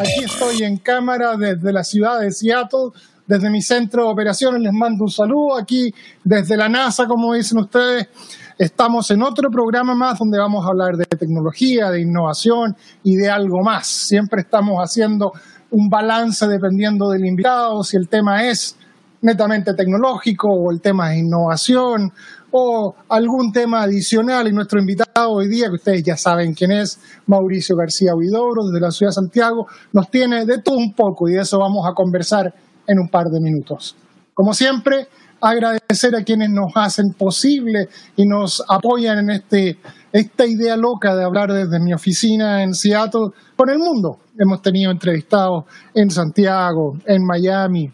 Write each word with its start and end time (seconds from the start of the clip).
Aquí 0.00 0.24
estoy 0.24 0.62
en 0.62 0.78
cámara 0.78 1.36
desde 1.36 1.74
la 1.74 1.84
ciudad 1.84 2.20
de 2.20 2.32
Seattle, 2.32 2.88
desde 3.26 3.50
mi 3.50 3.60
centro 3.60 4.04
de 4.04 4.08
operaciones. 4.08 4.62
Les 4.62 4.72
mando 4.72 5.04
un 5.04 5.10
saludo 5.10 5.58
aquí 5.58 5.92
desde 6.24 6.56
la 6.56 6.70
NASA, 6.70 7.06
como 7.06 7.34
dicen 7.34 7.58
ustedes. 7.58 8.08
Estamos 8.56 9.10
en 9.10 9.22
otro 9.22 9.50
programa 9.50 9.94
más 9.94 10.18
donde 10.18 10.38
vamos 10.38 10.64
a 10.64 10.70
hablar 10.70 10.96
de 10.96 11.04
tecnología, 11.04 11.90
de 11.90 12.00
innovación 12.00 12.74
y 13.02 13.16
de 13.16 13.28
algo 13.28 13.62
más. 13.62 13.88
Siempre 13.88 14.40
estamos 14.40 14.78
haciendo 14.78 15.32
un 15.70 15.90
balance 15.90 16.48
dependiendo 16.48 17.10
del 17.10 17.26
invitado, 17.26 17.84
si 17.84 17.98
el 17.98 18.08
tema 18.08 18.48
es 18.48 18.76
netamente 19.20 19.74
tecnológico 19.74 20.48
o 20.48 20.70
el 20.70 20.80
tema 20.80 21.12
es 21.12 21.20
innovación 21.20 22.10
o 22.50 22.94
algún 23.08 23.52
tema 23.52 23.82
adicional. 23.82 24.48
Y 24.48 24.52
nuestro 24.52 24.80
invitado 24.80 25.30
hoy 25.30 25.48
día, 25.48 25.68
que 25.68 25.76
ustedes 25.76 26.02
ya 26.02 26.16
saben 26.16 26.54
quién 26.54 26.72
es, 26.72 27.00
Mauricio 27.26 27.76
García 27.76 28.14
Huidobro, 28.14 28.64
desde 28.66 28.80
la 28.80 28.90
ciudad 28.90 29.10
de 29.10 29.14
Santiago, 29.14 29.66
nos 29.92 30.10
tiene 30.10 30.44
de 30.44 30.58
todo 30.58 30.76
un 30.76 30.94
poco 30.94 31.28
y 31.28 31.32
de 31.32 31.42
eso 31.42 31.58
vamos 31.58 31.86
a 31.88 31.94
conversar 31.94 32.52
en 32.86 32.98
un 32.98 33.08
par 33.08 33.26
de 33.26 33.40
minutos. 33.40 33.96
Como 34.34 34.54
siempre, 34.54 35.08
agradecer 35.40 36.14
a 36.14 36.22
quienes 36.22 36.50
nos 36.50 36.72
hacen 36.74 37.12
posible 37.14 37.88
y 38.16 38.26
nos 38.26 38.62
apoyan 38.68 39.18
en 39.18 39.30
este, 39.30 39.78
esta 40.12 40.46
idea 40.46 40.76
loca 40.76 41.14
de 41.14 41.24
hablar 41.24 41.52
desde 41.52 41.80
mi 41.80 41.92
oficina 41.92 42.62
en 42.62 42.74
Seattle 42.74 43.28
con 43.56 43.70
el 43.70 43.78
mundo. 43.78 44.18
Hemos 44.38 44.62
tenido 44.62 44.90
entrevistados 44.90 45.64
en 45.94 46.10
Santiago, 46.10 46.96
en 47.06 47.24
Miami, 47.24 47.90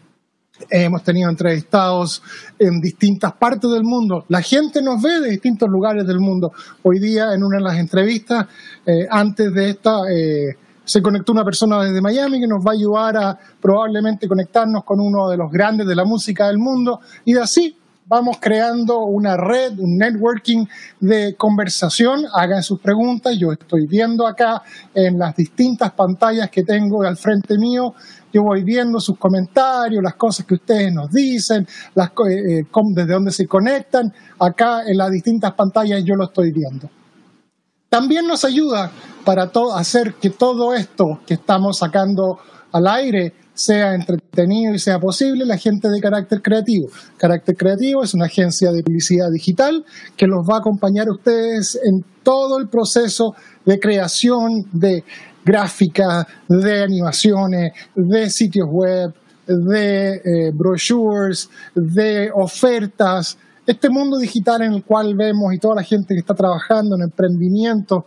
Hemos 0.69 1.03
tenido 1.03 1.29
entrevistados 1.29 2.21
en 2.57 2.79
distintas 2.81 3.33
partes 3.33 3.69
del 3.71 3.83
mundo. 3.83 4.25
La 4.27 4.41
gente 4.41 4.81
nos 4.81 5.01
ve 5.01 5.19
de 5.21 5.29
distintos 5.29 5.69
lugares 5.69 6.05
del 6.05 6.19
mundo. 6.19 6.51
Hoy 6.83 6.99
día, 6.99 7.33
en 7.33 7.43
una 7.43 7.57
de 7.57 7.63
las 7.63 7.77
entrevistas, 7.77 8.47
eh, 8.85 9.07
antes 9.09 9.53
de 9.53 9.69
esta, 9.69 10.01
eh, 10.11 10.55
se 10.83 11.01
conectó 11.01 11.33
una 11.33 11.43
persona 11.43 11.83
desde 11.83 12.01
Miami 12.01 12.39
que 12.39 12.47
nos 12.47 12.65
va 12.65 12.71
a 12.71 12.73
ayudar 12.73 13.17
a 13.17 13.39
probablemente 13.61 14.27
conectarnos 14.27 14.83
con 14.83 14.99
uno 14.99 15.29
de 15.29 15.37
los 15.37 15.51
grandes 15.51 15.85
de 15.85 15.95
la 15.95 16.05
música 16.05 16.47
del 16.47 16.57
mundo. 16.57 17.01
Y 17.25 17.35
así 17.37 17.77
vamos 18.07 18.37
creando 18.39 18.99
una 18.99 19.35
red, 19.35 19.77
un 19.79 19.97
networking 19.97 20.65
de 20.99 21.35
conversación. 21.35 22.25
Hagan 22.33 22.63
sus 22.63 22.79
preguntas. 22.79 23.37
Yo 23.37 23.51
estoy 23.51 23.85
viendo 23.85 24.25
acá 24.25 24.63
en 24.93 25.19
las 25.19 25.35
distintas 25.35 25.91
pantallas 25.91 26.49
que 26.49 26.63
tengo 26.63 27.03
al 27.03 27.17
frente 27.17 27.57
mío. 27.57 27.93
Yo 28.37 28.43
voy 28.43 28.63
viendo 28.63 28.99
sus 28.99 29.17
comentarios, 29.17 30.03
las 30.03 30.13
cosas 30.13 30.45
que 30.45 30.53
ustedes 30.53 30.93
nos 30.93 31.11
dicen, 31.11 31.67
las, 31.95 32.11
eh, 32.29 32.63
desde 32.93 33.11
dónde 33.11 33.31
se 33.31 33.47
conectan. 33.47 34.13
Acá 34.37 34.83
en 34.85 34.95
las 34.95 35.09
distintas 35.09 35.53
pantallas 35.53 36.03
yo 36.05 36.13
lo 36.13 36.25
estoy 36.25 36.51
viendo. 36.51 36.87
También 37.89 38.27
nos 38.27 38.45
ayuda 38.45 38.91
para 39.25 39.49
hacer 39.75 40.13
que 40.21 40.29
todo 40.29 40.75
esto 40.75 41.21
que 41.25 41.33
estamos 41.33 41.79
sacando 41.79 42.37
al 42.73 42.85
aire 42.85 43.33
sea 43.55 43.95
entretenido 43.95 44.75
y 44.75 44.77
sea 44.77 44.99
posible 44.99 45.43
la 45.43 45.57
gente 45.57 45.89
de 45.89 45.99
Carácter 45.99 46.39
Creativo. 46.43 46.89
Carácter 47.17 47.57
Creativo 47.57 48.03
es 48.03 48.13
una 48.13 48.25
agencia 48.25 48.71
de 48.71 48.83
publicidad 48.83 49.31
digital 49.31 49.83
que 50.15 50.27
los 50.27 50.47
va 50.47 50.57
a 50.57 50.59
acompañar 50.59 51.07
a 51.07 51.13
ustedes 51.13 51.79
en 51.83 52.05
todo 52.21 52.59
el 52.59 52.67
proceso 52.67 53.33
de 53.65 53.79
creación 53.79 54.67
de 54.73 55.03
gráficas, 55.47 56.25
de 56.49 56.83
animaciones, 56.83 57.71
de 57.95 58.29
sitios 58.29 58.67
web, 58.69 59.13
de 59.47 60.15
eh, 60.15 60.51
brochures, 60.53 61.49
de 61.73 62.29
ofertas. 62.35 63.37
Este 63.65 63.89
mundo 63.89 64.17
digital 64.17 64.61
en 64.61 64.73
el 64.73 64.83
cual 64.83 65.15
vemos 65.15 65.53
y 65.53 65.57
toda 65.57 65.75
la 65.75 65.83
gente 65.83 66.13
que 66.13 66.19
está 66.19 66.33
trabajando 66.33 66.97
en 66.97 67.03
emprendimiento 67.03 68.05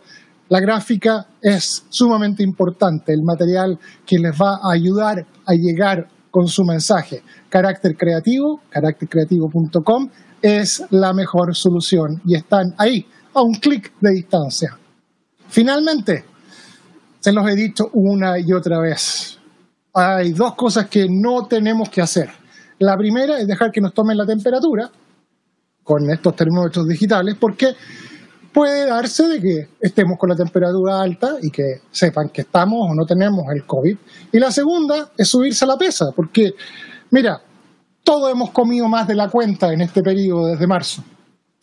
la 0.51 0.59
gráfica 0.59 1.27
es 1.41 1.85
sumamente 1.87 2.43
importante, 2.43 3.13
el 3.13 3.23
material 3.23 3.79
que 4.05 4.19
les 4.19 4.33
va 4.33 4.59
a 4.61 4.73
ayudar 4.73 5.25
a 5.45 5.53
llegar 5.53 6.09
con 6.29 6.49
su 6.49 6.65
mensaje. 6.65 7.23
Carácter 7.47 7.95
creativo, 7.95 8.59
caráctercreativo.com 8.69 10.09
es 10.41 10.83
la 10.89 11.13
mejor 11.13 11.55
solución 11.55 12.21
y 12.25 12.35
están 12.35 12.75
ahí, 12.77 13.05
a 13.33 13.41
un 13.41 13.53
clic 13.53 13.93
de 14.01 14.11
distancia. 14.11 14.77
Finalmente, 15.47 16.25
se 17.21 17.31
los 17.31 17.47
he 17.47 17.55
dicho 17.55 17.89
una 17.93 18.39
y 18.39 18.51
otra 18.51 18.79
vez, 18.79 19.37
hay 19.93 20.31
dos 20.33 20.55
cosas 20.55 20.87
que 20.87 21.07
no 21.07 21.45
tenemos 21.45 21.89
que 21.89 22.01
hacer. 22.01 22.29
La 22.79 22.97
primera 22.97 23.39
es 23.39 23.47
dejar 23.47 23.71
que 23.71 23.79
nos 23.79 23.93
tomen 23.93 24.17
la 24.17 24.25
temperatura 24.25 24.89
con 25.83 26.09
estos 26.09 26.35
termómetros 26.35 26.87
digitales, 26.87 27.35
porque 27.39 27.75
puede 28.51 28.87
darse 28.87 29.27
de 29.27 29.39
que 29.39 29.69
estemos 29.79 30.17
con 30.17 30.29
la 30.29 30.35
temperatura 30.35 30.99
alta 30.99 31.35
y 31.41 31.51
que 31.51 31.81
sepan 31.91 32.29
que 32.29 32.41
estamos 32.41 32.89
o 32.89 32.95
no 32.95 33.05
tenemos 33.05 33.45
el 33.53 33.65
COVID. 33.67 33.97
Y 34.31 34.39
la 34.39 34.51
segunda 34.51 35.11
es 35.15 35.27
subirse 35.27 35.63
a 35.65 35.67
la 35.67 35.77
pesa, 35.77 36.05
porque, 36.15 36.55
mira, 37.11 37.39
todos 38.03 38.31
hemos 38.31 38.49
comido 38.49 38.87
más 38.87 39.07
de 39.07 39.13
la 39.13 39.29
cuenta 39.29 39.71
en 39.71 39.81
este 39.81 40.01
periodo 40.01 40.47
desde 40.47 40.65
marzo. 40.65 41.03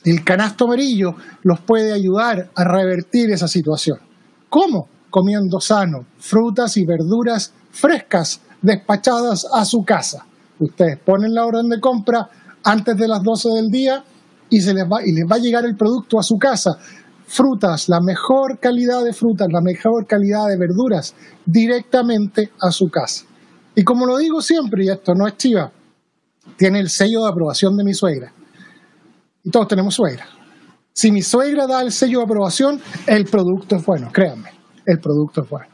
El 0.05 0.23
canasto 0.23 0.67
amarillo 0.67 1.17
los 1.43 1.59
puede 1.61 1.93
ayudar 1.93 2.49
a 2.55 2.63
revertir 2.63 3.33
esa 3.33 3.49
situación. 3.49 3.99
¿Cómo? 4.49 4.89
Comiendo 5.19 5.59
sano, 5.59 6.07
frutas 6.21 6.77
y 6.77 6.87
verduras 6.87 7.53
frescas 7.73 8.41
despachadas 8.63 9.49
a 9.53 9.65
su 9.65 9.83
casa. 9.83 10.25
Ustedes 10.61 10.97
ponen 11.05 11.35
la 11.35 11.45
orden 11.45 11.69
de 11.69 11.81
compra 11.81 12.29
antes 12.63 12.97
de 12.97 13.09
las 13.09 13.21
12 13.25 13.49
del 13.49 13.67
día 13.69 14.05
y, 14.49 14.61
se 14.61 14.73
les 14.73 14.85
va, 14.85 15.05
y 15.05 15.13
les 15.13 15.25
va 15.25 15.35
a 15.35 15.41
llegar 15.41 15.65
el 15.65 15.75
producto 15.75 16.21
a 16.21 16.23
su 16.23 16.37
casa. 16.37 16.79
Frutas, 17.27 17.89
la 17.89 18.01
mejor 18.01 18.61
calidad 18.61 19.03
de 19.03 19.13
frutas, 19.13 19.49
la 19.51 19.61
mejor 19.61 20.07
calidad 20.07 20.47
de 20.47 20.57
verduras, 20.57 21.17
directamente 21.45 22.53
a 22.63 22.71
su 22.71 22.89
casa. 22.89 23.25
Y 23.75 23.83
como 23.83 24.07
lo 24.07 24.19
digo 24.19 24.41
siempre, 24.41 24.85
y 24.85 24.89
esto 24.89 25.15
no 25.17 25.27
es 25.27 25.37
chiva, 25.37 25.73
tiene 26.57 26.79
el 26.79 26.91
sello 26.91 27.25
de 27.25 27.31
aprobación 27.31 27.77
de 27.77 27.83
mi 27.83 27.93
suegra. 27.93 28.33
Y 29.43 29.51
todos 29.51 29.67
tenemos 29.67 29.97
suegra. 29.97 30.29
Si 30.93 31.11
mi 31.11 31.23
suegra 31.23 31.67
da 31.67 31.83
el 31.83 31.91
sello 31.91 32.19
de 32.19 32.25
aprobación, 32.25 32.81
el 33.09 33.25
producto 33.25 33.75
es 33.75 33.85
bueno, 33.85 34.11
créanme, 34.13 34.58
el 34.89 34.99
producto 35.01 35.43
es 35.43 35.51
bueno. 35.51 35.69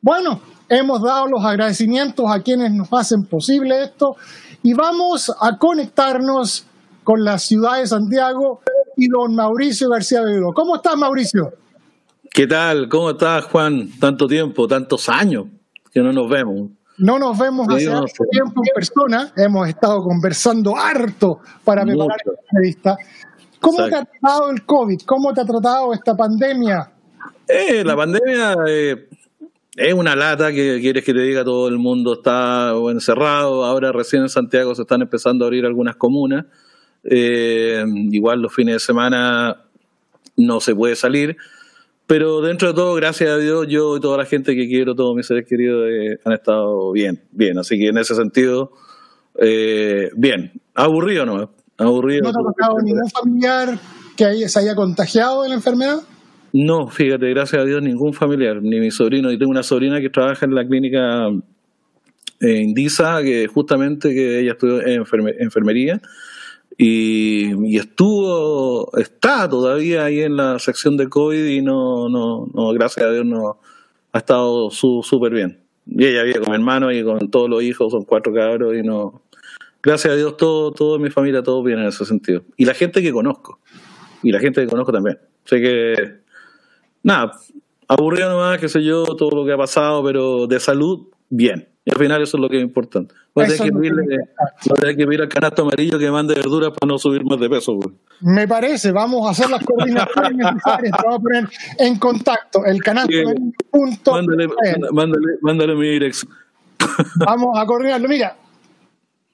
Bueno, 0.00 0.40
hemos 0.68 1.02
dado 1.02 1.26
los 1.26 1.44
agradecimientos 1.44 2.24
a 2.30 2.40
quienes 2.40 2.72
nos 2.72 2.88
hacen 2.92 3.24
posible 3.24 3.82
esto 3.82 4.16
y 4.62 4.72
vamos 4.72 5.30
a 5.40 5.58
conectarnos 5.58 6.64
con 7.02 7.24
la 7.24 7.38
ciudad 7.38 7.78
de 7.78 7.86
Santiago 7.86 8.60
y 8.96 9.08
don 9.08 9.34
Mauricio 9.34 9.88
García 9.88 10.22
Bedo. 10.22 10.52
¿Cómo 10.54 10.76
estás, 10.76 10.96
Mauricio? 10.96 11.52
¿Qué 12.30 12.46
tal? 12.46 12.88
¿Cómo 12.88 13.10
estás, 13.10 13.44
Juan? 13.46 13.90
Tanto 13.98 14.28
tiempo, 14.28 14.68
tantos 14.68 15.08
años 15.08 15.46
que 15.92 16.00
no 16.00 16.12
nos 16.12 16.30
vemos. 16.30 16.70
No 16.98 17.18
nos 17.18 17.36
vemos 17.36 17.66
hace 17.68 17.90
mucho 17.90 18.24
tiempo 18.30 18.62
en 18.64 18.74
persona, 18.74 19.32
hemos 19.36 19.68
estado 19.68 20.02
conversando 20.02 20.76
harto 20.76 21.40
para 21.64 21.82
preparar 21.82 22.18
esta 22.18 22.42
entrevista. 22.42 22.96
¿Cómo 23.58 23.78
te 23.88 23.94
ha 23.96 24.04
tratado 24.04 24.50
el 24.50 24.64
COVID? 24.64 25.00
¿Cómo 25.06 25.32
te 25.32 25.40
ha 25.40 25.44
tratado 25.44 25.92
esta 25.92 26.14
pandemia? 26.14 26.92
Eh, 27.52 27.84
la 27.84 27.96
pandemia 27.96 28.56
eh, 28.68 29.08
es 29.76 29.94
una 29.94 30.14
lata 30.14 30.52
que 30.52 30.78
quieres 30.80 31.04
que 31.04 31.14
te 31.14 31.20
diga 31.20 31.44
todo 31.44 31.68
el 31.68 31.78
mundo 31.78 32.14
está 32.14 32.72
encerrado. 32.90 33.64
Ahora 33.64 33.92
recién 33.92 34.22
en 34.22 34.28
Santiago 34.28 34.74
se 34.74 34.82
están 34.82 35.02
empezando 35.02 35.44
a 35.44 35.46
abrir 35.46 35.64
algunas 35.64 35.96
comunas. 35.96 36.46
Eh, 37.04 37.82
igual 38.10 38.42
los 38.42 38.54
fines 38.54 38.74
de 38.74 38.80
semana 38.80 39.64
no 40.36 40.60
se 40.60 40.74
puede 40.74 40.96
salir. 40.96 41.36
Pero 42.06 42.40
dentro 42.40 42.68
de 42.68 42.74
todo, 42.74 42.94
gracias 42.94 43.30
a 43.30 43.36
Dios, 43.36 43.68
yo 43.68 43.96
y 43.96 44.00
toda 44.00 44.18
la 44.18 44.24
gente 44.24 44.56
que 44.56 44.66
quiero, 44.66 44.96
todos 44.96 45.14
mis 45.14 45.26
seres 45.26 45.46
queridos, 45.46 45.88
eh, 45.88 46.18
han 46.24 46.32
estado 46.32 46.90
bien, 46.90 47.22
bien. 47.30 47.56
Así 47.56 47.78
que 47.78 47.86
en 47.86 47.98
ese 47.98 48.16
sentido, 48.16 48.72
eh, 49.38 50.10
bien. 50.16 50.60
Aburrido 50.74 51.24
no, 51.24 51.52
aburrido. 51.78 52.22
¿No 52.24 52.32
te 52.32 52.38
ha 52.40 52.42
tocado 52.42 52.80
ningún 52.82 53.08
familiar 53.10 53.78
que 54.16 54.48
se 54.48 54.58
haya 54.58 54.74
contagiado 54.74 55.44
de 55.44 55.50
la 55.50 55.54
enfermedad? 55.54 56.00
No, 56.52 56.88
fíjate, 56.88 57.30
gracias 57.30 57.62
a 57.62 57.64
Dios, 57.64 57.82
ningún 57.82 58.12
familiar, 58.12 58.60
ni 58.62 58.80
mi 58.80 58.90
sobrino. 58.90 59.30
Y 59.30 59.38
tengo 59.38 59.50
una 59.50 59.62
sobrina 59.62 60.00
que 60.00 60.10
trabaja 60.10 60.46
en 60.46 60.54
la 60.54 60.66
clínica 60.66 61.28
Indisa, 62.40 63.22
que 63.22 63.46
justamente 63.46 64.10
que 64.14 64.40
ella 64.40 64.52
estudió 64.52 64.80
en 64.86 65.04
enfermería 65.38 66.00
y, 66.82 67.76
estuvo, 67.76 68.90
está 68.96 69.46
todavía 69.46 70.04
ahí 70.04 70.20
en 70.20 70.36
la 70.36 70.58
sección 70.58 70.96
de 70.96 71.08
COVID 71.08 71.44
y 71.44 71.60
no, 71.60 72.08
no, 72.08 72.48
no 72.54 72.72
gracias 72.72 73.04
a 73.04 73.12
Dios, 73.12 73.26
no 73.26 73.58
ha 74.12 74.18
estado 74.18 74.70
súper 74.70 75.34
bien. 75.34 75.60
Y 75.86 76.06
ella 76.06 76.22
vive 76.22 76.40
con 76.40 76.48
mi 76.48 76.54
hermano 76.54 76.90
y 76.90 77.04
con 77.04 77.30
todos 77.30 77.50
los 77.50 77.62
hijos, 77.62 77.92
son 77.92 78.04
cuatro 78.04 78.32
cabros 78.32 78.74
y 78.76 78.82
no... 78.82 79.22
Gracias 79.82 80.12
a 80.12 80.16
Dios, 80.16 80.36
todo, 80.38 80.72
todo 80.72 80.98
mi 80.98 81.10
familia, 81.10 81.42
todo 81.42 81.62
bien 81.62 81.80
en 81.80 81.86
ese 81.86 82.06
sentido. 82.06 82.44
Y 82.56 82.64
la 82.64 82.72
gente 82.72 83.02
que 83.02 83.12
conozco. 83.12 83.60
Y 84.22 84.30
la 84.32 84.38
gente 84.38 84.62
que 84.62 84.68
conozco 84.68 84.92
también. 84.92 85.18
Sé 85.44 85.60
que... 85.60 86.19
Nada, 87.02 87.32
aburrido 87.88 88.30
nomás, 88.30 88.58
qué 88.58 88.68
sé 88.68 88.82
yo, 88.84 89.04
todo 89.04 89.30
lo 89.30 89.44
que 89.44 89.52
ha 89.52 89.56
pasado, 89.56 90.04
pero 90.04 90.46
de 90.46 90.60
salud, 90.60 91.08
bien. 91.28 91.66
Y 91.84 91.90
al 91.90 91.98
final 91.98 92.22
eso 92.22 92.36
es 92.36 92.40
lo 92.42 92.48
que 92.48 92.58
es 92.58 92.62
importante. 92.62 93.14
Voy 93.34 93.44
a 93.44 93.48
tener 93.48 93.62
que, 94.96 95.06
pedirle, 95.06 95.22
al 95.22 95.28
canasto 95.28 95.62
amarillo 95.62 95.98
que 95.98 96.10
mande 96.10 96.34
verduras 96.34 96.72
para 96.78 96.92
no 96.92 96.98
subir 96.98 97.24
más 97.24 97.40
de 97.40 97.48
peso. 97.48 97.78
Me 98.20 98.46
parece, 98.46 98.92
vamos 98.92 99.26
a 99.26 99.30
hacer 99.30 99.48
las 99.48 99.64
coordinaciones 99.64 100.32
necesarias, 100.32 100.92
vamos 101.02 101.18
a 101.18 101.22
poner 101.22 101.48
en 101.78 101.98
contacto 101.98 102.64
el 102.66 102.82
canasto 102.82 103.12
amarillo. 103.12 103.52
Punto 103.70 104.12
mándale, 104.12 104.48
mándale, 104.92 105.26
mándale 105.40 105.74
mi 105.74 105.88
dirección. 105.88 106.30
Vamos 107.16 107.58
a 107.58 107.64
coordinarlo. 107.64 108.08
Mira, 108.08 108.36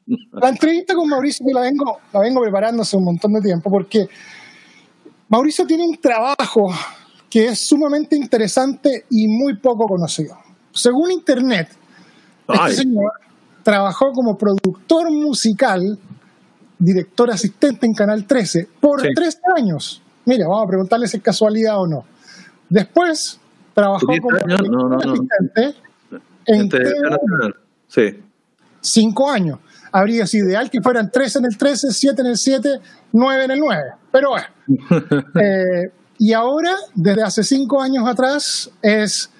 la 0.07 0.49
entrevista 0.49 0.95
con 0.95 1.09
Mauricio 1.09 1.45
la 1.53 1.63
vengo, 1.63 1.99
la 2.13 2.21
vengo 2.21 2.41
preparando 2.43 2.83
hace 2.83 2.97
un 2.97 3.05
montón 3.05 3.33
de 3.33 3.41
tiempo 3.41 3.71
porque 3.71 4.09
Mauricio 5.29 5.67
tiene 5.67 5.85
un 5.85 5.97
trabajo 6.01 6.73
que 7.37 7.49
es 7.49 7.69
sumamente 7.69 8.17
interesante 8.17 9.05
y 9.11 9.29
muy 9.29 9.59
poco 9.59 9.87
conocido. 9.87 10.39
Según 10.73 11.11
Internet, 11.11 11.69
este 12.49 12.77
señor 12.77 13.13
trabajó 13.63 14.11
como 14.13 14.39
productor 14.39 15.13
musical, 15.13 15.99
director 16.79 17.31
asistente 17.31 17.85
en 17.85 17.93
Canal 17.93 18.27
13, 18.27 18.71
por 18.81 19.03
tres 19.15 19.39
años. 19.55 20.01
Mira, 20.25 20.49
vamos 20.49 20.65
a 20.65 20.67
preguntarle 20.67 21.07
si 21.09 21.19
es 21.19 21.23
casualidad 21.23 21.79
o 21.79 21.87
no. 21.87 22.07
Después 22.71 23.39
trabajó 23.75 24.07
como 24.07 24.97
asistente 24.97 25.75
en 26.47 26.71
sí. 27.87 28.25
cinco 28.81 29.31
años. 29.31 29.59
Habría 29.93 30.27
sido 30.27 30.49
ideal 30.49 30.71
que 30.71 30.81
fueran 30.81 31.11
tres 31.11 31.37
en 31.37 31.45
el 31.45 31.59
13, 31.59 31.93
siete 31.93 32.23
en 32.23 32.29
el 32.29 32.39
7, 32.39 32.81
nueve 33.13 33.45
en 33.45 33.51
el 33.51 33.61
9. 33.61 33.83
Pero 34.11 34.31
bueno. 34.31 34.47
Eh, 35.39 35.93
y 36.19 36.33
ahora, 36.33 36.75
desde 36.95 37.23
hace 37.23 37.43
cinco 37.45 37.81
años 37.81 38.07
atrás, 38.09 38.71
es 38.83 39.31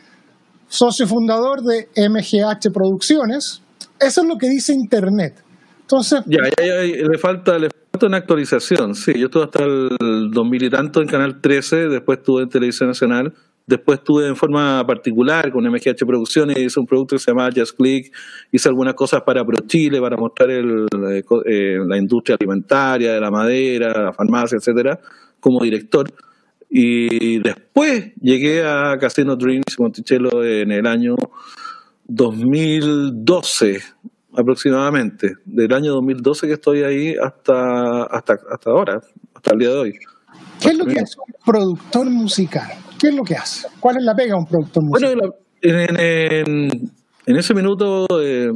socio 0.69 1.07
fundador 1.07 1.63
de 1.63 1.89
MGH 1.97 2.73
Producciones. 2.73 3.63
Eso 3.99 4.23
es 4.23 4.29
lo 4.29 4.37
que 4.37 4.49
dice 4.49 4.73
Internet. 4.73 5.43
Entonces. 5.81 6.21
Ya, 6.27 6.41
le, 6.43 7.19
falta, 7.19 7.59
le 7.59 7.69
falta 7.93 8.07
una 8.07 8.17
actualización. 8.19 8.95
Sí, 8.95 9.13
yo 9.19 9.27
estuve 9.27 9.45
hasta 9.45 9.65
el 9.65 10.31
2000 10.33 10.63
y 10.65 10.71
tanto 10.71 11.01
en 11.01 11.09
Canal 11.09 11.41
13, 11.41 11.89
después 11.89 12.19
estuve 12.19 12.43
en 12.43 12.49
Televisión 12.49 12.89
Nacional. 12.89 13.33
Después 13.67 13.99
estuve 13.99 14.29
en 14.29 14.37
forma 14.37 14.87
particular 14.87 15.51
con 15.51 15.65
MGH 15.65 16.07
Producciones, 16.07 16.57
hice 16.57 16.79
un 16.79 16.87
producto 16.87 17.17
que 17.17 17.19
se 17.19 17.33
llama 17.33 17.49
Just 17.55 17.77
Click, 17.77 18.15
hice 18.53 18.69
algunas 18.69 18.95
cosas 18.95 19.23
para 19.23 19.45
ProChile, 19.45 20.01
para 20.01 20.17
mostrar 20.17 20.51
el, 20.51 20.87
eh, 21.11 21.25
eh, 21.47 21.79
la 21.85 21.99
industria 21.99 22.37
alimentaria, 22.39 23.15
de 23.15 23.21
la 23.21 23.31
madera, 23.31 24.05
la 24.05 24.13
farmacia, 24.13 24.57
etcétera, 24.57 25.01
como 25.41 25.65
director. 25.65 26.09
Y 26.69 27.39
después 27.41 28.13
llegué 28.21 28.63
a 28.63 28.97
Casino 28.99 29.37
Dreams 29.37 29.79
Monticello 29.79 30.45
en 30.45 30.73
el 30.73 30.87
año 30.87 31.15
2012 32.07 33.81
aproximadamente. 34.37 35.35
Del 35.45 35.73
año 35.73 35.93
2012 35.93 36.47
que 36.47 36.53
estoy 36.55 36.83
ahí 36.83 37.15
hasta, 37.23 38.05
hasta, 38.05 38.35
hasta 38.51 38.71
ahora, 38.71 39.01
hasta 39.35 39.53
el 39.53 39.59
día 39.59 39.71
de 39.71 39.77
hoy. 39.77 39.93
¿Qué 40.61 40.69
es 40.69 40.79
lo 40.79 40.85
que 40.85 41.01
hace 41.01 41.17
un 41.27 41.35
productor 41.45 42.11
musical? 42.11 42.69
¿Qué 42.99 43.09
es 43.09 43.15
lo 43.15 43.23
que 43.23 43.35
hace? 43.35 43.69
¿Cuál 43.81 43.97
es 43.99 44.05
la 44.05 44.15
pega 44.15 44.35
de 44.35 44.39
un 44.39 44.47
productor 44.47 44.85
musical? 44.85 45.17
Bueno, 45.17 45.35
en, 45.63 46.71
en, 47.27 47.37
ese 47.37 47.55
minuto 47.55 48.07
eh, 48.23 48.51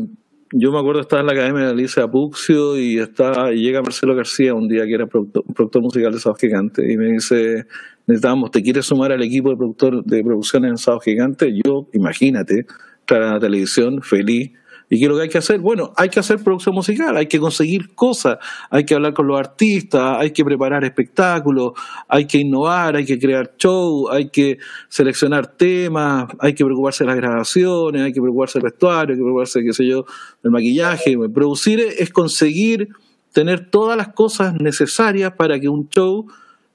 yo 0.53 0.73
me 0.73 0.79
acuerdo 0.79 1.01
estar 1.01 1.21
en 1.21 1.27
la 1.27 1.33
academia 1.33 1.65
de 1.65 1.71
Alicia 1.71 2.07
Puxio 2.07 2.79
y, 2.79 2.99
está, 2.99 3.53
y 3.53 3.63
llega 3.63 3.83
Marcelo 3.83 4.15
García 4.15 4.55
un 4.55 4.69
día 4.69 4.85
que 4.85 4.95
era 4.95 5.07
productor, 5.07 5.45
productor 5.55 5.83
musical 5.83 6.13
de 6.13 6.19
Sábado 6.19 6.39
Gigante 6.41 6.93
y 6.93 6.97
me 6.97 7.13
dice, 7.13 7.67
necesitábamos, 8.11 8.51
¿te 8.51 8.63
quieres 8.63 8.87
sumar 8.87 9.13
al 9.13 9.23
equipo 9.23 9.51
de 9.51 9.57
productor 9.57 10.05
de 10.05 10.23
producción 10.23 10.65
en 10.65 10.77
Sábado 10.77 11.01
Gigante? 11.01 11.53
Yo, 11.65 11.89
imagínate, 11.93 12.67
en 13.09 13.21
la 13.21 13.41
televisión, 13.41 14.03
feliz, 14.03 14.53
¿Y 14.93 14.99
qué 14.99 15.05
es 15.05 15.09
lo 15.09 15.17
que 15.17 15.23
hay 15.23 15.29
que 15.29 15.39
hacer? 15.39 15.61
Bueno, 15.61 15.93
hay 15.97 16.09
que 16.09 16.19
hacer 16.19 16.43
producción 16.43 16.75
musical, 16.75 17.17
hay 17.17 17.27
que 17.27 17.39
conseguir 17.39 17.95
cosas, 17.95 18.39
hay 18.71 18.85
que 18.85 18.95
hablar 18.95 19.15
con 19.15 19.29
los 19.29 19.39
artistas, 19.39 20.17
hay 20.19 20.33
que 20.33 20.45
preparar 20.45 20.83
espectáculos, 20.83 21.75
hay 22.09 22.27
que 22.27 22.39
innovar, 22.39 22.97
hay 22.97 23.05
que 23.05 23.17
crear 23.17 23.55
show, 23.57 24.09
hay 24.11 24.31
que 24.31 24.59
seleccionar 24.89 25.47
temas, 25.47 26.27
hay 26.41 26.55
que 26.55 26.65
preocuparse 26.65 27.05
de 27.05 27.09
las 27.09 27.17
grabaciones, 27.17 28.03
hay 28.03 28.13
que 28.13 28.21
preocuparse 28.21 28.59
del 28.59 28.65
vestuario, 28.65 29.13
hay 29.13 29.19
que 29.19 29.23
preocuparse, 29.23 29.63
qué 29.63 29.73
sé 29.73 29.87
yo, 29.87 30.07
del 30.43 30.51
maquillaje. 30.51 31.17
Producir 31.33 31.79
es 31.79 32.11
conseguir 32.11 32.89
tener 33.33 33.71
todas 33.71 33.97
las 33.97 34.09
cosas 34.09 34.55
necesarias 34.55 35.35
para 35.39 35.61
que 35.61 35.69
un 35.69 35.89
show 35.89 36.27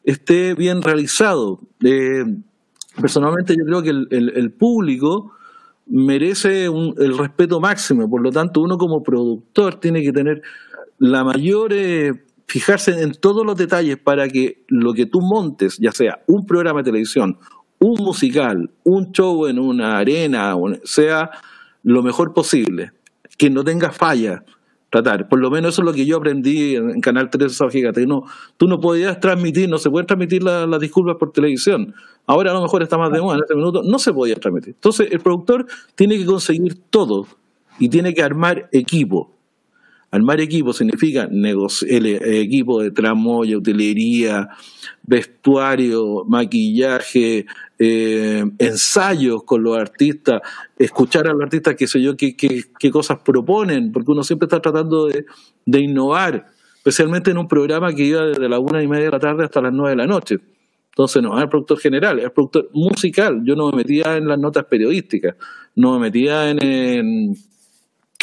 esté 0.06 0.54
bien 0.54 0.82
realizado. 0.82 1.60
Eh, 1.84 2.24
personalmente 3.00 3.56
yo 3.58 3.66
creo 3.66 3.84
que 3.84 3.90
el 3.90 4.52
público 4.54 5.36
merece 5.88 6.66
el 6.66 7.18
respeto 7.18 7.60
máximo. 7.60 8.10
Por 8.10 8.22
lo 8.22 8.32
tanto, 8.32 8.62
uno 8.62 8.78
como 8.78 9.04
productor 9.04 9.80
tiene 9.80 10.02
que 10.02 10.12
tener 10.12 10.42
la 10.98 11.24
mayor, 11.24 11.74
eh, 11.74 12.14
fijarse 12.48 13.02
en 13.02 13.14
todos 13.14 13.46
los 13.46 13.58
detalles 13.58 13.98
para 13.98 14.28
que 14.28 14.64
lo 14.68 14.94
que 14.94 15.06
tú 15.06 15.22
montes, 15.22 15.78
ya 15.78 15.92
sea 15.92 16.24
un 16.28 16.46
programa 16.46 16.80
de 16.80 16.86
televisión, 16.86 17.38
un 17.80 18.04
musical, 18.04 18.72
un 18.84 19.12
show 19.12 19.48
en 19.48 19.60
una 19.60 19.98
arena, 19.98 20.56
sea 20.84 21.30
lo 21.84 22.02
mejor 22.02 22.34
posible, 22.34 22.92
que 23.38 23.50
no 23.50 23.64
tenga 23.64 23.92
falla 23.92 24.44
tratar. 24.96 25.28
Por 25.28 25.40
lo 25.40 25.50
menos 25.50 25.74
eso 25.74 25.82
es 25.82 25.86
lo 25.86 25.94
que 25.94 26.06
yo 26.06 26.18
aprendí 26.18 26.76
en, 26.76 27.02
Canal 27.02 27.30
3 27.30 27.60
Gigante. 27.70 28.06
No, 28.06 28.24
tú 28.58 28.68
no 28.68 28.80
podías 28.80 29.20
transmitir, 29.20 29.70
no 29.70 29.78
se 29.78 29.90
pueden 29.90 30.08
transmitir 30.08 30.44
las 30.44 30.80
disculpas 30.80 31.18
por 31.18 31.32
televisión. 31.32 31.94
Ahora 32.26 32.52
a 32.52 32.54
lo 32.54 32.62
mejor 32.62 32.82
está 32.82 32.98
más 32.98 33.12
de 33.12 33.22
moda 33.22 33.36
en 33.36 33.42
este 33.42 33.56
minuto, 33.56 33.82
no 33.84 34.00
se 34.00 34.14
podía 34.14 34.36
transmitir. 34.36 34.74
Entonces 34.76 35.12
el 35.12 35.20
productor 35.20 35.66
tiene 35.96 36.18
que 36.18 36.26
conseguir 36.26 36.76
todo 36.90 37.28
y 37.80 37.90
tiene 37.90 38.14
que 38.14 38.24
armar 38.24 38.70
equipo. 38.72 39.35
Armar 40.16 40.40
equipo 40.40 40.72
significa 40.72 41.30
el 41.32 42.06
equipo 42.06 42.82
de 42.82 42.92
tramoya, 42.92 43.58
utilería, 43.58 44.48
vestuario, 45.04 46.24
maquillaje, 46.26 47.46
eh, 47.78 48.44
ensayos 48.58 49.44
con 49.44 49.64
los 49.64 49.78
artistas, 49.78 50.42
escuchar 50.78 51.28
a 51.28 51.34
los 51.34 51.42
artistas, 51.42 51.76
qué 51.76 51.88
sé 51.88 52.02
yo, 52.02 52.16
qué, 52.16 52.36
qué, 52.36 52.92
cosas 52.92 53.20
proponen, 53.20 53.92
porque 53.92 54.12
uno 54.12 54.24
siempre 54.24 54.46
está 54.46 54.62
tratando 54.62 55.08
de, 55.08 55.26
de, 55.66 55.80
innovar, 55.82 56.46
especialmente 56.78 57.32
en 57.32 57.38
un 57.38 57.48
programa 57.48 57.94
que 57.94 58.06
iba 58.06 58.26
desde 58.26 58.48
la 58.48 58.60
una 58.60 58.82
y 58.82 58.88
media 58.88 59.06
de 59.06 59.12
la 59.12 59.20
tarde 59.20 59.44
hasta 59.44 59.62
las 59.62 59.74
nueve 59.74 59.92
de 59.92 59.98
la 59.98 60.08
noche. 60.08 60.40
Entonces 60.96 61.22
no 61.22 61.38
era 61.38 61.50
productor 61.50 61.78
general, 61.78 62.20
era 62.20 62.30
productor 62.30 62.70
musical. 62.72 63.42
Yo 63.44 63.54
no 63.58 63.70
me 63.70 63.78
metía 63.78 64.16
en 64.16 64.30
las 64.30 64.40
notas 64.40 64.64
periodísticas, 64.64 65.36
no 65.76 65.94
me 65.94 66.00
metía 66.00 66.50
en, 66.50 67.36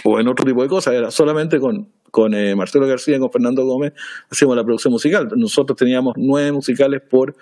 o 0.04 0.20
en 0.20 0.28
otro 0.28 0.44
tipo 0.44 0.62
de 0.62 0.68
cosas, 0.68 0.94
era 0.94 1.10
solamente 1.10 1.58
con, 1.60 1.88
con 2.10 2.34
eh, 2.34 2.54
Marcelo 2.54 2.86
García 2.86 3.16
y 3.16 3.20
con 3.20 3.30
Fernando 3.30 3.64
Gómez 3.64 3.92
hacíamos 4.30 4.56
la 4.56 4.64
producción 4.64 4.92
musical. 4.92 5.28
Nosotros 5.36 5.76
teníamos 5.76 6.14
nueve 6.16 6.52
musicales 6.52 7.02
por 7.08 7.34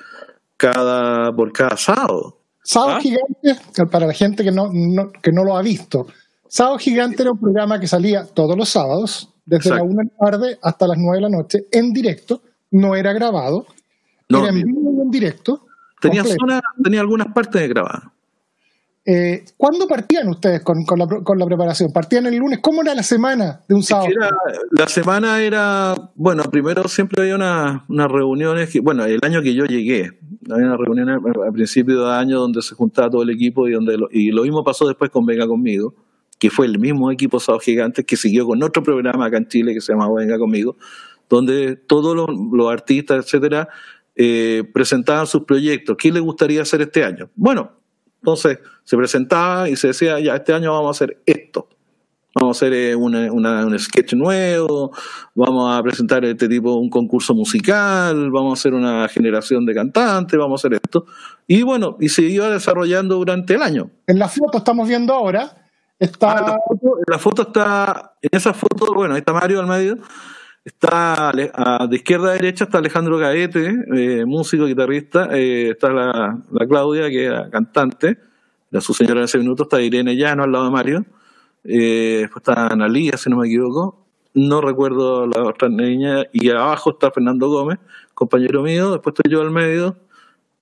cada, 0.57 1.33
por 1.35 1.53
cada 1.53 1.77
sábado. 1.77 2.39
Sábado 2.63 2.99
¿Ah? 2.99 3.01
Gigante, 3.01 3.87
para 3.91 4.07
la 4.07 4.13
gente 4.13 4.45
que 4.45 4.53
no, 4.53 4.71
que 5.23 5.33
no 5.33 5.45
lo 5.45 5.57
ha 5.57 5.63
visto, 5.63 6.07
Sábado 6.51 6.79
Gigante 6.79 7.23
era 7.23 7.31
un 7.31 7.39
programa 7.39 7.79
que 7.79 7.87
salía 7.87 8.25
todos 8.27 8.57
los 8.57 8.69
sábados, 8.69 9.33
desde 9.47 9.71
la 9.71 9.85
una 9.85 10.03
de 10.03 10.11
la 10.11 10.31
tarde 10.31 10.59
hasta 10.61 10.87
las 10.89 10.99
nueve 10.99 11.19
de 11.19 11.31
la 11.31 11.37
noche, 11.37 11.67
en 11.71 11.93
directo, 11.93 12.43
no 12.73 12.97
era 12.97 13.13
grabado, 13.13 13.67
no, 14.29 14.41
era 14.41 14.49
en 14.49 14.65
vivo 14.65 15.03
en 15.03 15.11
directo. 15.11 15.67
Tenía, 16.01 16.25
tenía 16.83 17.01
algunas 17.01 17.33
partes 17.33 17.61
de 17.61 17.69
grabado. 17.69 18.13
Eh, 19.13 19.45
¿Cuándo 19.57 19.89
partían 19.89 20.29
ustedes 20.29 20.63
con, 20.63 20.85
con, 20.85 21.01
la, 21.01 21.07
con, 21.09 21.37
la, 21.37 21.45
preparación? 21.45 21.93
¿Partían 21.93 22.27
el 22.27 22.37
lunes? 22.37 22.61
¿Cómo 22.63 22.83
era 22.83 22.95
la 22.95 23.03
semana 23.03 23.61
de 23.67 23.75
un 23.75 23.83
sábado? 23.83 24.09
la 24.71 24.87
semana 24.87 25.43
era, 25.43 25.97
bueno, 26.15 26.45
primero 26.45 26.87
siempre 26.87 27.23
había 27.23 27.35
unas 27.35 28.13
reuniones, 28.13 28.71
que, 28.71 28.79
bueno, 28.79 29.05
el 29.05 29.19
año 29.23 29.43
que 29.43 29.53
yo 29.53 29.65
llegué, 29.65 30.13
había 30.49 30.67
una 30.67 30.77
reunión 30.77 31.11
a, 31.11 31.51
principio 31.53 32.05
de 32.05 32.13
año 32.13 32.39
donde 32.39 32.63
se 32.63 32.77
juntaba 32.77 33.11
todo 33.11 33.25
el 33.25 33.31
equipo 33.31 33.67
y, 33.67 33.73
donde 33.73 33.99
lo, 33.99 34.09
y 34.13 34.31
lo 34.31 34.45
mismo 34.45 34.63
pasó 34.63 34.87
después 34.87 35.11
con 35.11 35.27
Venga 35.27 35.49
Conmigo, 35.49 35.93
que 36.39 36.49
fue 36.49 36.67
el 36.67 36.79
mismo 36.79 37.11
equipo 37.11 37.41
Sábado 37.41 37.59
Gigantes 37.59 38.05
que 38.05 38.17
siguió 38.17 38.47
con 38.47 38.63
otro 38.63 38.81
programa 38.85 39.27
acá 39.27 39.39
en 39.39 39.49
Chile 39.49 39.75
que 39.75 39.81
se 39.81 39.93
llamaba 39.93 40.21
Venga 40.21 40.39
Conmigo, 40.39 40.77
donde 41.29 41.75
todos 41.75 42.15
los, 42.15 42.29
los 42.53 42.71
artistas, 42.71 43.25
etcétera, 43.25 43.69
eh, 44.15 44.63
presentaban 44.73 45.27
sus 45.27 45.43
proyectos. 45.43 45.97
¿Qué 45.99 46.13
les 46.13 46.23
gustaría 46.23 46.63
hacer 46.63 46.83
este 46.83 47.03
año? 47.03 47.29
Bueno, 47.35 47.80
entonces 48.21 48.59
se 48.85 48.97
presentaba 48.97 49.69
y 49.69 49.77
se 49.77 49.89
decía, 49.89 50.19
ya, 50.21 50.37
este 50.37 50.53
año 50.53 50.73
vamos 50.73 50.89
a 50.89 50.91
hacer 50.91 51.23
esto. 51.27 51.69
Vamos 52.33 52.57
a 52.57 52.59
hacer 52.59 52.73
eh, 52.73 52.95
un 52.95 53.79
sketch 53.79 54.15
nuevo, 54.15 54.93
vamos 55.35 55.77
a 55.77 55.83
presentar 55.83 56.25
este 56.25 56.49
tipo, 56.49 56.75
un 56.77 56.89
concurso 56.89 57.35
musical, 57.35 58.31
vamos 58.31 58.51
a 58.51 58.61
hacer 58.61 58.73
una 58.73 59.09
generación 59.09 59.67
de 59.67 59.75
cantantes, 59.75 60.39
vamos 60.39 60.61
a 60.65 60.69
hacer 60.69 60.81
esto. 60.83 61.07
Y 61.49 61.63
bueno, 61.63 61.97
y 61.99 62.09
se 62.09 62.23
iba 62.23 62.49
desarrollando 62.49 63.17
durante 63.17 63.55
el 63.55 63.63
año. 63.63 63.91
En 64.07 64.21
la 64.21 64.29
foto 64.29 64.59
estamos 64.59 64.87
viendo 64.87 65.13
ahora 65.13 65.61
Está... 66.01 66.33
Ah, 66.33 66.41
la, 66.41 66.59
foto, 66.67 66.97
la 67.07 67.19
foto 67.19 67.43
está, 67.43 68.15
en 68.23 68.31
esa 68.33 68.55
foto, 68.55 68.95
bueno, 68.95 69.15
ahí 69.15 69.19
está 69.19 69.35
Mario 69.35 69.61
al 69.61 69.67
medio, 69.67 69.99
está 70.65 71.31
a, 71.31 71.87
de 71.87 71.97
izquierda 71.97 72.31
a 72.31 72.33
derecha 72.35 72.65
está 72.65 72.79
Alejandro 72.79 73.19
Gaete, 73.19 73.85
eh, 73.95 74.25
músico, 74.27 74.67
guitarrista, 74.67 75.29
eh, 75.33 75.71
está 75.71 75.91
la, 75.91 76.39
la, 76.51 76.67
Claudia, 76.67 77.09
que 77.09 77.25
era 77.25 77.51
cantante, 77.51 78.19
era 78.71 78.81
su 78.81 78.95
señora 78.95 79.21
en 79.21 79.25
ese 79.25 79.39
minuto, 79.39 79.65
está 79.65 79.81
Irene 79.81 80.17
Llano 80.17 80.45
al 80.45 80.53
lado 80.53 80.65
de 80.67 80.71
Mario, 80.71 81.05
eh, 81.65 82.19
después 82.21 82.43
está 82.47 82.67
Analía, 82.67 83.17
si 83.17 83.31
no 83.31 83.39
me 83.39 83.47
equivoco, 83.47 84.07
no 84.35 84.61
recuerdo 84.61 85.27
la 85.27 85.43
otra 85.45 85.69
niña, 85.69 86.25
y 86.33 86.51
abajo 86.51 86.91
está 86.91 87.11
Fernando 87.11 87.49
Gómez, 87.49 87.79
compañero 88.15 88.63
mío, 88.63 88.93
después 88.93 89.15
estoy 89.17 89.33
yo 89.33 89.41
al 89.41 89.51
medio, 89.51 89.97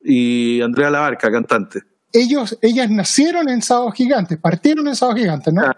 y 0.03 0.61
Andrea 0.63 0.91
Labarca, 0.91 1.31
cantante 1.31 1.83
ellos, 2.13 2.59
ellas 2.63 2.91
nacieron 2.91 3.49
en 3.49 3.63
Sábado 3.63 3.91
Gigantes, 3.91 4.39
partieron 4.39 4.89
en 4.89 4.97
Sábado 4.97 5.19
Gigantes, 5.19 5.53
¿no? 5.53 5.63
Ah, 5.63 5.77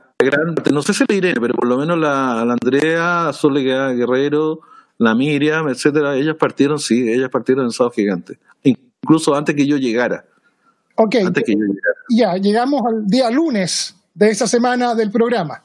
no 0.73 0.83
sé 0.83 0.95
si 0.95 1.05
le 1.09 1.15
diré, 1.15 1.35
pero 1.41 1.55
por 1.55 1.67
lo 1.67 1.79
menos 1.79 1.99
la, 1.99 2.45
la 2.45 2.53
Andrea, 2.53 3.33
Soledad 3.33 3.95
Guerrero, 3.95 4.61
la 4.99 5.15
Miriam, 5.15 5.69
etcétera, 5.69 6.17
ellas 6.17 6.37
partieron, 6.39 6.79
sí, 6.79 7.11
ellas 7.11 7.31
partieron 7.31 7.65
en 7.65 7.71
Sábado 7.71 7.95
Gigantes, 7.95 8.39
incluso 8.63 9.35
antes 9.35 9.55
que 9.55 9.67
yo 9.67 9.77
llegara. 9.77 10.25
Ok, 10.97 11.17
antes 11.25 11.45
que 11.45 11.53
yo 11.53 11.59
llegara. 11.59 11.99
ya, 12.11 12.37
llegamos 12.37 12.83
al 12.87 13.07
día 13.07 13.31
lunes 13.31 13.97
de 14.15 14.31
esa 14.31 14.47
semana 14.47 14.95
del 14.95 15.11
programa. 15.11 15.63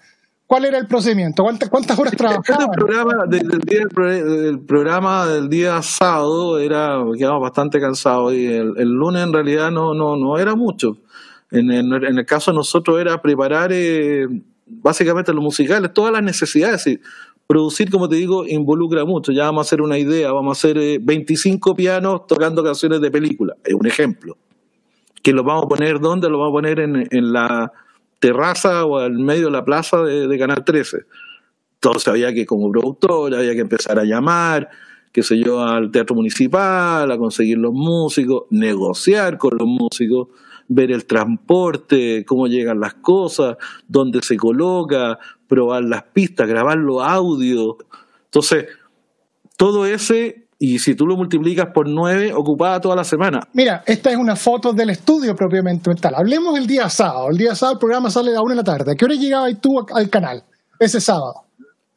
¿Cuál 0.48 0.66
era 0.66 0.78
el 0.78 0.88
procedimiento? 0.88 1.44
¿Cuántas, 1.44 1.70
cuántas 1.70 1.98
horas 1.98 2.14
trabajaban? 2.18 2.62
El 2.62 2.70
programa, 2.70 3.26
del, 3.28 3.50
día, 3.60 3.82
el 3.82 4.60
programa 4.60 5.26
del 5.26 5.50
día 5.50 5.82
sábado 5.82 6.60
era, 6.60 7.04
quedamos 7.18 7.42
bastante 7.42 7.80
cansados 7.80 8.34
y 8.34 8.46
el, 8.46 8.90
lunes 8.90 9.24
en 9.24 9.34
realidad 9.34 9.72
no, 9.72 9.94
no, 9.94 10.16
no 10.16 10.38
era 10.38 10.56
mucho. 10.56 10.98
En, 11.52 11.72
en, 11.72 11.94
el 11.94 12.26
caso 12.26 12.52
de 12.52 12.58
nosotros 12.58 13.00
era 13.00 13.22
preparar 13.22 13.72
eh, 13.72 14.28
básicamente 14.66 15.34
los 15.34 15.44
musicales, 15.44 15.94
todas 15.94 16.12
las 16.12 16.24
necesidades. 16.24 16.88
Y 16.88 17.00
producir, 17.48 17.90
como 17.90 18.10
te 18.10 18.16
digo, 18.16 18.46
involucra 18.46 19.06
mucho. 19.06 19.32
Ya 19.32 19.46
vamos 19.46 19.66
a 19.66 19.68
hacer 19.68 19.82
una 19.82 19.98
idea, 19.98 20.32
vamos 20.32 20.58
a 20.58 20.60
hacer 20.60 21.00
25 21.00 21.72
eh, 21.72 21.76
pianos 21.76 22.28
tocando 22.28 22.64
canciones 22.64 23.02
de 23.02 23.12
película, 23.12 23.56
es 23.64 23.74
un 23.74 23.86
ejemplo. 23.86 24.38
Que 25.22 25.34
lo 25.34 25.44
vamos 25.44 25.66
a 25.66 25.68
poner, 25.68 26.00
¿dónde? 26.00 26.30
Lo 26.30 26.40
vamos 26.40 26.52
a 26.52 26.58
poner 26.58 26.80
en, 26.80 27.08
en 27.10 27.34
la 27.34 27.72
terraza 28.20 28.86
o 28.86 28.98
al 28.98 29.14
medio 29.14 29.46
de 29.46 29.52
la 29.52 29.64
plaza 29.64 30.02
de, 30.02 30.40
Canal 30.40 30.64
13. 30.64 31.06
Entonces 31.76 32.08
había 32.08 32.34
que, 32.34 32.46
como 32.46 32.72
productor, 32.72 33.36
había 33.36 33.54
que 33.54 33.62
empezar 33.62 34.00
a 34.00 34.04
llamar, 34.04 34.70
qué 35.12 35.22
sé 35.22 35.38
yo, 35.38 35.64
al 35.64 35.92
teatro 35.92 36.16
municipal, 36.16 37.12
a 37.12 37.18
conseguir 37.18 37.58
los 37.58 37.74
músicos, 37.74 38.46
negociar 38.50 39.38
con 39.38 39.58
los 39.58 39.68
músicos, 39.68 40.30
ver 40.68 40.92
el 40.92 41.06
transporte, 41.06 42.26
cómo 42.26 42.48
llegan 42.48 42.80
las 42.80 42.96
cosas, 42.96 43.58
dónde 43.88 44.22
se 44.22 44.38
coloca, 44.38 45.20
probar 45.48 45.84
las 45.84 46.04
pistas, 46.04 46.48
grabar 46.48 46.78
los 46.78 47.02
audios. 47.04 47.76
Entonces, 48.26 48.66
todo 49.58 49.86
ese 49.86 50.46
y 50.58 50.80
si 50.80 50.96
tú 50.96 51.06
lo 51.06 51.18
multiplicas 51.18 51.68
por 51.68 51.88
nueve, 51.88 52.34
ocupaba 52.34 52.80
toda 52.80 52.96
la 52.96 53.04
semana. 53.04 53.42
Mira, 53.54 53.84
esta 53.86 54.10
es 54.12 54.18
una 54.18 54.36
foto 54.36 54.72
del 54.72 54.90
estudio 54.90 55.36
propiamente 55.36 55.94
tal. 55.96 56.16
Hablemos 56.16 56.58
el 56.58 56.66
día 56.66 56.90
sábado. 56.90 57.30
El 57.30 57.38
día 57.38 57.56
sábado 57.56 57.74
el 57.74 57.80
programa 57.80 58.10
sale 58.10 58.32
a 58.32 58.36
la 58.36 58.42
una 58.42 58.54
de 58.54 58.58
la 58.58 58.64
tarde. 58.64 58.92
¿A 58.94 58.96
qué 58.96 59.06
hora 59.06 59.16
llegabas 59.16 59.60
tú 59.60 59.86
al 59.94 60.10
canal 60.10 60.44
ese 60.80 61.02
sábado? 61.02 61.44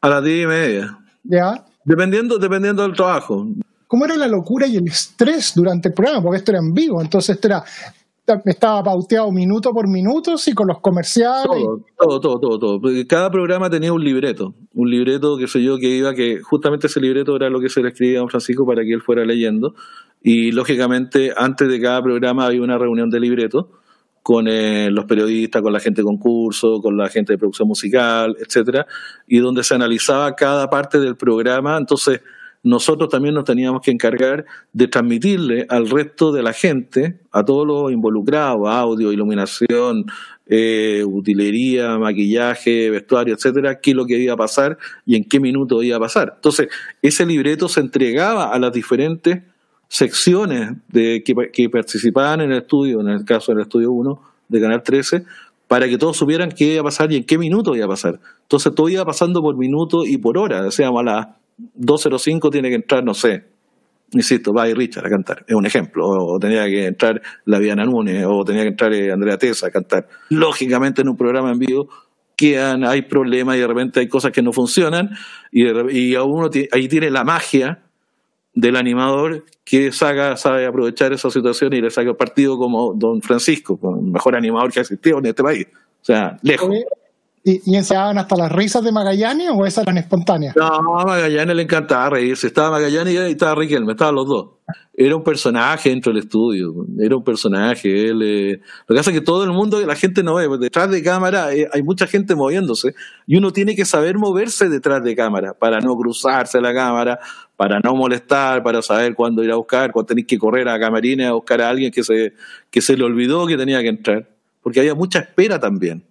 A 0.01 0.09
las 0.09 0.25
diez 0.25 0.45
y 0.45 0.47
media. 0.47 0.99
¿Ya? 1.23 1.65
Dependiendo, 1.85 2.37
dependiendo 2.39 2.83
del 2.83 2.95
trabajo. 2.95 3.47
¿Cómo 3.87 4.05
era 4.05 4.17
la 4.17 4.29
locura 4.29 4.67
y 4.67 4.77
el 4.77 4.89
estrés 4.89 5.55
durante 5.55 5.89
el 5.89 5.95
programa? 5.95 6.21
Porque 6.21 6.39
esto 6.39 6.51
era 6.51 6.61
en 6.61 6.75
vivo, 6.75 7.01
entonces 7.01 7.37
esto 7.37 7.49
era 7.49 7.65
estaba 8.45 8.83
pauteado 8.83 9.31
minuto 9.33 9.73
por 9.73 9.89
minuto, 9.89 10.37
sí, 10.37 10.53
con 10.53 10.67
los 10.69 10.81
comerciales. 10.81 11.65
Todo, 11.97 12.21
todo, 12.21 12.41
todo, 12.41 12.59
todo, 12.59 12.81
Cada 13.09 13.31
programa 13.31 13.71
tenía 13.71 13.93
un 13.93 14.03
libreto, 14.03 14.55
un 14.75 14.91
libreto, 14.91 15.37
que 15.39 15.47
sé 15.47 15.63
yo, 15.63 15.79
que 15.79 15.89
iba, 15.89 16.15
que 16.15 16.41
justamente 16.43 16.87
ese 16.87 17.01
libreto 17.01 17.37
era 17.37 17.51
lo 17.51 17.61
que 17.61 17.69
se 17.69 17.83
le 17.83 17.89
escribía 17.89 18.19
a 18.19 18.21
don 18.21 18.29
Francisco 18.29 18.67
para 18.67 18.83
que 18.83 18.93
él 18.93 19.03
fuera 19.03 19.25
leyendo. 19.25 19.75
Y 20.23 20.53
lógicamente, 20.53 21.33
antes 21.37 21.69
de 21.69 21.81
cada 21.81 22.03
programa 22.03 22.47
había 22.47 22.63
una 22.63 22.79
reunión 22.79 23.11
de 23.11 23.21
libreto 23.21 23.71
con 24.23 24.47
eh, 24.47 24.91
los 24.91 25.07
periodistas, 25.07 25.63
con 25.63 25.73
la 25.73 25.81
gente 25.81 26.03
de 26.03 26.05
concurso, 26.05 26.81
con 26.83 26.97
la 26.97 27.09
gente 27.09 27.33
de 27.33 27.39
producción 27.39 27.67
musical, 27.67 28.37
etcétera, 28.39 28.87
y 29.27 29.39
donde 29.39 29.65
se 29.65 29.75
analizaba 29.75 30.35
cada 30.35 30.69
parte 30.69 30.99
del 31.01 31.17
programa. 31.17 31.79
Entonces, 31.79 32.21
nosotros 32.62 33.09
también 33.09 33.35
nos 33.35 33.45
teníamos 33.45 33.83
que 33.83 33.91
encargar 33.91 34.45
de 34.73 34.88
transmitirle 34.88 35.67
al 35.69 35.88
resto 35.88 36.33
de 36.33 36.43
la 36.43 36.53
gente, 36.53 37.21
a 37.31 37.45
todos 37.45 37.67
los 37.67 37.93
involucrados, 37.93 38.69
audio, 38.69 39.12
iluminación, 39.12 40.07
eh, 40.47 41.05
utilería, 41.07 41.99
maquillaje, 41.99 42.91
vestuario, 42.91 43.35
etcétera, 43.35 43.81
qué 43.81 43.91
es 43.91 43.97
lo 43.97 44.07
que 44.07 44.19
iba 44.19 44.35
a 44.35 44.37
pasar 44.37 44.79
y 45.07 45.17
en 45.17 45.25
qué 45.25 45.41
minuto 45.41 45.83
iba 45.83 45.97
a 45.99 46.00
pasar. 46.00 46.33
Entonces, 46.37 46.69
ese 47.03 47.27
libreto 47.27 47.69
se 47.69 47.81
entregaba 47.81 48.53
a 48.53 48.59
las 48.59 48.73
diferentes 48.73 49.43
secciones 49.88 50.73
de, 50.88 51.23
que, 51.25 51.69
participaban 51.71 52.41
en 52.41 52.53
el 52.53 52.59
estudio, 52.59 53.00
en 53.00 53.09
el 53.09 53.25
caso 53.25 53.53
del 53.53 53.62
estudio 53.62 53.93
1 53.93 54.21
de 54.49 54.61
Canal 54.61 54.83
13, 54.83 55.25
para 55.67 55.88
que 55.88 55.99
todos 55.99 56.17
supieran 56.17 56.50
qué 56.50 56.73
iba 56.73 56.81
a 56.81 56.85
pasar 56.85 57.12
y 57.12 57.17
en 57.17 57.25
qué 57.25 57.38
minuto 57.38 57.77
iba 57.77 57.85
a 57.85 57.88
pasar. 57.88 58.19
Entonces 58.43 58.75
todo 58.75 58.88
iba 58.88 59.05
pasando 59.05 59.43
por 59.43 59.57
minuto 59.57 60.05
y 60.05 60.17
por 60.17 60.38
hora, 60.38 60.67
o 60.67 60.71
sea, 60.71 60.88
a 60.88 61.03
las 61.03 61.27
205 61.59 62.50
tiene 62.50 62.69
que 62.69 62.77
entrar, 62.77 63.05
no 63.05 63.15
sé, 63.15 63.45
insisto, 64.12 64.53
va 64.53 64.69
y 64.69 64.75
Richard 64.75 65.07
a 65.07 65.11
cantar, 65.11 65.45
es 65.47 65.55
un 65.55 65.67
ejemplo, 65.67 66.07
o, 66.09 66.38
tenía 66.38 66.65
que 66.67 66.87
entrar 66.87 67.21
la 67.45 67.59
Viana 67.59 67.85
Núñez, 67.85 68.25
o 68.27 68.45
tenía 68.45 68.62
que 68.62 68.69
entrar 68.69 68.93
eh, 68.95 69.12
Andrea 69.12 69.37
Tesa 69.37 69.67
a 69.67 69.71
cantar. 69.71 70.09
Lógicamente 70.31 71.03
en 71.03 71.09
un 71.09 71.17
programa 71.17 71.53
en 71.53 71.59
vivo 71.59 71.88
quedan, 72.37 72.85
hay 72.85 73.03
problemas 73.03 73.57
y 73.57 73.61
de 73.61 73.67
repente 73.67 74.00
hay 74.00 74.09
cosas 74.09 74.33
que 74.33 74.43
no 74.43 74.53
funcionan, 74.53 75.11
y, 75.50 75.67
y 75.91 76.15
a 76.15 76.23
uno 76.23 76.49
ahí 76.73 76.88
tiene 76.88 77.11
la 77.11 77.25
magia 77.25 77.83
del 78.55 78.77
animador 78.77 79.45
que 79.65 79.93
saca, 79.93 80.37
sabe 80.37 80.67
aprovechar 80.67 81.12
esa 81.12 81.31
situación 81.31 81.73
y 81.75 81.81
le 81.81 81.91
saca 81.91 82.15
partido 82.15 82.57
como 82.57 82.95
Don 82.95 83.21
Francisco, 83.23 83.79
el 83.83 84.11
mejor 84.11 84.35
animador 84.35 84.73
que 84.73 84.81
ha 84.81 84.83
existido 84.83 85.19
en 85.19 85.27
este 85.27 85.43
país. 85.43 85.67
O 86.00 86.05
sea, 86.05 86.38
lejos. 86.43 86.69
¿Y, 87.49 87.62
y 87.64 87.76
enseñaban 87.76 88.19
hasta 88.19 88.37
las 88.37 88.52
risas 88.52 88.85
de 88.85 88.93
Magallanes 88.93 89.49
o 89.55 89.64
esas 89.64 89.85
eran 89.85 89.97
espontáneas? 89.97 90.55
No, 90.55 90.67
a 90.67 91.05
Magallanes 91.07 91.57
le 91.57 91.62
encantaba 91.62 92.11
reírse. 92.11 92.47
Estaba 92.47 92.73
Magallanes 92.73 93.14
y 93.14 93.17
estaba 93.17 93.55
Riquelme, 93.55 93.93
estaban 93.93 94.17
los 94.17 94.28
dos. 94.28 94.49
Era 94.95 95.17
un 95.17 95.25
personaje 95.25 95.88
dentro 95.88 96.12
del 96.12 96.25
estudio, 96.25 96.75
era 97.00 97.17
un 97.17 97.25
personaje. 97.25 98.11
Él, 98.11 98.21
eh, 98.23 98.61
Lo 98.87 98.95
que 98.95 98.99
pasa 98.99 99.11
es 99.12 99.19
que 99.19 99.25
todo 99.25 99.45
el 99.45 99.52
mundo, 99.52 99.81
la 99.81 99.95
gente 99.97 100.23
no 100.23 100.35
ve, 100.35 100.47
pues 100.47 100.61
detrás 100.61 100.90
de 100.90 101.02
cámara 101.02 101.55
eh, 101.55 101.67
hay 101.73 101.83
mucha 101.83 102.07
gente 102.07 102.35
moviéndose 102.35 102.95
y 103.26 103.38
uno 103.38 103.50
tiene 103.50 103.75
que 103.75 103.87
saber 103.87 104.19
moverse 104.19 104.69
detrás 104.69 105.02
de 105.02 105.17
cámara 105.17 105.55
para 105.55 105.81
no 105.81 105.97
cruzarse 105.97 106.61
la 106.61 106.75
cámara, 106.75 107.19
para 107.57 107.81
no 107.81 107.95
molestar, 107.95 108.62
para 108.62 108.83
saber 108.83 109.14
cuándo 109.14 109.43
ir 109.43 109.52
a 109.52 109.57
buscar, 109.57 109.90
cuándo 109.90 110.09
tenéis 110.09 110.26
que 110.26 110.37
correr 110.37 110.69
a 110.69 110.78
camarines 110.78 111.28
a 111.28 111.33
buscar 111.33 111.62
a 111.62 111.71
alguien 111.71 111.90
que 111.90 112.02
se, 112.02 112.35
que 112.71 112.83
se 112.83 112.95
le 112.95 113.05
olvidó 113.05 113.47
que 113.47 113.57
tenía 113.57 113.81
que 113.81 113.88
entrar. 113.88 114.28
Porque 114.62 114.81
había 114.81 114.95
mucha 114.95 115.21
espera 115.21 115.59
también. 115.59 116.02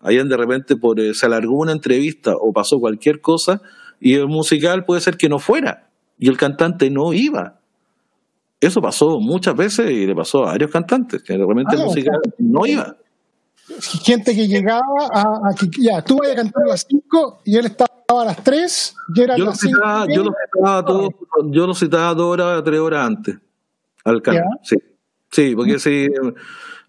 Habían 0.00 0.28
de 0.28 0.36
repente 0.36 0.76
por, 0.76 1.00
eh, 1.00 1.14
se 1.14 1.26
alargó 1.26 1.56
una 1.58 1.72
entrevista 1.72 2.34
o 2.36 2.52
pasó 2.52 2.78
cualquier 2.78 3.20
cosa 3.20 3.60
y 4.00 4.14
el 4.14 4.28
musical 4.28 4.84
puede 4.84 5.00
ser 5.00 5.16
que 5.16 5.28
no 5.28 5.38
fuera 5.38 5.88
y 6.18 6.28
el 6.28 6.36
cantante 6.36 6.90
no 6.90 7.12
iba. 7.12 7.58
Eso 8.60 8.80
pasó 8.80 9.20
muchas 9.20 9.54
veces 9.56 9.90
y 9.90 10.06
le 10.06 10.14
pasó 10.14 10.42
a 10.42 10.46
varios 10.46 10.70
cantantes, 10.70 11.22
que 11.22 11.34
de 11.34 11.46
repente 11.46 11.76
el 11.76 11.82
ah, 11.82 11.84
musical 11.84 12.20
no 12.38 12.66
iba. 12.66 12.96
Gente 14.02 14.34
que 14.34 14.48
llegaba 14.48 14.82
a, 15.12 15.54
que 15.54 15.68
ya, 15.78 16.02
tú 16.02 16.18
vayas 16.18 16.34
a 16.34 16.42
cantar 16.42 16.62
a 16.64 16.68
las 16.68 16.86
5 16.88 17.42
y 17.44 17.56
él 17.56 17.66
estaba 17.66 17.90
a 18.08 18.24
las 18.24 18.42
3 18.42 18.94
y 19.14 19.20
era 19.20 19.36
yo 19.36 19.44
lo 19.44 19.54
citaba, 19.54 20.06
yo 20.08 20.24
lo 20.24 20.32
citaba 20.32 20.84
todo, 20.84 21.08
yo 21.50 21.66
lo 21.66 21.74
citaba 21.74 22.14
dos 22.14 22.32
horas, 22.32 22.64
tres 22.64 22.80
horas 22.80 23.06
antes 23.06 23.36
al 24.04 24.22
canal. 24.22 24.44
Sí, 24.62 24.76
sí, 25.30 25.54
porque 25.54 25.78
si 25.78 26.08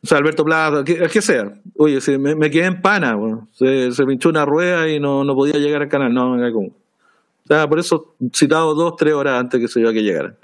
o 0.02 0.08
sea, 0.08 0.18
Alberto 0.18 0.46
Plaza, 0.46 0.80
el 0.80 1.10
que 1.10 1.22
sea. 1.22 1.54
Oye, 1.78 2.00
me, 2.18 2.50
quedé 2.50 2.66
en 2.66 2.82
pana, 2.82 3.18
se, 3.52 3.92
se 3.92 4.06
pinchó 4.06 4.30
una 4.30 4.46
rueda 4.46 4.88
y 4.88 5.00
no, 5.00 5.24
no 5.24 5.36
podía 5.36 5.56
llegar 5.56 5.82
al 5.82 5.90
canal, 5.90 6.14
no, 6.14 6.36
me 6.36 6.52
como. 6.54 6.68
O 6.68 7.48
sea, 7.48 7.68
por 7.68 7.80
eso 7.80 8.16
citado 8.34 8.74
dos, 8.76 8.96
tres 8.96 9.14
horas 9.14 9.40
antes 9.40 9.60
que 9.60 9.68
se 9.68 9.80
iba 9.80 9.90
a 9.90 9.94
que 9.94 10.04
llegaran. 10.04 10.38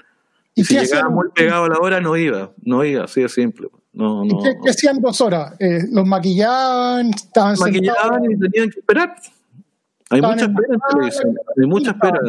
Y, 0.54 0.64
si 0.64 0.78
llegaba 0.78 1.08
muy 1.08 1.28
pegado 1.34 1.64
a 1.64 1.68
la 1.68 1.78
hora, 1.78 2.00
no 2.00 2.16
iba, 2.16 2.50
no 2.62 2.84
iba, 2.84 3.04
así 3.04 3.22
de 3.22 3.28
simple. 3.28 3.68
No, 3.92 4.24
¿Y 4.24 4.28
qué, 4.28 4.70
hacían 4.70 5.00
dos 5.00 5.20
horas? 5.20 5.54
Eh, 5.58 5.84
¿Los 5.90 6.06
maquillaban? 6.06 7.10
Estaban 7.10 7.56
maquillaban 7.58 8.24
y 8.30 8.38
tenían 8.38 8.70
que 8.70 8.80
esperar. 8.80 9.16
Hay 10.10 10.20
mucha 10.20 10.44
espera 10.44 10.68
en 10.70 10.80
televisión, 10.90 11.34
hay 11.56 11.66
mucha 11.66 11.90
espera. 11.92 12.20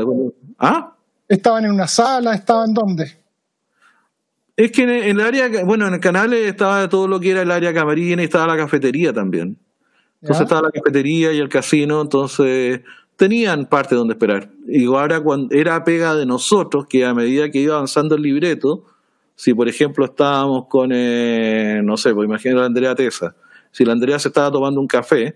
¿Ah? 0.60 0.96
¿Estaban 1.28 1.66
en 1.66 1.72
una 1.72 1.88
sala? 1.88 2.34
¿Estaban 2.36 2.74
dónde? 2.74 3.18
Es 4.58 4.72
que 4.72 4.84
en 4.84 5.20
el 5.20 5.22
área, 5.22 5.64
bueno, 5.64 5.88
en 5.88 5.94
el 5.94 6.00
canal 6.00 6.34
estaba 6.34 6.90
todo 6.90 7.08
lo 7.08 7.20
que 7.20 7.30
era 7.30 7.44
el 7.44 7.52
área 7.52 7.72
camarina 7.76 8.24
y 8.24 8.26
estaba 8.26 8.48
la 8.48 8.58
cafetería 8.58 9.14
también. 9.14 9.56
Entonces 10.22 10.44
estaba 10.46 10.64
la 10.64 10.72
cafetería 10.72 11.32
y 11.32 11.38
el 11.38 11.48
casino, 11.48 12.02
entonces 12.02 12.82
tenían 13.16 13.68
parte 13.68 13.94
donde 13.94 14.16
esperar. 14.16 14.50
Y 14.68 14.86
ahora 14.88 15.22
cuando 15.22 15.56
era 15.56 15.84
pega 15.84 16.16
de 16.16 16.26
nosotros 16.26 16.88
que 16.88 17.06
a 17.06 17.14
medida 17.14 17.52
que 17.52 17.60
iba 17.60 17.76
avanzando 17.76 18.16
el 18.16 18.24
libreto, 18.24 18.84
si 19.36 19.54
por 19.54 19.70
ejemplo 19.70 20.06
estábamos 20.06 20.66
con, 20.68 20.90
eh, 20.92 21.82
no 21.84 21.96
sé, 21.96 22.16
pues 22.16 22.28
imagínate 22.28 22.62
a 22.62 22.66
Andrea 22.66 22.96
Tesa, 22.96 23.36
Si 23.72 23.86
la 23.86 23.94
Andrea 23.94 24.18
se 24.18 24.30
estaba 24.30 24.52
tomando 24.52 24.82
un 24.82 24.88
café 24.88 25.36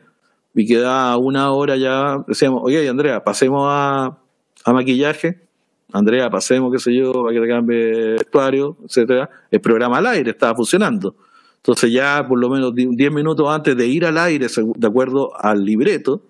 y 0.56 0.66
quedaba 0.66 1.16
una 1.18 1.52
hora 1.52 1.78
ya, 1.78 2.24
decíamos, 2.28 2.62
oye, 2.64 2.90
Andrea, 2.90 3.24
pasemos 3.24 3.68
a, 3.70 4.18
a 4.66 4.74
maquillaje, 4.74 5.48
Andrea, 5.94 6.30
pasemos, 6.30 6.72
qué 6.72 6.80
sé 6.80 6.94
yo, 6.96 7.12
para 7.12 7.34
que 7.34 7.42
te 7.42 7.48
cambie 7.48 7.92
vestuario, 8.14 8.78
etcétera. 8.86 9.30
El 9.50 9.62
programa 9.62 9.98
al 9.98 10.08
aire 10.08 10.32
estaba 10.32 10.56
funcionando. 10.56 11.16
Entonces 11.58 11.92
ya 11.92 12.26
por 12.28 12.40
lo 12.40 12.50
menos 12.50 12.74
10 12.74 13.12
minutos 13.12 13.48
antes 13.50 13.76
de 13.78 13.86
ir 13.86 14.06
al 14.06 14.18
aire, 14.18 14.48
de 14.48 14.88
acuerdo 14.88 15.32
al 15.38 15.64
libreto, 15.64 16.22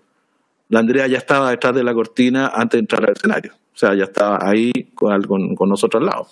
la 0.69 0.79
Andrea 0.79 1.07
ya 1.07 1.17
estaba 1.17 1.51
detrás 1.51 1.75
de 1.75 1.83
la 1.83 1.93
cortina 1.93 2.47
antes 2.47 2.77
de 2.77 2.79
entrar 2.79 3.03
al 3.05 3.13
escenario. 3.13 3.53
O 3.53 3.77
sea, 3.77 3.93
ya 3.95 4.03
estaba 4.05 4.39
ahí 4.41 4.71
con 4.93 5.69
nosotros 5.69 6.01
al 6.01 6.07
lado. 6.07 6.27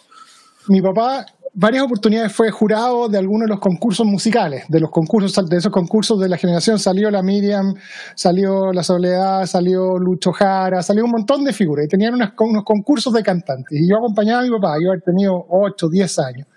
Mi 0.67 0.81
papá 0.81 1.25
varias 1.53 1.83
oportunidades 1.83 2.31
fue 2.31 2.51
jurado 2.51 3.07
de 3.07 3.17
algunos 3.17 3.47
de 3.47 3.49
los 3.49 3.59
concursos 3.59 4.05
musicales, 4.05 4.65
de 4.67 4.79
los 4.79 4.89
concursos, 4.89 5.49
de 5.49 5.57
esos 5.57 5.71
concursos 5.71 6.19
de 6.19 6.29
la 6.29 6.37
generación 6.37 6.79
salió 6.79 7.09
la 7.11 7.21
Miriam, 7.21 7.73
salió 8.15 8.71
la 8.71 8.83
Soledad, 8.83 9.45
salió 9.45 9.97
Lucho 9.97 10.31
Jara, 10.31 10.81
salió 10.81 11.05
un 11.05 11.11
montón 11.11 11.43
de 11.43 11.53
figuras 11.53 11.85
y 11.85 11.89
tenían 11.89 12.13
unos, 12.13 12.31
unos 12.39 12.63
concursos 12.63 13.13
de 13.13 13.23
cantantes. 13.23 13.79
Y 13.79 13.89
yo 13.89 13.97
acompañaba 13.97 14.41
a 14.41 14.43
mi 14.43 14.51
papá, 14.51 14.75
yo 14.81 14.91
había 14.91 15.01
tenido 15.01 15.45
8, 15.49 15.89
10 15.89 16.19
años. 16.19 16.47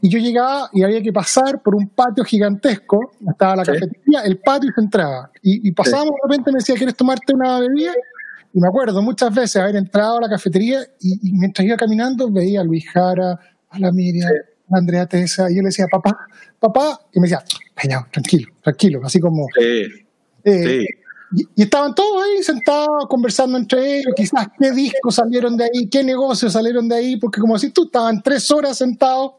Y 0.00 0.08
yo 0.08 0.18
llegaba 0.18 0.68
y 0.72 0.82
había 0.84 1.02
que 1.02 1.12
pasar 1.12 1.60
por 1.60 1.74
un 1.74 1.88
patio 1.88 2.24
gigantesco, 2.24 3.12
estaba 3.28 3.56
la 3.56 3.64
cafetería, 3.64 4.20
el 4.24 4.38
patio 4.38 4.70
y 4.70 4.72
se 4.72 4.80
entraba. 4.80 5.30
Y, 5.42 5.72
pasábamos 5.72 6.12
de 6.22 6.28
repente 6.28 6.52
me 6.52 6.58
decía, 6.58 6.76
¿quieres 6.76 6.96
tomarte 6.96 7.34
una 7.34 7.58
bebida? 7.58 7.92
Y 8.54 8.60
me 8.60 8.68
acuerdo 8.68 9.02
muchas 9.02 9.34
veces 9.34 9.56
haber 9.56 9.76
entrado 9.76 10.18
a 10.18 10.20
la 10.20 10.28
cafetería 10.28 10.80
y, 11.00 11.30
y 11.30 11.32
mientras 11.32 11.66
iba 11.66 11.76
caminando 11.76 12.30
veía 12.30 12.60
a 12.60 12.64
Luis 12.64 12.88
Jara, 12.88 13.40
a 13.72 13.78
la 13.78 13.92
Miriam, 13.92 14.30
a 14.70 14.78
Andrea 14.78 15.06
Tesa, 15.06 15.50
y 15.50 15.56
yo 15.56 15.62
le 15.62 15.68
decía, 15.68 15.86
papá, 15.90 16.26
papá, 16.58 17.00
y 17.12 17.20
me 17.20 17.28
decía, 17.28 17.44
tranquilo, 18.10 18.48
tranquilo, 18.62 19.00
así 19.04 19.20
como... 19.20 19.46
Sí, 19.58 19.86
eh, 20.44 20.86
Y, 21.32 21.62
estaban 21.62 21.94
todos 21.94 22.22
ahí 22.22 22.42
sentados 22.42 23.06
conversando 23.08 23.56
entre 23.56 23.98
ellos, 23.98 24.12
quizás 24.14 24.48
qué 24.60 24.70
discos 24.70 25.14
salieron 25.14 25.56
de 25.56 25.64
ahí, 25.64 25.88
qué 25.88 26.04
negocios 26.04 26.52
salieron 26.52 26.88
de 26.88 26.96
ahí, 26.96 27.16
porque 27.16 27.40
como 27.40 27.58
si 27.58 27.70
tú 27.70 27.84
estaban 27.84 28.22
tres 28.22 28.50
horas 28.50 28.76
sentados 28.76 29.32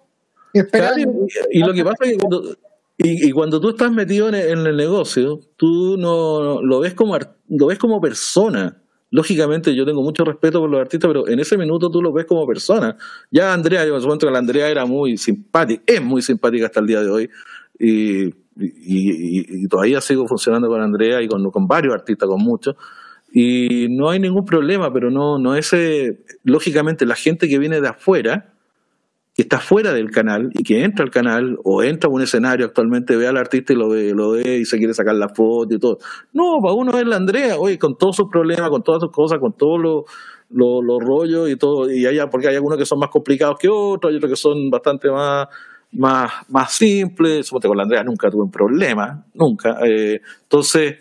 esperando. 0.54 1.28
y, 1.52 1.60
lo 1.60 1.74
que 1.74 1.84
pasa 1.84 1.98
es 2.06 2.12
que 2.12 2.18
cuando, 2.18 2.58
y, 2.98 3.32
cuando 3.32 3.62
tú 3.62 3.70
estás 3.70 3.92
metido 3.92 4.30
en 4.30 4.36
el, 4.36 4.76
negocio, 4.76 5.40
tú 5.56 5.98
no 5.98 6.62
lo 6.62 6.80
ves 6.80 6.94
como 6.94 7.18
lo 7.48 7.68
ves 7.68 7.78
como 7.78 8.02
persona 8.02 8.83
lógicamente 9.14 9.76
yo 9.76 9.86
tengo 9.86 10.02
mucho 10.02 10.26
respeto 10.26 10.60
por 10.60 10.72
los 10.72 10.82
artistas, 10.82 11.08
pero 11.08 11.28
en 11.28 11.40
ese 11.40 11.56
minuto 11.56 11.92
tú 11.92 12.02
los 12.02 12.12
ves 12.12 12.26
como 12.26 12.48
persona. 12.48 12.98
Ya 13.30 13.54
Andrea, 13.54 13.86
yo 13.86 13.94
me 13.94 14.02
encuentro 14.02 14.28
que 14.28 14.34
la 14.34 14.40
Andrea 14.40 14.68
era 14.68 14.88
muy 14.88 15.18
simpática, 15.18 15.84
es 15.86 16.02
muy 16.02 16.24
simpática 16.24 16.66
hasta 16.66 16.80
el 16.80 16.88
día 16.88 17.02
de 17.02 17.12
hoy, 17.12 17.30
y, 17.80 18.32
todavía 19.68 20.02
sigo 20.02 20.28
funcionando 20.28 20.68
con 20.68 20.82
Andrea 20.82 21.22
y 21.22 21.28
con, 21.28 21.52
con 21.52 21.68
varios 21.68 21.94
artistas, 21.94 22.28
con 22.28 22.42
muchos, 22.42 22.76
y 23.32 23.88
no 23.92 24.10
hay 24.10 24.20
ningún 24.20 24.46
problema, 24.46 24.92
pero 24.92 25.12
no, 25.12 25.38
no 25.38 25.56
es, 25.56 25.76
lógicamente 26.44 27.06
la 27.06 27.16
gente 27.16 27.48
que 27.48 27.60
viene 27.60 27.82
de 27.82 27.90
afuera, 27.90 28.53
que 29.36 29.42
está 29.42 29.60
fuera 29.60 29.94
del 29.94 30.12
canal 30.12 30.50
y 30.54 30.64
que 30.64 30.84
entra 30.84 31.04
al 31.04 31.10
canal 31.10 31.58
o 31.64 31.82
entra 31.82 32.08
a 32.08 32.14
un 32.14 32.22
escenario 32.22 32.68
actualmente, 32.68 33.16
ve 33.16 33.28
al 33.28 33.38
artista 33.38 33.74
y 33.74 33.76
lo 33.76 33.90
ve, 33.90 34.12
lo 34.14 34.32
ve 34.32 34.60
y 34.60 34.66
se 34.66 34.78
quiere 34.78 34.94
sacar 34.94 35.16
la 35.16 35.30
foto 35.30 35.74
y 35.74 35.80
todo. 35.80 35.98
No, 36.34 36.60
para 36.62 36.74
uno 36.74 36.98
es 36.98 37.08
la 37.08 37.16
Andrea, 37.16 37.58
oye, 37.58 37.80
con 37.80 37.98
todos 37.98 38.16
sus 38.16 38.30
problemas, 38.30 38.70
con 38.70 38.84
todas 38.84 39.02
sus 39.02 39.12
cosas, 39.12 39.40
con 39.40 39.54
todos 39.54 39.82
los 39.82 40.04
lo, 40.52 41.00
rollos 41.00 41.50
y 41.50 41.56
todo, 41.56 41.92
y 41.92 42.06
hay, 42.06 42.20
porque 42.30 42.48
hay 42.48 42.56
algunos 42.56 42.78
que 42.78 42.86
son 42.86 43.00
más 43.00 43.10
complicados 43.10 43.58
que 43.60 43.70
otros, 43.70 44.12
hay 44.12 44.18
otros 44.18 44.32
que 44.32 44.36
son 44.36 44.70
bastante 44.70 45.10
más, 45.10 45.48
más, 45.92 46.32
más 46.50 46.72
simples. 46.72 47.48
Supongo 47.48 47.70
con 47.70 47.78
la 47.78 47.84
Andrea 47.84 48.04
nunca 48.04 48.30
tuve 48.30 48.44
un 48.44 48.52
problema, 48.52 49.26
nunca. 49.34 49.80
Eh, 49.84 50.22
entonces, 50.44 50.98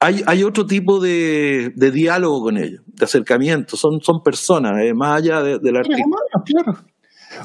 hay, 0.00 0.22
hay 0.26 0.42
otro 0.42 0.66
tipo 0.66 0.98
de, 0.98 1.72
de, 1.76 1.90
diálogo 1.92 2.42
con 2.42 2.56
ellos, 2.56 2.82
de 2.86 3.04
acercamiento, 3.04 3.76
son, 3.76 4.00
son 4.00 4.20
personas, 4.20 4.72
eh, 4.82 4.94
más 4.94 5.18
allá 5.18 5.42
de, 5.42 5.58
del 5.60 5.76
artista. 5.76 6.02
Claro. 6.44 6.78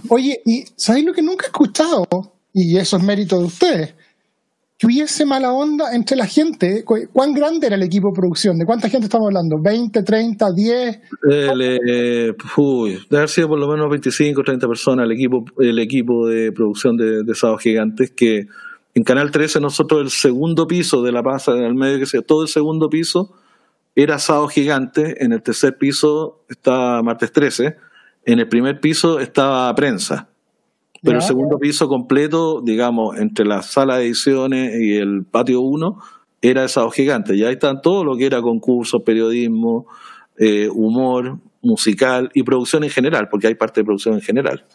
Oye, 0.09 0.41
¿y 0.45 0.65
sabéis 0.75 1.05
lo 1.05 1.13
que 1.13 1.21
nunca 1.21 1.45
he 1.45 1.47
escuchado? 1.47 2.05
Y 2.53 2.77
eso 2.77 2.97
es 2.97 3.03
mérito 3.03 3.39
de 3.39 3.45
ustedes. 3.45 3.95
Que 4.77 4.87
hubiese 4.87 5.25
mala 5.25 5.53
onda 5.53 5.93
entre 5.93 6.17
la 6.17 6.25
gente. 6.25 6.83
¿Cuán 6.83 7.33
grande 7.33 7.67
era 7.67 7.75
el 7.75 7.83
equipo 7.83 8.09
de 8.09 8.15
producción? 8.15 8.57
¿De 8.57 8.65
cuánta 8.65 8.89
gente 8.89 9.05
estamos 9.05 9.27
hablando? 9.27 9.55
¿20, 9.57 10.03
30, 10.03 10.51
10? 10.51 10.99
uy, 12.57 12.91
debe 13.09 13.17
haber 13.17 13.29
sido 13.29 13.47
por 13.47 13.59
lo 13.59 13.67
menos 13.67 13.89
25, 13.89 14.43
30 14.43 14.67
personas 14.67 15.05
el 15.05 15.11
equipo, 15.13 15.45
el 15.59 15.79
equipo 15.79 16.27
de 16.27 16.51
producción 16.51 16.97
de, 16.97 17.23
de 17.23 17.33
Gigantes 17.59 18.11
que 18.11 18.47
en 18.93 19.03
Canal 19.03 19.31
13 19.31 19.59
nosotros 19.59 20.01
el 20.01 20.09
segundo 20.09 20.67
piso 20.67 21.01
de 21.03 21.11
la 21.11 21.21
pasa 21.21 21.53
del 21.53 21.75
medio 21.75 21.99
que 21.99 22.05
sea, 22.05 22.21
todo 22.21 22.43
el 22.43 22.47
segundo 22.47 22.89
piso 22.89 23.33
era 23.93 24.19
Sábado 24.19 24.47
Gigante, 24.47 25.23
en 25.23 25.31
el 25.31 25.41
tercer 25.41 25.77
piso 25.77 26.43
está 26.49 27.01
Martes 27.01 27.31
13 27.31 27.75
en 28.25 28.39
el 28.39 28.47
primer 28.47 28.79
piso 28.79 29.19
estaba 29.19 29.73
prensa, 29.75 30.29
pero 31.01 31.17
el 31.17 31.23
segundo 31.23 31.59
piso 31.59 31.87
completo, 31.87 32.61
digamos, 32.61 33.17
entre 33.17 33.45
la 33.45 33.61
sala 33.61 33.97
de 33.97 34.05
ediciones 34.05 34.73
y 34.81 34.95
el 34.95 35.23
patio 35.23 35.61
1, 35.61 35.99
era 36.41 36.63
el 36.63 36.69
gigante. 36.91 37.35
Y 37.35 37.43
ahí 37.43 37.53
están 37.53 37.81
todo 37.81 38.03
lo 38.03 38.17
que 38.17 38.25
era 38.25 38.41
concurso, 38.41 39.03
periodismo, 39.03 39.85
eh, 40.37 40.67
humor, 40.69 41.37
musical 41.61 42.31
y 42.33 42.43
producción 42.43 42.83
en 42.83 42.89
general, 42.89 43.27
porque 43.29 43.47
hay 43.47 43.55
parte 43.55 43.81
de 43.81 43.85
producción 43.85 44.15
en 44.15 44.21
general. 44.21 44.65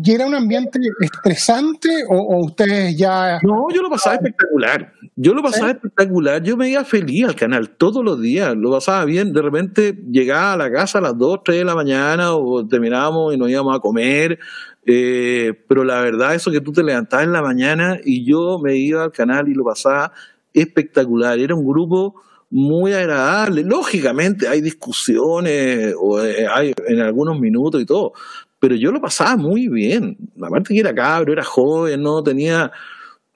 ¿Y 0.00 0.12
era 0.12 0.26
un 0.26 0.34
ambiente 0.34 0.78
estresante 1.00 1.88
o, 2.08 2.44
ustedes 2.44 2.96
ya.? 2.96 3.40
No, 3.42 3.66
yo 3.74 3.82
lo 3.82 3.90
pasaba 3.90 4.14
espectacular. 4.14 4.92
Yo 5.16 5.34
lo 5.34 5.42
pasaba 5.42 5.70
espectacular. 5.72 6.40
Yo 6.40 6.56
me 6.56 6.70
iba 6.70 6.84
feliz 6.84 7.24
al 7.24 7.34
canal 7.34 7.70
todos 7.70 8.04
los 8.04 8.20
días. 8.20 8.54
Lo 8.56 8.70
pasaba 8.70 9.04
bien. 9.04 9.32
De 9.32 9.42
repente 9.42 9.98
llegaba 10.08 10.52
a 10.52 10.56
la 10.56 10.70
casa 10.70 10.98
a 10.98 11.00
las 11.00 11.18
2, 11.18 11.40
3 11.44 11.58
de 11.58 11.64
la 11.64 11.74
mañana 11.74 12.36
o 12.36 12.64
terminábamos 12.66 13.34
y 13.34 13.38
nos 13.38 13.50
íbamos 13.50 13.76
a 13.76 13.80
comer. 13.80 14.38
Eh, 14.86 15.52
pero 15.66 15.82
la 15.82 16.00
verdad, 16.00 16.34
eso 16.34 16.52
que 16.52 16.60
tú 16.60 16.70
te 16.70 16.84
levantabas 16.84 17.26
en 17.26 17.32
la 17.32 17.42
mañana 17.42 17.98
y 18.04 18.24
yo 18.24 18.60
me 18.60 18.76
iba 18.76 19.02
al 19.02 19.10
canal 19.10 19.48
y 19.48 19.54
lo 19.54 19.64
pasaba 19.64 20.12
espectacular. 20.54 21.40
Era 21.40 21.56
un 21.56 21.66
grupo 21.66 22.14
muy 22.50 22.92
agradable. 22.92 23.62
Lógicamente 23.62 24.48
hay 24.48 24.60
discusiones 24.60 25.94
o 26.00 26.22
eh, 26.24 26.46
hay 26.46 26.72
en 26.86 27.00
algunos 27.00 27.38
minutos 27.38 27.82
y 27.82 27.86
todo, 27.86 28.12
pero 28.58 28.74
yo 28.74 28.90
lo 28.90 29.00
pasaba 29.00 29.36
muy 29.36 29.68
bien. 29.68 30.16
Aparte 30.42 30.74
que 30.74 30.80
era 30.80 30.94
cabro, 30.94 31.32
era 31.32 31.44
joven, 31.44 32.02
no 32.02 32.22
tenía 32.22 32.72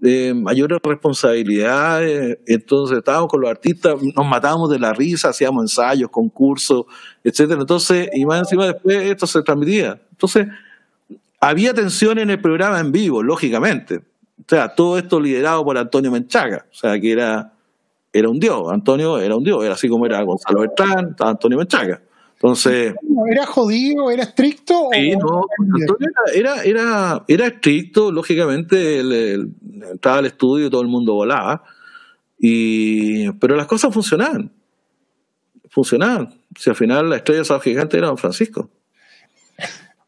eh, 0.04 0.34
mayores 0.34 0.80
responsabilidades, 0.82 2.38
entonces 2.46 2.98
estábamos 2.98 3.30
con 3.30 3.40
los 3.40 3.50
artistas, 3.50 3.94
nos 4.02 4.26
matábamos 4.26 4.68
de 4.70 4.80
la 4.80 4.92
risa, 4.92 5.28
hacíamos 5.28 5.62
ensayos, 5.62 6.10
concursos, 6.10 6.86
etcétera. 7.22 7.60
Entonces, 7.60 8.08
y 8.12 8.26
más 8.26 8.40
encima 8.40 8.66
después 8.66 8.96
esto 8.96 9.28
se 9.28 9.42
transmitía. 9.42 10.00
Entonces, 10.10 10.48
había 11.40 11.72
tensión 11.72 12.18
en 12.18 12.30
el 12.30 12.40
programa 12.40 12.80
en 12.80 12.90
vivo, 12.90 13.22
lógicamente. 13.22 13.98
O 13.98 14.44
sea, 14.48 14.74
todo 14.74 14.98
esto 14.98 15.20
liderado 15.20 15.64
por 15.64 15.78
Antonio 15.78 16.10
Menchaga, 16.10 16.66
o 16.70 16.74
sea, 16.74 16.98
que 16.98 17.12
era, 17.12 17.52
era 18.12 18.28
un 18.28 18.40
dios. 18.40 18.72
Antonio 18.72 19.20
era 19.20 19.36
un 19.36 19.44
dios, 19.44 19.64
era 19.64 19.74
así 19.74 19.88
como 19.88 20.04
era 20.04 20.20
Gonzalo 20.22 20.60
Bertrán, 20.60 21.14
Antonio 21.20 21.58
Menchaga. 21.58 22.02
Entonces. 22.42 22.94
¿Era 23.30 23.46
jodido? 23.46 24.10
¿Era 24.10 24.24
estricto? 24.24 24.88
Sí, 24.92 25.14
no. 25.16 25.46
Era, 26.34 26.64
era, 26.64 27.24
era, 27.28 27.46
estricto, 27.46 28.10
lógicamente. 28.10 28.98
El, 28.98 29.54
entraba 29.92 30.18
al 30.18 30.26
estudio 30.26 30.66
y 30.66 30.70
todo 30.70 30.82
el 30.82 30.88
mundo 30.88 31.14
volaba. 31.14 31.62
Y, 32.40 33.30
pero 33.34 33.54
las 33.54 33.68
cosas 33.68 33.94
funcionaban. 33.94 34.50
Funcionaban. 35.70 36.34
Si 36.58 36.68
al 36.68 36.74
final 36.74 37.10
la 37.10 37.16
estrella 37.16 37.42
de 37.42 37.60
gigante 37.60 37.96
era 37.96 38.08
Don 38.08 38.18
Francisco. 38.18 38.68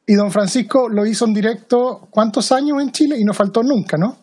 Y 0.05 0.15
Don 0.15 0.33
Francisco 0.33 0.89
lo 0.89 1.07
hizo 1.07 1.27
en 1.27 1.35
directo 1.35 2.09
¿cuántos 2.11 2.51
años 2.51 2.83
en 2.83 2.91
Chile? 2.91 3.17
Y 3.17 3.25
no 3.25 3.33
faltó 3.33 3.63
nunca, 3.63 3.97
¿no? 3.97 4.19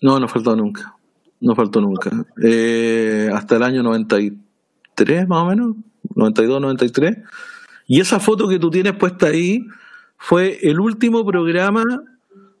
No, 0.00 0.20
no 0.20 0.28
faltó 0.28 0.54
nunca. 0.54 0.96
No 1.40 1.56
faltó 1.56 1.80
nunca. 1.80 2.10
Eh, 2.40 3.28
hasta 3.34 3.56
el 3.56 3.64
año 3.64 3.82
93, 3.82 5.26
más 5.26 5.42
o 5.42 5.46
menos. 5.46 5.74
92, 6.14 6.60
93. 6.60 7.18
Y 7.86 8.00
esa 8.00 8.20
foto 8.20 8.48
que 8.48 8.58
tú 8.58 8.70
tienes 8.70 8.94
puesta 8.94 9.26
ahí 9.26 9.66
fue 10.16 10.58
el 10.62 10.80
último 10.80 11.24
programa 11.24 11.84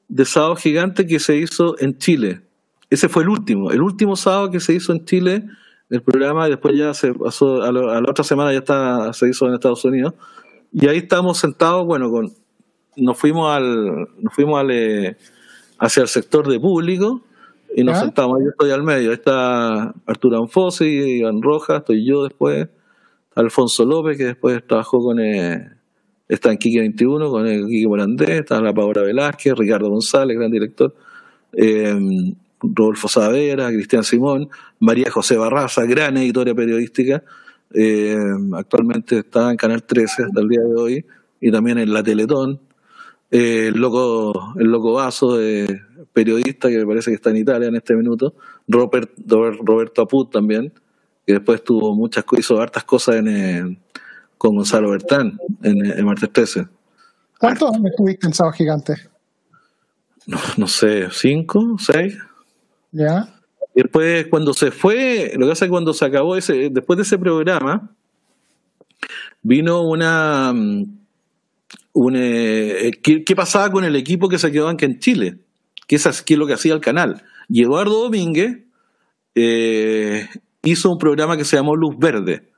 de 0.08 0.24
Sábado 0.24 0.56
Gigante 0.56 1.06
que 1.06 1.18
se 1.18 1.36
hizo 1.36 1.78
en 1.78 1.96
Chile. 1.98 2.42
Ese 2.90 3.08
fue 3.08 3.22
el 3.22 3.30
último, 3.30 3.70
el 3.70 3.82
último 3.82 4.16
sábado 4.16 4.50
que 4.50 4.60
se 4.60 4.74
hizo 4.74 4.92
en 4.92 5.04
Chile, 5.04 5.44
el 5.90 6.02
programa, 6.02 6.46
y 6.46 6.50
después 6.50 6.76
ya 6.76 6.94
se 6.94 7.14
pasó, 7.14 7.62
a, 7.62 7.72
la 7.72 8.10
otra 8.10 8.24
semana 8.24 8.52
ya 8.52 8.58
está, 8.58 9.12
se 9.12 9.28
hizo 9.28 9.46
en 9.46 9.54
Estados 9.54 9.84
Unidos. 9.84 10.14
Y 10.72 10.86
ahí 10.88 10.98
estamos 10.98 11.38
sentados, 11.38 11.86
bueno, 11.86 12.10
con, 12.10 12.32
nos 12.96 13.18
fuimos 13.18 13.50
al, 13.50 14.08
nos 14.20 14.34
fuimos 14.34 14.60
al, 14.60 14.70
eh, 14.70 15.16
hacia 15.78 16.02
el 16.02 16.08
sector 16.08 16.48
de 16.48 16.60
público 16.60 17.22
y 17.76 17.82
nos 17.82 17.98
sentamos, 17.98 18.38
yo 18.42 18.50
estoy 18.50 18.70
al 18.70 18.82
medio, 18.82 19.10
ahí 19.10 19.16
está 19.16 19.92
Arturo 20.06 20.38
Anfosi, 20.38 20.84
Iván 20.84 21.42
Rojas, 21.42 21.78
estoy 21.78 22.04
yo 22.06 22.22
después, 22.22 22.68
Alfonso 23.34 23.84
López, 23.84 24.16
que 24.16 24.24
después 24.26 24.62
trabajó 24.66 25.02
con 25.02 25.20
eh, 25.20 25.70
está 26.28 26.50
en 26.50 26.58
Quique 26.58 26.80
21, 26.80 27.30
con 27.30 27.46
el 27.46 27.66
Quique 27.66 27.86
Morandé, 27.86 28.38
está 28.38 28.60
la 28.60 28.72
Paola 28.72 29.02
Velázquez, 29.02 29.54
Ricardo 29.56 29.90
González, 29.90 30.36
gran 30.36 30.50
director, 30.50 30.94
eh, 31.52 31.96
Rodolfo 32.60 33.08
Saavedra, 33.08 33.68
Cristian 33.68 34.04
Simón, 34.04 34.48
María 34.80 35.10
José 35.10 35.36
Barraza, 35.36 35.84
gran 35.84 36.16
editora 36.16 36.54
periodística, 36.54 37.22
eh, 37.72 38.16
actualmente 38.54 39.18
está 39.18 39.50
en 39.50 39.56
Canal 39.56 39.82
13 39.82 40.24
hasta 40.24 40.40
el 40.40 40.48
día 40.48 40.60
de 40.60 40.74
hoy, 40.74 41.04
y 41.40 41.50
también 41.50 41.78
en 41.78 41.92
la 41.92 42.02
Teletón, 42.02 42.60
eh, 43.30 43.68
el 43.68 43.74
loco 43.74 44.54
el 44.58 44.68
loco 44.68 44.94
Vaso, 44.94 45.38
periodista 46.12 46.68
que 46.68 46.78
me 46.78 46.86
parece 46.86 47.10
que 47.10 47.16
está 47.16 47.30
en 47.30 47.38
Italia 47.38 47.68
en 47.68 47.76
este 47.76 47.94
minuto, 47.94 48.34
Robert, 48.68 49.10
Roberto 49.26 50.02
Aput 50.02 50.30
también, 50.30 50.72
que 51.26 51.34
después 51.34 51.62
tuvo 51.64 51.94
muchas 51.94 52.24
hizo 52.38 52.60
hartas 52.60 52.84
cosas 52.84 53.16
en, 53.16 53.78
con 54.38 54.56
Gonzalo 54.56 54.90
Bertán 54.90 55.38
en, 55.62 55.84
en 55.86 56.04
Martes 56.04 56.32
13. 56.32 56.66
¿Cuántos 57.38 57.74
años 57.74 57.90
estuviste 57.90 58.26
en 58.26 58.34
Sábado 58.34 58.56
Gigante? 58.56 58.94
No, 60.26 60.38
no 60.56 60.66
sé, 60.66 61.08
cinco, 61.10 61.76
seis. 61.78 62.16
Ya. 62.92 63.34
Después, 63.74 64.28
cuando 64.28 64.54
se 64.54 64.70
fue, 64.70 65.32
lo 65.34 65.46
que 65.46 65.50
pasa 65.50 65.64
es 65.64 65.68
que 65.68 65.72
cuando 65.72 65.92
se 65.92 66.04
acabó 66.04 66.36
ese, 66.36 66.70
después 66.70 66.96
de 66.96 67.02
ese 67.02 67.18
programa, 67.18 67.90
vino 69.42 69.82
una. 69.82 70.52
Mm, 70.52 71.00
eh, 72.14 72.92
¿qué, 73.02 73.36
pasaba 73.36 73.70
con 73.70 73.84
el 73.84 73.96
equipo 73.96 74.28
que 74.28 74.38
se 74.38 74.50
quedó 74.50 74.68
aquí 74.68 74.84
en 74.84 74.98
Chile? 74.98 75.38
Que 75.86 75.96
es, 75.96 76.22
que 76.22 76.34
es 76.34 76.38
lo 76.38 76.46
que 76.46 76.54
hacía 76.54 76.74
el 76.74 76.80
canal. 76.80 77.22
Y 77.48 77.62
Eduardo 77.62 78.04
Domínguez 78.04 78.60
eh, 79.34 80.28
hizo 80.64 80.90
un 80.90 80.98
programa 80.98 81.36
que 81.36 81.44
se 81.44 81.56
llamó 81.56 81.76
Luz 81.76 81.96
Verde, 81.98 82.50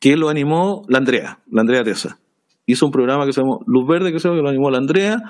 que 0.00 0.16
lo 0.16 0.28
animó 0.28 0.82
la 0.88 0.98
Andrea, 0.98 1.40
la 1.50 1.60
Andrea 1.60 1.84
Tesa. 1.84 2.18
Hizo 2.66 2.86
un 2.86 2.92
programa 2.92 3.26
que 3.26 3.32
se 3.32 3.40
llamó 3.40 3.60
Luz 3.66 3.86
Verde, 3.86 4.12
que, 4.12 4.20
se 4.20 4.28
que 4.28 4.36
lo 4.36 4.48
animó 4.48 4.70
la 4.70 4.78
Andrea, 4.78 5.22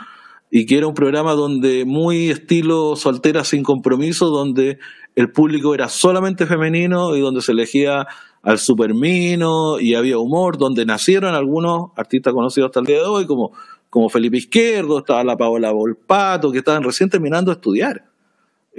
y 0.51 0.67
que 0.67 0.79
era 0.79 0.87
un 0.87 0.95
programa 0.95 1.35
donde 1.35 1.85
muy 1.85 2.31
estilo 2.31 2.97
soltera 2.97 3.45
sin 3.45 3.63
compromiso, 3.63 4.31
donde 4.31 4.79
el 5.15 5.31
público 5.31 5.75
era 5.75 5.89
solamente 5.89 6.47
femenino 6.47 7.17
y 7.17 7.21
donde 7.21 7.43
se 7.43 7.53
elegía 7.53 8.07
al 8.43 8.59
supermino 8.59 9.81
y 9.81 9.95
había 9.95 10.19
humor, 10.19 10.57
donde 10.57 10.87
nacieron 10.87 11.35
algunos 11.35 11.91
artistas 11.97 12.33
conocidos 12.33 12.69
hasta 12.69 12.81
el 12.81 12.87
día 12.87 12.99
de 12.99 13.07
hoy, 13.07 13.27
como, 13.27 13.53
como 13.91 14.09
Felipe 14.09 14.39
Izquierdo, 14.39 14.99
estaba 14.99 15.25
la 15.25 15.37
Paola 15.37 15.73
Volpato, 15.73 16.51
que 16.51 16.59
estaban 16.59 16.83
recién 16.83 17.11
terminando 17.11 17.51
de 17.51 17.57
estudiar. 17.57 18.08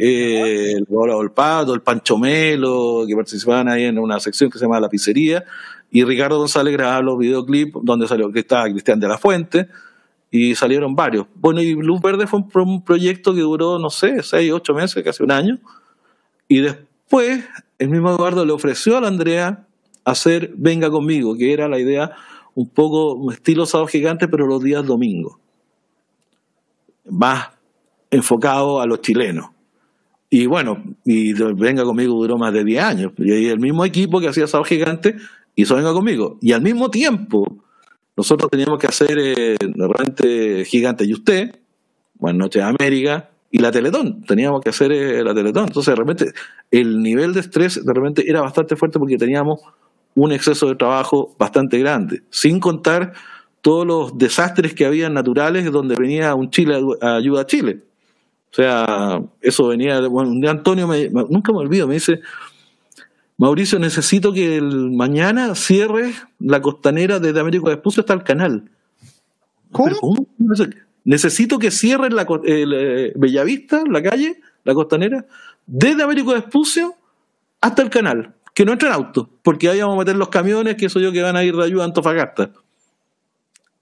Eh, 0.01 0.75
el 0.77 0.85
Paola 0.85 1.15
Volpato, 1.15 1.73
el 1.73 1.81
Pancho 1.81 2.17
Melo, 2.17 3.03
que 3.05 3.13
participaban 3.13 3.67
ahí 3.67 3.83
en 3.83 3.99
una 3.99 4.17
sección 4.21 4.49
que 4.49 4.57
se 4.57 4.63
llama 4.63 4.79
La 4.79 4.87
Pizzería, 4.87 5.43
y 5.91 6.05
Ricardo 6.05 6.37
González 6.37 6.71
grababa 6.71 7.01
los 7.01 7.17
videoclips 7.17 7.79
donde 7.83 8.07
salió 8.07 8.31
que 8.31 8.39
estaba 8.39 8.69
Cristian 8.69 8.97
de 8.97 9.09
la 9.09 9.17
Fuente, 9.17 9.67
y 10.31 10.55
salieron 10.55 10.95
varios. 10.95 11.27
Bueno, 11.35 11.61
y 11.61 11.73
Luz 11.73 11.99
Verde 11.99 12.27
fue 12.27 12.39
un, 12.63 12.81
proyecto 12.81 13.33
que 13.33 13.41
duró, 13.41 13.77
no 13.77 13.89
sé, 13.89 14.23
seis, 14.23 14.49
ocho 14.53 14.73
meses, 14.73 15.03
casi 15.03 15.21
un 15.21 15.31
año. 15.31 15.59
Y 16.47 16.61
después, 16.61 17.43
el 17.77 17.89
mismo 17.89 18.11
Eduardo 18.11 18.45
le 18.45 18.53
ofreció 18.53 18.95
a 18.95 19.01
la 19.01 19.09
Andrea 19.09 19.67
hacer 20.05 20.53
Venga 20.55 20.89
conmigo, 20.89 21.35
que 21.35 21.51
era 21.51 21.67
la 21.67 21.77
idea 21.77 22.15
un 22.55 22.69
poco 22.69 23.15
un 23.15 23.33
estilo 23.33 23.65
sábado 23.65 23.87
gigante, 23.87 24.29
pero 24.29 24.47
los 24.47 24.63
días 24.63 24.85
domingos. 24.85 25.35
Más 27.03 27.49
enfocado 28.09 28.79
a 28.79 28.85
los 28.85 29.01
chilenos. 29.01 29.58
Y 30.29 30.45
bueno, 30.45 30.83
y 31.05 31.33
Venga 31.33 31.83
conmigo 31.83 32.13
duró 32.15 32.37
más 32.37 32.53
de 32.53 32.63
10 32.63 32.83
años. 32.83 33.11
Y 33.17 33.47
el 33.47 33.59
mismo 33.59 33.83
equipo 33.83 34.19
que 34.19 34.27
hacía 34.27 34.47
sábado 34.47 34.65
gigante 34.65 35.15
hizo 35.55 35.75
Venga 35.75 35.93
conmigo. 35.93 36.37
Y 36.41 36.51
al 36.51 36.61
mismo 36.61 36.91
tiempo, 36.91 37.63
nosotros 38.15 38.51
teníamos 38.51 38.79
que 38.79 38.87
hacer 38.87 39.17
eh, 39.17 39.55
realmente 39.59 40.65
gigante 40.65 41.05
y 41.05 41.13
usted, 41.13 41.55
Buenas 42.15 42.37
noches 42.37 42.61
América 42.63 43.29
y 43.49 43.59
la 43.59 43.71
Teletón, 43.71 44.23
teníamos 44.23 44.59
que 44.59 44.69
hacer 44.71 44.91
eh, 44.91 45.23
la 45.23 45.33
Teletón. 45.33 45.67
Entonces 45.67 45.93
de 45.93 45.95
repente 45.95 46.33
el 46.69 47.01
nivel 47.01 47.33
de 47.33 47.39
estrés 47.39 47.83
de 47.83 47.93
repente 47.93 48.29
era 48.29 48.41
bastante 48.41 48.75
fuerte 48.75 48.99
porque 48.99 49.17
teníamos 49.17 49.61
un 50.15 50.33
exceso 50.33 50.67
de 50.67 50.75
trabajo 50.75 51.33
bastante 51.39 51.79
grande, 51.79 52.23
sin 52.29 52.59
contar 52.59 53.13
todos 53.61 53.87
los 53.87 54.17
desastres 54.17 54.73
que 54.73 54.85
había 54.85 55.09
naturales 55.09 55.71
donde 55.71 55.95
venía 55.95 56.35
un 56.35 56.49
Chile 56.49 56.81
a 57.01 57.15
ayuda 57.15 57.41
a 57.41 57.45
Chile. 57.45 57.83
O 58.51 58.55
sea, 58.55 59.21
eso 59.41 59.67
venía, 59.67 59.99
bueno, 60.07 60.31
un 60.31 60.41
día 60.41 60.51
Antonio, 60.51 60.87
me, 60.87 61.09
nunca 61.09 61.51
me 61.51 61.59
olvido, 61.59 61.87
me 61.87 61.95
dice, 61.95 62.21
Mauricio, 63.37 63.79
necesito 63.79 64.33
que 64.33 64.57
el 64.57 64.91
mañana 64.91 65.55
cierre 65.55 66.13
la 66.39 66.61
costanera 66.61 67.19
desde 67.19 67.39
Américo 67.39 67.67
Vespucio 67.67 68.01
hasta 68.01 68.13
el 68.13 68.23
canal. 68.23 68.69
¿Cómo? 69.71 70.27
Necesito 71.05 71.57
que 71.59 71.71
cierren 71.71 72.15
la 72.15 72.27
eh, 72.45 73.13
Bellavista, 73.15 73.83
la 73.89 74.03
calle, 74.03 74.41
la 74.63 74.73
costanera, 74.73 75.25
desde 75.65 76.03
Américo 76.03 76.33
Vespucio 76.33 76.95
hasta 77.61 77.81
el 77.81 77.89
canal. 77.89 78.33
Que 78.53 78.65
no 78.65 78.73
entren 78.73 78.91
autos, 78.91 79.27
porque 79.41 79.69
ahí 79.69 79.79
vamos 79.79 79.95
a 79.95 79.99
meter 79.99 80.17
los 80.17 80.29
camiones, 80.29 80.75
que 80.75 80.87
eso 80.87 80.99
yo, 80.99 81.13
que 81.13 81.21
van 81.21 81.37
a 81.37 81.43
ir 81.43 81.55
de 81.55 81.63
ayuda 81.63 81.83
a 81.83 81.85
Antofagasta. 81.85 82.51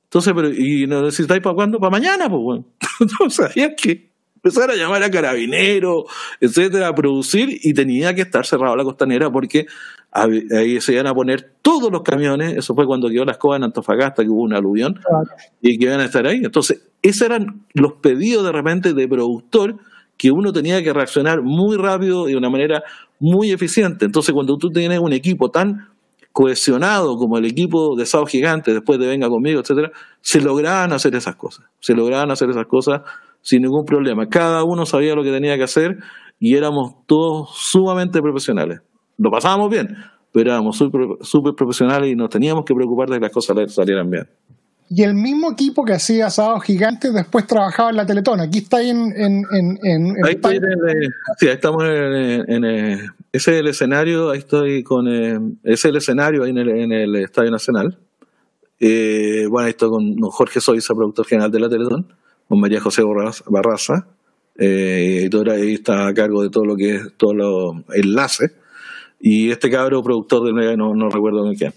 Entonces, 0.03 0.33
pero, 0.35 0.53
¿y 0.53 0.85
no 0.85 1.01
necesitáis 1.01 1.41
para 1.41 1.55
cuándo? 1.55 1.79
Para 1.79 1.89
mañana, 1.89 2.29
pues, 2.29 2.41
bueno. 2.41 2.65
Entonces, 2.99 3.33
¿sabías 3.33 3.71
que 3.75 4.11
empezar 4.47 4.71
a 4.71 4.75
llamar 4.75 5.03
a 5.03 5.11
carabineros, 5.11 6.05
etcétera, 6.39 6.87
a 6.87 6.95
producir 6.95 7.59
y 7.61 7.73
tenía 7.73 8.13
que 8.15 8.21
estar 8.21 8.45
cerrado 8.45 8.75
la 8.75 8.83
costanera 8.83 9.31
porque 9.31 9.67
ahí 10.11 10.79
se 10.81 10.93
iban 10.93 11.07
a 11.07 11.13
poner 11.13 11.53
todos 11.61 11.91
los 11.91 12.01
camiones, 12.01 12.57
eso 12.57 12.73
fue 12.73 12.85
cuando 12.85 13.09
quedó 13.09 13.25
la 13.25 13.33
escoba 13.33 13.57
en 13.57 13.63
Antofagasta, 13.63 14.23
que 14.23 14.29
hubo 14.29 14.41
un 14.41 14.53
aluvión, 14.53 14.99
y 15.61 15.77
que 15.77 15.85
iban 15.85 15.99
a 15.99 16.05
estar 16.05 16.25
ahí. 16.25 16.41
Entonces, 16.43 16.81
esos 17.01 17.23
eran 17.23 17.65
los 17.73 17.93
pedidos 17.93 18.45
de 18.45 18.51
repente 18.51 18.93
de 18.93 19.07
productor 19.07 19.75
que 20.17 20.31
uno 20.31 20.51
tenía 20.51 20.81
que 20.81 20.93
reaccionar 20.93 21.41
muy 21.43 21.77
rápido 21.77 22.27
y 22.27 22.31
de 22.31 22.37
una 22.37 22.49
manera 22.49 22.83
muy 23.19 23.51
eficiente. 23.51 24.05
Entonces, 24.05 24.33
cuando 24.33 24.57
tú 24.57 24.71
tienes 24.71 24.99
un 24.99 25.13
equipo 25.13 25.51
tan 25.51 25.89
cohesionado 26.31 27.17
como 27.17 27.37
el 27.37 27.45
equipo 27.45 27.95
de 27.95 28.05
Sao 28.05 28.25
Gigante, 28.25 28.73
después 28.73 28.99
de 28.99 29.07
Venga 29.07 29.27
conmigo, 29.27 29.59
etcétera, 29.59 29.91
se 30.21 30.41
lograban 30.41 30.93
hacer 30.93 31.15
esas 31.15 31.35
cosas. 31.35 31.65
Se 31.79 31.93
lograban 31.93 32.31
hacer 32.31 32.49
esas 32.49 32.67
cosas 32.67 33.01
sin 33.47 33.61
ningún 33.61 33.85
problema. 33.85 34.27
Cada 34.27 34.65
uno 34.65 34.85
sabía 34.85 35.15
lo 35.15 35.23
que 35.23 35.31
tenía 35.31 35.55
que 35.55 35.63
hacer 35.63 35.99
y 36.37 36.57
éramos 36.57 36.95
todos 37.05 37.49
sumamente 37.55 38.19
profesionales. 38.21 38.81
Lo 39.17 39.31
pasábamos 39.31 39.69
bien, 39.71 39.95
pero 40.33 40.51
éramos 40.51 40.75
súper 40.77 41.53
profesionales 41.55 42.11
y 42.11 42.15
nos 42.15 42.29
teníamos 42.29 42.65
que 42.65 42.73
preocupar 42.75 43.07
de 43.07 43.15
que 43.15 43.21
las 43.21 43.31
cosas 43.31 43.73
salieran 43.73 44.09
bien. 44.09 44.27
Y 44.89 45.01
el 45.03 45.13
mismo 45.13 45.49
equipo 45.49 45.85
que 45.85 45.93
hacía 45.93 46.29
Sábado 46.29 46.59
Gigante 46.59 47.09
después 47.11 47.47
trabajaba 47.47 47.89
en 47.91 47.95
la 47.95 48.05
Teletón. 48.05 48.41
Aquí 48.41 48.59
está 48.59 48.77
ahí 48.77 48.89
en. 48.89 49.13
en, 49.15 49.43
en, 49.81 50.15
ahí, 50.25 50.37
sí, 51.37 51.47
ahí 51.47 51.53
estamos 51.53 51.83
en, 51.85 52.65
ese 52.65 53.11
es 53.31 53.47
el 53.47 53.67
escenario. 53.67 54.29
Ahí 54.29 54.39
estoy 54.39 54.83
con. 54.83 55.07
ese 55.07 55.73
es 55.73 55.85
el 55.85 55.95
escenario 55.95 56.43
ahí 56.43 56.51
en 56.51 56.91
el, 56.91 57.15
Estadio 57.15 57.51
Nacional. 57.51 57.97
Eh, 58.79 59.45
bueno, 59.49 59.65
ahí 59.67 59.71
estoy 59.71 59.89
con 59.89 60.17
Jorge 60.31 60.59
Soiza, 60.59 60.93
productor 60.93 61.25
general 61.25 61.51
de 61.51 61.59
la 61.61 61.69
Teletón 61.69 62.07
con 62.47 62.59
María 62.59 62.81
José 62.81 63.03
Barraza, 63.47 64.07
eh, 64.57 65.19
editora 65.21 65.53
ahí 65.53 65.73
está 65.75 66.07
a 66.07 66.13
cargo 66.13 66.41
de 66.41 66.49
todo 66.49 66.65
lo 66.65 66.75
que 66.75 66.95
es 66.95 67.13
todos 67.17 67.35
los 67.35 67.75
enlaces, 67.93 68.53
y 69.19 69.51
este 69.51 69.69
cabro 69.69 70.03
productor 70.03 70.53
medio, 70.53 70.77
no, 70.77 70.93
no 70.93 71.09
recuerdo 71.09 71.51
quién. 71.57 71.73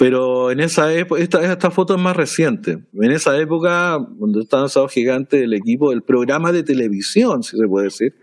Pero 0.00 0.50
en 0.50 0.60
esa 0.60 0.94
época, 0.94 1.20
esta, 1.20 1.70
foto 1.70 1.94
es 1.94 2.00
más 2.00 2.16
reciente. 2.16 2.78
En 2.94 3.10
esa 3.10 3.38
época, 3.38 3.98
cuando 4.18 4.40
estaba 4.40 4.66
en 4.74 4.88
Gigante, 4.88 5.44
el 5.44 5.52
equipo 5.52 5.90
del 5.90 6.00
programa 6.00 6.52
de 6.52 6.62
televisión, 6.62 7.42
si 7.42 7.58
se 7.58 7.66
puede 7.68 7.88
decir, 7.88 8.14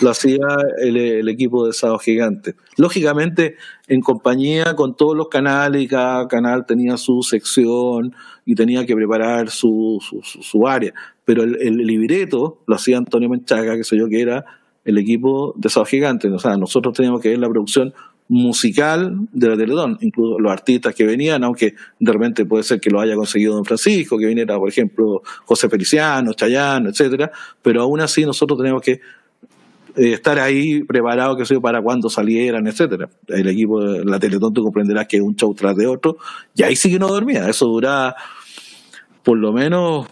lo 0.00 0.08
hacía 0.08 0.38
el, 0.78 1.28
equipo 1.28 1.66
de 1.66 1.74
Sábado 1.74 1.98
Gigante. 1.98 2.54
Lógicamente, 2.78 3.56
en 3.88 4.00
compañía 4.00 4.74
con 4.74 4.96
todos 4.96 5.14
los 5.14 5.28
canales, 5.28 5.82
y 5.82 5.86
cada 5.86 6.26
canal 6.28 6.64
tenía 6.64 6.96
su 6.96 7.20
sección 7.22 8.14
y 8.48 8.54
tenía 8.54 8.86
que 8.86 8.94
preparar 8.94 9.50
su, 9.50 9.98
su, 10.22 10.66
área. 10.66 10.94
Pero 11.26 11.42
el, 11.42 11.76
libreto 11.76 12.62
lo 12.66 12.76
hacía 12.76 12.96
Antonio 12.96 13.28
Menchaca, 13.28 13.76
que 13.76 13.84
soy 13.84 13.98
yo, 13.98 14.08
que 14.08 14.22
era 14.22 14.42
el 14.86 14.96
equipo 14.96 15.52
de 15.54 15.68
Sábado 15.68 15.90
Gigante. 15.90 16.30
O 16.30 16.38
sea, 16.38 16.56
nosotros 16.56 16.96
teníamos 16.96 17.20
que 17.20 17.28
ver 17.28 17.40
la 17.40 17.48
producción 17.50 17.92
musical 18.28 19.28
de 19.32 19.48
la 19.50 19.56
Teletón, 19.58 19.98
incluso 20.00 20.38
los 20.38 20.50
artistas 20.50 20.94
que 20.94 21.04
venían, 21.04 21.44
aunque 21.44 21.74
de 22.00 22.10
repente 22.10 22.46
puede 22.46 22.62
ser 22.62 22.80
que 22.80 22.88
lo 22.88 23.02
haya 23.02 23.14
conseguido 23.16 23.54
Don 23.54 23.66
Francisco, 23.66 24.16
que 24.16 24.24
viniera, 24.24 24.56
por 24.56 24.70
ejemplo, 24.70 25.20
José 25.44 25.68
Feliciano, 25.68 26.32
Chayano, 26.32 26.88
etcétera, 26.88 27.30
pero 27.60 27.82
aún 27.82 28.00
así 28.00 28.24
nosotros 28.24 28.58
teníamos 28.58 28.80
que 28.80 28.92
eh, 28.92 30.12
estar 30.14 30.38
ahí 30.38 30.84
preparado, 30.84 31.36
que 31.36 31.44
sé 31.44 31.60
para 31.60 31.82
cuando 31.82 32.08
salieran, 32.08 32.66
etcétera. 32.66 33.10
El 33.26 33.46
equipo 33.48 33.82
de 33.82 34.06
la 34.06 34.18
Teletón 34.18 34.54
tú 34.54 34.62
comprenderás 34.62 35.06
que 35.06 35.18
es 35.18 35.22
un 35.22 35.36
show 35.36 35.52
tras 35.54 35.76
de 35.76 35.86
otro, 35.86 36.16
y 36.54 36.62
ahí 36.62 36.76
sí 36.76 36.90
que 36.90 36.98
no 36.98 37.08
dormía, 37.08 37.46
eso 37.46 37.66
duraba 37.66 38.16
por 39.28 39.36
lo 39.36 39.52
menos 39.52 40.06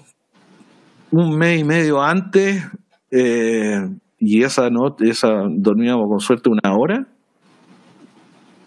un 1.11 1.39
mes 1.39 1.61
y 1.61 1.65
medio 1.65 2.03
antes, 2.03 2.63
eh, 3.11 3.89
y 4.19 4.43
esa 4.43 4.69
noche, 4.69 5.09
esa 5.09 5.31
dormíamos 5.49 6.07
con 6.07 6.21
suerte 6.21 6.51
una 6.51 6.77
hora, 6.77 7.07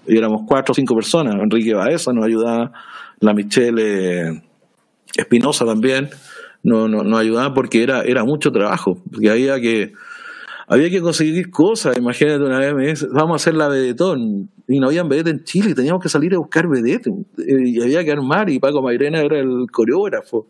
y 0.08 0.18
éramos 0.18 0.42
cuatro 0.48 0.72
o 0.72 0.74
cinco 0.74 0.96
personas, 0.96 1.36
Enrique 1.36 1.76
Baeza 1.76 2.14
nos 2.14 2.26
ayudaba, 2.26 2.72
la 3.20 3.36
Michelle 3.36 4.42
Espinosa 5.16 5.66
también, 5.66 6.10
nos 6.64 6.90
no, 6.90 7.04
no 7.04 7.18
ayudaba 7.20 7.54
porque 7.54 7.84
era, 7.84 8.02
era 8.02 8.24
mucho 8.24 8.50
trabajo, 8.50 8.98
porque 9.12 9.30
había 9.30 9.62
que 9.62 9.94
había 10.68 10.90
que 10.90 11.02
conseguir 11.02 11.52
cosas. 11.52 11.96
Imagínate 11.96 12.44
una 12.44 12.58
vez 12.58 12.74
me 12.74 12.88
dice, 12.88 13.06
vamos 13.14 13.34
a 13.34 13.36
hacer 13.36 13.54
la 13.54 13.68
vedetón. 13.68 14.50
Y 14.72 14.80
no 14.80 14.86
habían 14.86 15.10
vedette 15.10 15.32
en 15.32 15.44
Chile, 15.44 15.74
teníamos 15.74 16.02
que 16.02 16.10
salir 16.10 16.36
a 16.36 16.38
buscar 16.38 16.68
vedette. 16.68 17.08
Eh, 17.08 17.70
y 17.70 17.82
había 17.82 18.04
que 18.04 18.12
armar, 18.12 18.52
y 18.52 18.60
Paco 18.60 18.84
Mairena 18.84 19.20
era 19.20 19.40
el 19.40 19.66
coreógrafo. 19.72 20.48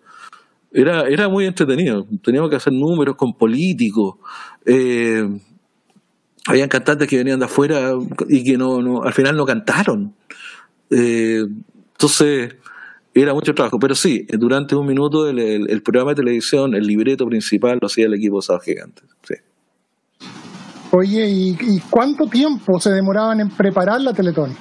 Era, 0.74 1.08
era 1.08 1.30
muy 1.30 1.46
entretenido. 1.46 2.06
Teníamos 2.22 2.50
que 2.50 2.58
hacer 2.58 2.74
números 2.74 3.16
con 3.16 3.34
políticos. 3.34 4.16
Eh, 4.66 5.24
habían 6.46 6.68
cantantes 6.68 7.08
que 7.08 7.18
venían 7.18 7.40
de 7.40 7.46
afuera 7.46 7.94
y 8.28 8.44
que 8.44 8.58
no, 8.58 8.82
no 8.82 9.04
al 9.04 9.14
final 9.14 9.38
no 9.38 9.46
cantaron. 9.46 10.14
Eh, 10.90 11.46
entonces, 11.94 12.58
era 13.14 13.34
mucho 13.34 13.54
trabajo. 13.54 13.80
Pero 13.80 13.96
sí, 13.96 14.28
durante 14.38 14.76
un 14.76 14.86
minuto 14.86 15.30
el, 15.30 15.40
el, 15.40 15.82
programa 15.82 16.12
de 16.12 16.16
televisión, 16.16 16.76
el 16.76 16.86
libreto 16.86 17.26
principal 17.26 17.80
lo 17.82 17.88
hacía 17.88 18.08
el 18.08 18.16
equipo 18.16 18.42
Sábado 18.42 18.66
Gigantes. 18.66 19.06
Sí. 19.24 19.36
Oye, 20.92 21.30
¿y, 21.30 21.80
cuánto 21.90 22.26
tiempo 22.26 22.80
se 22.80 22.92
demoraban 22.92 23.40
en 23.40 23.50
preparar 23.50 24.02
la 24.02 24.12
Teletón? 24.12 24.56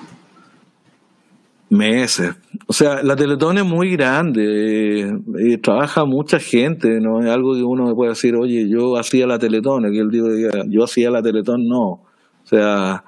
Meses. 1.71 2.35
O 2.67 2.73
sea, 2.73 3.03
la 3.03 3.17
Teletón 3.17 3.57
es 3.59 3.65
muy 3.65 3.93
grande, 3.93 5.09
eh, 5.09 5.59
trabaja 5.59 6.05
mucha 6.05 6.39
gente, 6.39 7.01
no 7.01 7.21
es 7.21 7.31
algo 7.31 7.55
que 7.55 7.63
uno 7.63 7.95
puede 7.95 8.11
decir, 8.11 8.35
oye, 8.37 8.69
yo 8.69 8.99
hacía 8.99 9.27
la 9.27 9.39
Teletón, 9.39 9.85
que 9.91 9.99
él 9.99 10.11
diga, 10.11 10.65
yo 10.69 10.85
hacía 10.85 11.11
la 11.11 11.23
Teletón, 11.23 11.67
no. 11.67 11.87
O 11.87 12.47
sea, 12.47 13.05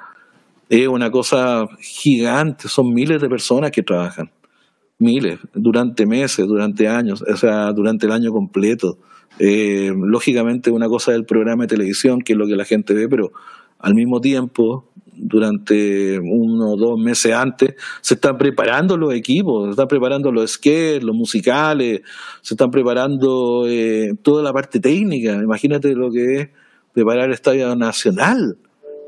es 0.71 0.89
una 0.89 1.11
cosa 1.11 1.67
gigante, 1.79 2.69
son 2.69 2.95
miles 2.95 3.21
de 3.21 3.29
personas 3.29 3.71
que 3.71 3.83
trabajan, 3.83 4.31
miles, 4.99 5.39
durante 5.53 6.07
meses, 6.07 6.47
durante 6.47 6.89
años, 6.89 7.23
o 7.23 7.37
sea, 7.37 7.73
durante 7.73 8.07
el 8.07 8.13
año 8.13 8.31
completo. 8.31 8.99
Eh, 9.43 9.91
lógicamente 9.97 10.71
una 10.71 10.87
cosa 10.87 11.13
del 11.13 11.25
programa 11.25 11.65
de 11.65 11.69
televisión, 11.69 12.21
que 12.21 12.35
es 12.35 12.39
lo 12.39 12.47
que 12.47 12.57
la 12.57 12.67
gente 12.67 12.93
ve, 12.93 13.09
pero 13.09 13.33
al 13.79 13.95
mismo 13.95 14.21
tiempo, 14.21 14.93
durante 15.15 16.19
uno 16.19 16.73
o 16.73 16.77
dos 16.77 17.01
meses 17.01 17.33
antes, 17.33 17.75
se 18.03 18.15
están 18.15 18.37
preparando 18.37 18.99
los 18.99 19.15
equipos, 19.15 19.65
se 19.65 19.71
están 19.71 19.89
preparando 19.89 20.31
los 20.31 20.51
sketches, 20.51 21.03
los 21.03 21.17
musicales, 21.17 22.03
se 22.43 22.53
están 22.53 22.71
preparando 22.71 23.65
eh, 23.67 24.13
toda 24.21 24.43
la 24.43 24.53
parte 24.53 24.79
técnica. 24.79 25.33
Imagínate 25.33 25.95
lo 25.95 26.11
que 26.11 26.35
es 26.35 26.49
preparar 26.93 27.29
el 27.29 27.33
Estadio 27.33 27.75
Nacional 27.75 28.59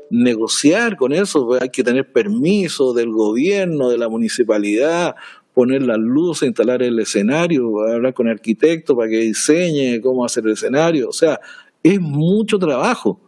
negociar 0.09 0.95
con 0.95 1.11
eso, 1.11 1.57
hay 1.59 1.69
que 1.69 1.83
tener 1.83 2.11
permiso 2.11 2.93
del 2.93 3.09
gobierno, 3.09 3.89
de 3.89 3.97
la 3.97 4.09
municipalidad, 4.09 5.15
poner 5.53 5.83
las 5.83 5.99
luces, 5.99 6.47
instalar 6.47 6.81
el 6.81 6.99
escenario, 6.99 7.81
hablar 7.87 8.13
con 8.13 8.27
el 8.27 8.33
arquitecto 8.33 8.95
para 8.95 9.09
que 9.09 9.17
diseñe 9.17 10.01
cómo 10.01 10.25
hacer 10.25 10.45
el 10.45 10.53
escenario. 10.53 11.09
O 11.09 11.13
sea, 11.13 11.39
es 11.81 11.99
mucho 11.99 12.57
trabajo. 12.57 13.19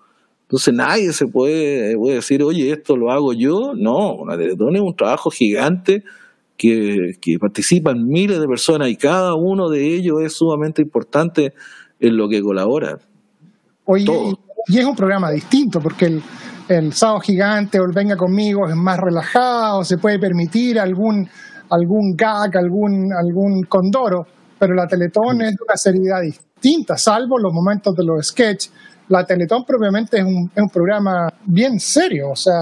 Entonces 0.43 0.73
nadie 0.73 1.11
se 1.11 1.27
puede, 1.27 1.95
puede 1.97 2.15
decir, 2.15 2.43
oye, 2.43 2.71
esto 2.71 2.95
lo 2.95 3.11
hago 3.11 3.33
yo. 3.33 3.73
No, 3.75 4.25
la 4.27 4.37
Teletón 4.37 4.75
es 4.75 4.81
un 4.81 4.95
trabajo 4.95 5.29
gigante 5.29 6.03
que, 6.57 7.13
que 7.19 7.37
participan 7.39 8.07
miles 8.07 8.39
de 8.39 8.47
personas 8.47 8.89
y 8.89 8.95
cada 8.95 9.35
uno 9.35 9.69
de 9.69 9.95
ellos 9.95 10.21
es 10.23 10.33
sumamente 10.33 10.81
importante 10.81 11.53
en 11.99 12.17
lo 12.17 12.29
que 12.29 12.41
colabora. 12.41 12.99
Oye, 13.85 14.05
y 14.67 14.79
es 14.79 14.85
un 14.85 14.95
programa 14.95 15.29
distinto 15.29 15.79
porque 15.79 16.05
el, 16.05 16.23
el 16.69 16.93
sábado 16.93 17.19
gigante 17.19 17.79
o 17.79 17.85
el 17.85 17.91
venga 17.91 18.17
conmigo 18.17 18.67
es 18.67 18.75
más 18.75 18.99
relajado, 18.99 19.83
se 19.83 19.97
puede 19.97 20.17
permitir 20.17 20.79
algún 20.79 21.29
algún 21.69 22.15
gag, 22.15 22.55
algún, 22.57 23.11
algún 23.13 23.63
condoro, 23.63 24.25
pero 24.57 24.73
la 24.73 24.87
Teletón 24.87 25.41
es 25.41 25.55
una 25.61 25.75
seriedad 25.75 26.21
distinta, 26.21 26.97
salvo 26.97 27.37
los 27.37 27.53
momentos 27.53 27.95
de 27.95 28.03
los 28.03 28.27
sketches. 28.27 28.71
La 29.09 29.25
Teletón 29.25 29.63
propiamente 29.65 30.17
es 30.17 30.23
un, 30.23 30.49
es 30.55 30.63
un 30.63 30.69
programa 30.69 31.31
bien 31.45 31.79
serio, 31.79 32.31
o 32.31 32.35
sea... 32.35 32.61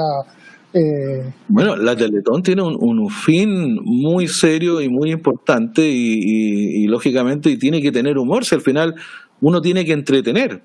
Eh, 0.76 1.32
bueno, 1.50 1.76
la 1.76 1.96
Teletón 1.96 2.42
tiene 2.42 2.64
un, 2.64 3.10
fin 3.12 3.76
muy 3.84 4.28
serio 4.28 4.82
y 4.82 4.90
muy 4.90 5.12
importante 5.12 5.88
y, 5.88 6.88
lógicamente 6.88 7.52
y 7.52 7.58
tiene 7.58 7.80
que 7.80 7.92
tener 7.92 8.18
humor, 8.18 8.44
si 8.44 8.56
al 8.56 8.62
final 8.62 8.96
uno 9.40 9.62
tiene 9.62 9.86
que 9.86 9.94
entretener. 9.94 10.64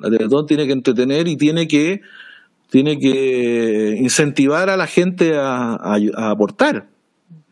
La 0.00 0.10
Teletón 0.10 0.46
tiene 0.46 0.66
que 0.66 0.72
entretener 0.72 1.28
y 1.28 1.36
tiene 1.36 1.68
que, 1.68 2.00
tiene 2.70 2.98
que 2.98 3.98
incentivar 4.00 4.70
a 4.70 4.78
la 4.78 4.86
gente 4.86 5.36
a, 5.36 5.74
a 5.74 6.30
aportar. 6.30 6.86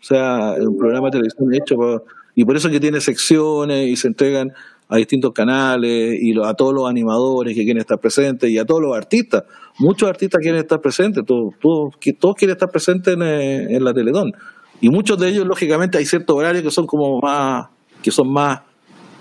O 0.04 0.06
sea, 0.06 0.54
un 0.58 0.76
programa 0.76 1.08
de 1.08 1.12
televisión 1.12 1.54
hecho 1.54 2.04
y 2.34 2.44
por 2.44 2.56
eso 2.56 2.68
que 2.68 2.78
tiene 2.78 3.00
secciones 3.00 3.88
y 3.88 3.96
se 3.96 4.08
entregan 4.08 4.52
a 4.86 4.98
distintos 4.98 5.32
canales 5.32 6.18
y 6.20 6.38
a 6.38 6.52
todos 6.52 6.74
los 6.74 6.90
animadores 6.90 7.54
que 7.54 7.64
quieren 7.64 7.80
estar 7.80 7.98
presentes 7.98 8.50
y 8.50 8.58
a 8.58 8.66
todos 8.66 8.82
los 8.82 8.94
artistas. 8.94 9.44
Muchos 9.78 10.06
artistas 10.06 10.42
quieren 10.42 10.60
estar 10.60 10.78
presentes, 10.82 11.24
todos, 11.24 11.54
todos, 11.58 11.94
todos 12.20 12.34
quieren 12.36 12.52
estar 12.52 12.70
presentes 12.70 13.14
en, 13.14 13.22
en, 13.22 13.82
la 13.82 13.94
Teletón. 13.94 14.34
Y 14.78 14.90
muchos 14.90 15.18
de 15.18 15.30
ellos, 15.30 15.46
lógicamente, 15.46 15.96
hay 15.96 16.04
ciertos 16.04 16.36
horarios 16.36 16.62
que 16.62 16.70
son 16.70 16.86
como 16.86 17.18
más, 17.20 17.68
que 18.02 18.10
son 18.10 18.30
más 18.30 18.60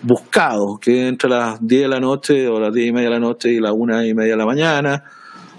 buscados, 0.02 0.80
que 0.80 1.08
entre 1.08 1.30
las 1.30 1.66
10 1.66 1.84
de 1.84 1.88
la 1.88 2.02
noche 2.02 2.48
o 2.50 2.60
las 2.60 2.74
10 2.74 2.88
y 2.88 2.92
media 2.92 3.08
de 3.08 3.14
la 3.14 3.22
noche 3.22 3.54
y 3.54 3.62
las 3.62 3.72
1 3.72 4.06
y 4.06 4.14
media 4.14 4.34
de 4.34 4.38
la 4.38 4.46
mañana, 4.46 5.04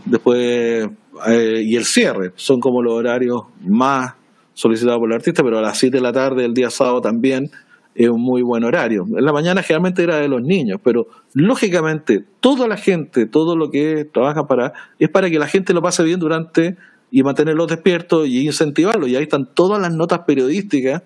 después, 0.05 0.87
eh, 1.29 1.63
y 1.65 1.77
el 1.77 1.87
cierre, 1.87 2.33
son 2.35 2.61
como 2.61 2.83
los 2.83 2.93
horarios 2.93 3.45
más 3.63 4.13
solicitado 4.55 4.99
por 4.99 5.11
el 5.11 5.17
artista, 5.17 5.43
pero 5.43 5.59
a 5.59 5.63
las 5.63 5.79
7 5.79 5.97
de 5.97 6.03
la 6.03 6.13
tarde 6.13 6.45
el 6.45 6.55
día 6.55 6.71
sábado 6.71 7.01
también 7.01 7.51
es 7.95 8.09
un 8.09 8.21
muy 8.21 8.43
buen 8.43 8.65
horario. 8.65 9.07
En 9.17 9.25
la 9.25 9.33
mañana 9.33 9.63
generalmente 9.63 10.03
era 10.03 10.17
de 10.17 10.29
los 10.29 10.43
niños, 10.43 10.81
pero 10.83 11.07
lógicamente 11.33 12.25
toda 12.41 12.67
la 12.67 12.77
gente, 12.77 13.27
todo 13.27 13.57
lo 13.57 13.71
que 13.71 14.05
trabaja 14.05 14.47
para, 14.47 14.73
es 14.99 15.09
para 15.09 15.31
que 15.31 15.39
la 15.39 15.47
gente 15.47 15.73
lo 15.73 15.83
pase 15.83 16.03
bien 16.03 16.19
durante 16.19 16.77
y 17.11 17.23
mantenerlos 17.23 17.69
despiertos 17.69 18.27
y 18.27 18.47
incentivarlos. 18.47 19.09
Y 19.09 19.17
ahí 19.17 19.23
están 19.23 19.49
todas 19.55 19.81
las 19.81 19.95
notas 19.95 20.21
periodísticas 20.21 21.03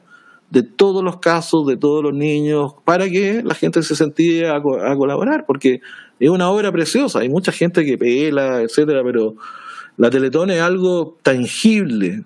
de 0.51 0.63
todos 0.63 1.05
los 1.05 1.19
casos, 1.19 1.67
de 1.67 1.77
todos 1.77 2.03
los 2.03 2.15
niños, 2.15 2.75
para 2.85 3.09
que 3.11 3.43
la 3.43 3.55
gente 3.55 3.83
se 3.83 3.95
sentía 3.95 4.53
a, 4.53 4.57
a 4.57 4.97
colaborar, 4.97 5.45
porque 5.47 5.83
es 6.19 6.31
una 6.31 6.49
obra 6.49 6.73
preciosa, 6.73 7.19
hay 7.19 7.29
mucha 7.29 7.53
gente 7.53 7.85
que 7.85 7.99
pela, 7.99 8.63
etcétera, 8.63 9.03
pero 9.05 9.35
la 9.99 10.09
Teletón 10.09 10.51
es 10.51 10.63
algo 10.63 11.19
tangible, 11.23 12.25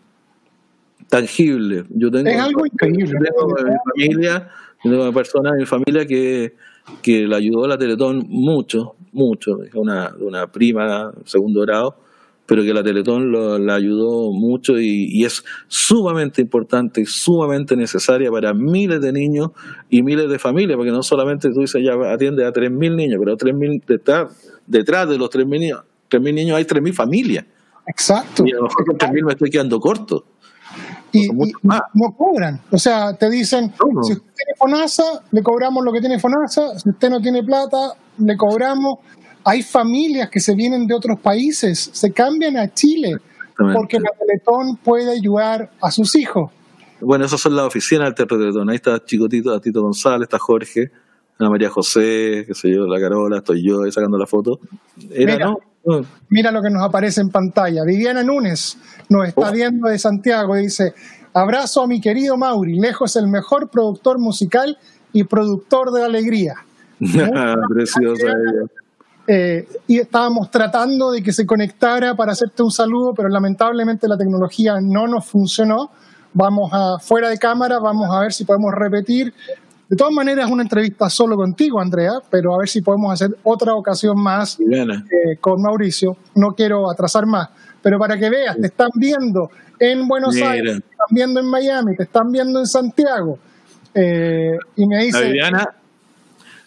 tangible. 1.12 1.84
Yo 1.90 2.10
tengo, 2.10 2.30
es 2.30 2.40
algo 2.40 2.64
increíble. 2.64 3.18
Tengo 3.22 3.46
mi 3.46 3.76
familia, 3.92 4.48
tengo 4.82 5.12
personas 5.12 5.52
en 5.52 5.58
mi 5.58 5.66
familia 5.66 6.06
que, 6.06 6.54
que 7.02 7.26
la 7.26 7.36
ayudó 7.36 7.66
a 7.66 7.68
la 7.68 7.76
Teletón 7.76 8.24
mucho, 8.30 8.94
mucho. 9.12 9.62
Es 9.62 9.74
una, 9.74 10.10
una 10.18 10.50
prima 10.50 11.12
segundo 11.26 11.60
grado, 11.60 11.98
pero 12.46 12.62
que 12.62 12.72
la 12.72 12.82
Teletón 12.82 13.30
lo, 13.30 13.58
la 13.58 13.74
ayudó 13.74 14.32
mucho 14.32 14.80
y, 14.80 15.22
es 15.22 15.44
sumamente 15.68 16.40
importante 16.40 17.02
y 17.02 17.04
sumamente 17.04 17.76
necesaria 17.76 18.30
para 18.30 18.54
miles 18.54 19.02
de 19.02 19.12
niños 19.12 19.50
y 19.90 20.02
miles 20.02 20.30
de 20.30 20.38
familias, 20.38 20.78
porque 20.78 20.92
no 20.92 21.02
solamente 21.02 21.50
tú 21.50 21.60
dices 21.60 21.82
ya 21.84 21.92
atiende 22.10 22.46
a 22.46 22.54
3.000 22.54 22.96
niños, 22.96 23.20
pero 23.22 23.36
3.000 23.36 23.84
detrás, 23.86 24.50
detrás 24.66 25.10
de 25.10 25.18
los 25.18 25.28
3.000 25.28 25.46
niños, 25.60 25.80
3.000 26.10 26.32
niños 26.32 26.56
hay 26.56 26.64
3.000 26.64 26.94
familias. 26.94 27.44
Exacto. 27.86 28.44
Y 28.46 28.52
a 28.52 28.56
lo 28.56 28.62
mejor 28.62 28.86
con 28.86 28.96
3.000 28.96 29.24
me 29.26 29.32
estoy 29.32 29.50
quedando 29.50 29.78
corto 29.78 30.31
y, 31.12 31.28
no 31.94 32.16
cobran. 32.16 32.60
O 32.70 32.78
sea, 32.78 33.14
te 33.14 33.28
dicen, 33.30 33.72
si 34.02 34.12
usted 34.12 34.32
tiene 34.34 34.52
FONASA, 34.58 35.24
le 35.30 35.42
cobramos 35.42 35.84
lo 35.84 35.92
que 35.92 36.00
tiene 36.00 36.18
FONASA, 36.18 36.78
si 36.78 36.88
usted 36.88 37.10
no 37.10 37.20
tiene 37.20 37.42
plata, 37.42 37.94
le 38.18 38.36
cobramos. 38.36 38.98
Hay 39.44 39.62
familias 39.62 40.30
que 40.30 40.40
se 40.40 40.54
vienen 40.54 40.86
de 40.86 40.94
otros 40.94 41.18
países, 41.20 41.90
se 41.92 42.12
cambian 42.12 42.56
a 42.56 42.72
Chile, 42.72 43.16
porque 43.72 43.98
la 43.98 44.10
Teletón 44.18 44.76
puede 44.76 45.12
ayudar 45.12 45.70
a 45.80 45.90
sus 45.90 46.14
hijos. 46.16 46.50
Bueno, 47.00 47.24
esas 47.24 47.40
son 47.40 47.56
las 47.56 47.66
oficinas 47.66 48.06
del 48.06 48.14
Teatro 48.14 48.38
Teletón. 48.38 48.70
Ahí 48.70 48.76
está 48.76 49.04
Chicotito, 49.04 49.60
Tito 49.60 49.82
González, 49.82 50.26
está 50.26 50.38
Jorge, 50.38 50.90
Ana 51.38 51.50
María 51.50 51.68
José, 51.68 52.44
qué 52.46 52.54
sé 52.54 52.70
yo, 52.70 52.86
la 52.86 53.00
Carola, 53.00 53.38
estoy 53.38 53.62
yo 53.62 53.82
ahí 53.82 53.90
sacando 53.90 54.16
la 54.16 54.26
foto. 54.26 54.60
Era, 55.10 55.36
¿no? 55.38 55.58
Mira 56.28 56.50
lo 56.50 56.62
que 56.62 56.70
nos 56.70 56.82
aparece 56.82 57.20
en 57.20 57.30
pantalla. 57.30 57.82
Viviana 57.84 58.22
Núñez 58.22 58.76
nos 59.08 59.28
está 59.28 59.50
oh. 59.50 59.52
viendo 59.52 59.88
de 59.88 59.98
Santiago 59.98 60.56
y 60.56 60.62
dice, 60.62 60.94
abrazo 61.34 61.82
a 61.82 61.86
mi 61.86 62.00
querido 62.00 62.36
Mauri, 62.36 62.78
lejos 62.78 63.16
el 63.16 63.26
mejor 63.26 63.68
productor 63.68 64.18
musical 64.18 64.78
y 65.12 65.24
productor 65.24 65.92
de 65.92 66.04
alegría. 66.04 66.54
Preciosa 67.00 68.26
ella. 68.26 68.66
Eh, 69.26 69.68
y 69.86 70.00
estábamos 70.00 70.50
tratando 70.50 71.12
de 71.12 71.22
que 71.22 71.32
se 71.32 71.46
conectara 71.46 72.14
para 72.16 72.32
hacerte 72.32 72.62
un 72.62 72.72
saludo, 72.72 73.14
pero 73.14 73.28
lamentablemente 73.28 74.08
la 74.08 74.16
tecnología 74.16 74.74
no 74.80 75.06
nos 75.06 75.26
funcionó. 75.26 75.90
Vamos 76.34 76.70
a, 76.72 76.98
fuera 77.00 77.28
de 77.28 77.38
cámara, 77.38 77.78
vamos 77.78 78.08
a 78.10 78.20
ver 78.20 78.32
si 78.32 78.44
podemos 78.44 78.72
repetir 78.74 79.32
de 79.92 79.96
todas 79.96 80.14
maneras, 80.14 80.46
es 80.46 80.50
una 80.50 80.62
entrevista 80.62 81.10
solo 81.10 81.36
contigo, 81.36 81.78
Andrea, 81.78 82.12
pero 82.30 82.54
a 82.54 82.58
ver 82.60 82.66
si 82.66 82.80
podemos 82.80 83.12
hacer 83.12 83.36
otra 83.42 83.74
ocasión 83.74 84.18
más 84.18 84.58
eh, 84.58 85.36
con 85.38 85.60
Mauricio. 85.60 86.16
No 86.34 86.54
quiero 86.56 86.90
atrasar 86.90 87.26
más, 87.26 87.50
pero 87.82 87.98
para 87.98 88.18
que 88.18 88.30
veas, 88.30 88.56
te 88.56 88.68
están 88.68 88.88
viendo 88.94 89.50
en 89.78 90.08
Buenos 90.08 90.34
Aires, 90.36 90.80
te 90.80 90.92
están 90.92 91.08
viendo 91.10 91.40
en 91.40 91.46
Miami, 91.46 91.94
te 91.94 92.04
están 92.04 92.30
viendo 92.32 92.58
en 92.58 92.64
Santiago. 92.64 93.38
Eh, 93.92 94.56
y 94.76 94.86
me 94.86 95.04
dice... 95.04 95.18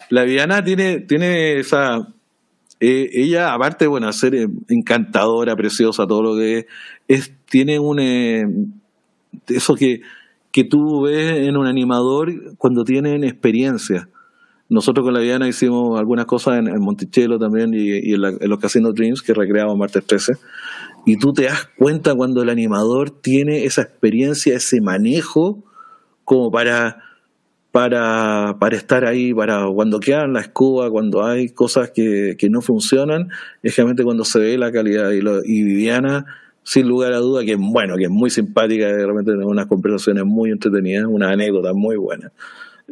La 0.08 0.22
Viviana, 0.22 0.58
la 0.58 0.64
tiene, 0.64 1.00
tiene 1.00 1.58
esa, 1.58 2.06
eh, 2.78 3.10
ella, 3.12 3.54
aparte, 3.54 3.88
bueno, 3.88 4.12
ser 4.12 4.36
encantadora, 4.68 5.56
preciosa, 5.56 6.06
todo 6.06 6.22
lo 6.22 6.36
que 6.36 6.66
es, 7.08 7.32
tiene 7.50 7.80
un... 7.80 8.80
Eso 9.48 9.74
que, 9.74 10.02
que 10.56 10.64
tú 10.64 11.02
ves 11.02 11.46
en 11.46 11.58
un 11.58 11.66
animador 11.66 12.56
cuando 12.56 12.82
tienen 12.82 13.24
experiencia. 13.24 14.08
Nosotros 14.70 15.04
con 15.04 15.12
la 15.12 15.20
Viana 15.20 15.46
hicimos 15.46 16.00
algunas 16.00 16.24
cosas 16.24 16.60
en, 16.60 16.80
Monticello 16.80 17.38
también 17.38 17.74
y, 17.74 18.14
en, 18.14 18.22
los 18.22 18.58
Casino 18.58 18.90
Dreams 18.94 19.20
que 19.20 19.34
recreamos 19.34 19.76
martes 19.76 20.06
13. 20.06 20.32
Y 21.04 21.18
tú 21.18 21.34
te 21.34 21.42
das 21.42 21.68
cuenta 21.76 22.14
cuando 22.14 22.40
el 22.40 22.48
animador 22.48 23.10
tiene 23.10 23.66
esa 23.66 23.82
experiencia, 23.82 24.56
ese 24.56 24.80
manejo, 24.80 25.62
como 26.24 26.50
para 26.50 27.02
para, 27.70 28.56
para 28.58 28.76
estar 28.78 29.04
ahí, 29.04 29.34
para 29.34 29.66
cuando 29.66 30.00
quedan 30.00 30.32
la 30.32 30.40
escoba, 30.40 30.90
cuando 30.90 31.22
hay 31.22 31.50
cosas 31.50 31.90
que, 31.90 32.34
que 32.38 32.48
no 32.48 32.62
funcionan, 32.62 33.28
es 33.62 33.76
realmente 33.76 34.04
cuando 34.04 34.24
se 34.24 34.38
ve 34.38 34.56
la 34.56 34.72
calidad. 34.72 35.10
Y, 35.10 35.18
y 35.18 35.62
Viviana, 35.64 36.24
sin 36.66 36.88
lugar 36.88 37.12
a 37.12 37.18
duda, 37.18 37.44
que 37.44 37.52
es 37.52 37.58
bueno, 37.60 37.96
que 37.96 38.04
es 38.04 38.10
muy 38.10 38.28
simpática, 38.28 38.86
de 38.86 39.06
repente 39.06 39.30
tiene 39.30 39.44
unas 39.46 39.66
conversaciones 39.66 40.24
muy 40.24 40.50
entretenidas, 40.50 41.06
una 41.08 41.30
anécdota 41.30 41.72
muy 41.72 41.94
buena. 41.96 42.32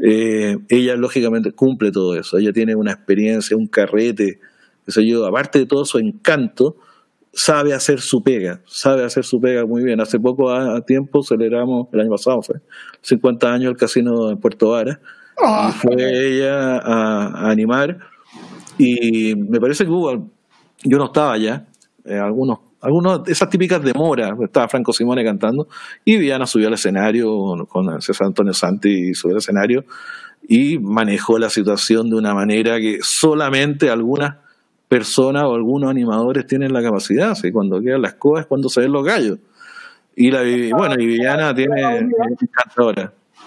Eh, 0.00 0.56
ella 0.68 0.94
lógicamente 0.94 1.50
cumple 1.50 1.90
todo 1.90 2.14
eso, 2.14 2.38
ella 2.38 2.52
tiene 2.52 2.76
una 2.76 2.92
experiencia, 2.92 3.56
un 3.56 3.66
carrete, 3.66 4.38
sé 4.86 5.04
yo, 5.04 5.26
aparte 5.26 5.58
de 5.58 5.66
todo 5.66 5.84
su 5.84 5.98
encanto, 5.98 6.76
sabe 7.32 7.74
hacer 7.74 8.00
su 8.00 8.22
pega, 8.22 8.60
sabe 8.64 9.02
hacer 9.04 9.24
su 9.24 9.40
pega 9.40 9.66
muy 9.66 9.82
bien. 9.82 10.00
Hace 10.00 10.20
poco 10.20 10.52
a, 10.52 10.80
tiempo 10.82 11.24
celebramos, 11.24 11.88
el 11.92 12.00
año 12.00 12.10
pasado 12.10 12.42
fue, 12.42 12.60
50 13.00 13.52
años 13.52 13.70
el 13.72 13.76
casino 13.76 14.30
en 14.30 14.38
Puerto 14.38 14.68
Vara, 14.70 15.00
y 15.36 15.42
ah. 15.44 15.74
fue 15.76 15.96
ella 15.98 16.78
a, 16.78 17.50
animar, 17.50 17.98
y 18.78 19.34
me 19.34 19.58
parece 19.58 19.84
que 19.84 19.90
hubo, 19.90 20.30
yo 20.84 20.96
no 20.96 21.06
estaba 21.06 21.32
allá, 21.32 21.66
eh, 22.04 22.18
algunos, 22.18 22.60
algunos, 22.84 23.26
esas 23.28 23.48
típicas 23.48 23.82
demoras, 23.82 24.32
estaba 24.42 24.68
Franco 24.68 24.92
Simone 24.92 25.24
cantando, 25.24 25.68
y 26.04 26.18
Viana 26.18 26.46
subió 26.46 26.68
al 26.68 26.74
escenario 26.74 27.66
con 27.68 28.00
César 28.00 28.26
Antonio 28.28 28.52
Santi, 28.52 29.14
subió 29.14 29.34
al 29.34 29.38
escenario, 29.38 29.84
y 30.46 30.78
manejó 30.78 31.38
la 31.38 31.48
situación 31.48 32.10
de 32.10 32.16
una 32.16 32.34
manera 32.34 32.78
que 32.78 32.98
solamente 33.00 33.90
algunas 33.90 34.36
personas 34.88 35.44
o 35.44 35.54
algunos 35.54 35.90
animadores 35.90 36.46
tienen 36.46 36.72
la 36.72 36.82
capacidad, 36.82 37.30
así 37.30 37.50
cuando 37.50 37.80
quedan 37.80 38.02
las 38.02 38.14
cosas 38.14 38.42
es 38.42 38.46
cuando 38.46 38.68
se 38.68 38.82
ven 38.82 38.92
los 38.92 39.04
gallos. 39.04 39.38
Y 40.16 40.30
la 40.30 40.42
bueno, 40.76 40.94
y 40.98 41.06
Viviana 41.06 41.54
tiene. 41.54 42.08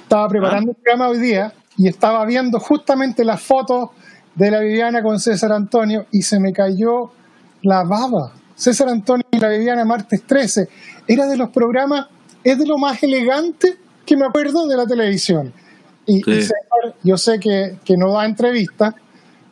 Estaba 0.02 0.28
preparando 0.28 0.72
el 0.72 0.78
programa 0.78 1.10
hoy 1.10 1.20
día 1.20 1.54
y 1.78 1.88
estaba 1.88 2.26
viendo 2.26 2.60
justamente 2.60 3.24
las 3.24 3.42
fotos 3.42 3.92
de 4.36 4.52
la 4.52 4.60
Viviana 4.60 5.02
con 5.02 5.20
César 5.20 5.52
Antonio 5.52 6.06
y 6.12 6.24
se 6.24 6.40
me 6.40 6.52
cayó 6.52 7.12
la 7.62 7.84
baba. 7.84 8.34
César 8.58 8.90
Antonio 8.90 9.26
y 9.32 9.40
la 9.40 9.50
Viviana 9.50 9.86
martes 9.86 10.24
13 10.24 10.68
era 11.08 11.28
de 11.28 11.38
los 11.38 11.50
programas, 11.50 12.08
es 12.44 12.58
de 12.58 12.66
lo 12.66 12.78
más 12.78 13.02
elegante 13.04 13.78
que 14.06 14.18
me 14.18 14.26
acuerdo 14.26 14.68
de 14.68 14.76
la 14.76 14.86
televisión. 14.86 15.54
Y, 16.08 16.22
yo 17.04 17.18
sé 17.18 17.40
que, 17.40 17.78
que 17.86 17.96
no 17.96 18.14
da 18.14 18.26
entrevistas, 18.26 18.96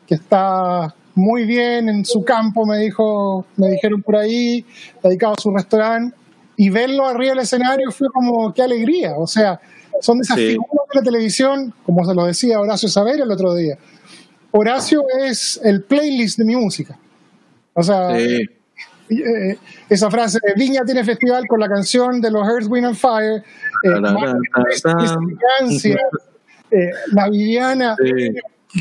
que 0.07 0.15
está 0.15 0.93
muy 1.13 1.45
bien 1.45 1.87
en 1.87 2.03
su 2.03 2.23
campo, 2.23 2.65
me 2.65 2.79
dijo, 2.79 3.45
me 3.57 3.69
dijeron 3.69 4.01
por 4.01 4.15
ahí, 4.15 4.65
dedicado 5.03 5.33
a 5.37 5.41
su 5.41 5.51
restaurante, 5.51 6.15
y 6.57 6.69
verlo 6.69 7.05
arriba 7.05 7.31
del 7.31 7.43
escenario 7.43 7.91
fue 7.91 8.07
como 8.09 8.53
qué 8.53 8.63
alegría. 8.63 9.13
O 9.17 9.27
sea, 9.27 9.59
son 10.01 10.17
de 10.17 10.23
esas 10.23 10.37
figuras 10.37 10.87
de 10.93 10.99
la 10.99 11.03
televisión, 11.03 11.73
como 11.85 12.03
se 12.05 12.15
lo 12.15 12.25
decía 12.25 12.59
Horacio 12.59 12.89
Saber 12.89 13.19
el 13.19 13.31
otro 13.31 13.53
día. 13.53 13.77
Horacio 14.51 15.03
es 15.23 15.59
el 15.63 15.83
playlist 15.83 16.39
de 16.39 16.45
mi 16.45 16.55
música. 16.55 16.97
O 17.73 17.83
sea, 17.83 18.17
eh, 19.09 19.57
esa 19.89 20.09
frase 20.09 20.39
de 20.43 20.53
Viña 20.55 20.83
tiene 20.83 21.03
festival 21.03 21.45
con 21.47 21.59
la 21.59 21.67
canción 21.67 22.21
de 22.21 22.31
los 22.31 22.47
Earth, 22.47 22.65
Wind 22.67 22.87
and 22.87 22.95
Fire, 22.95 23.43
eh, 23.83 23.89
la 27.13 27.29
Viviana, 27.29 27.95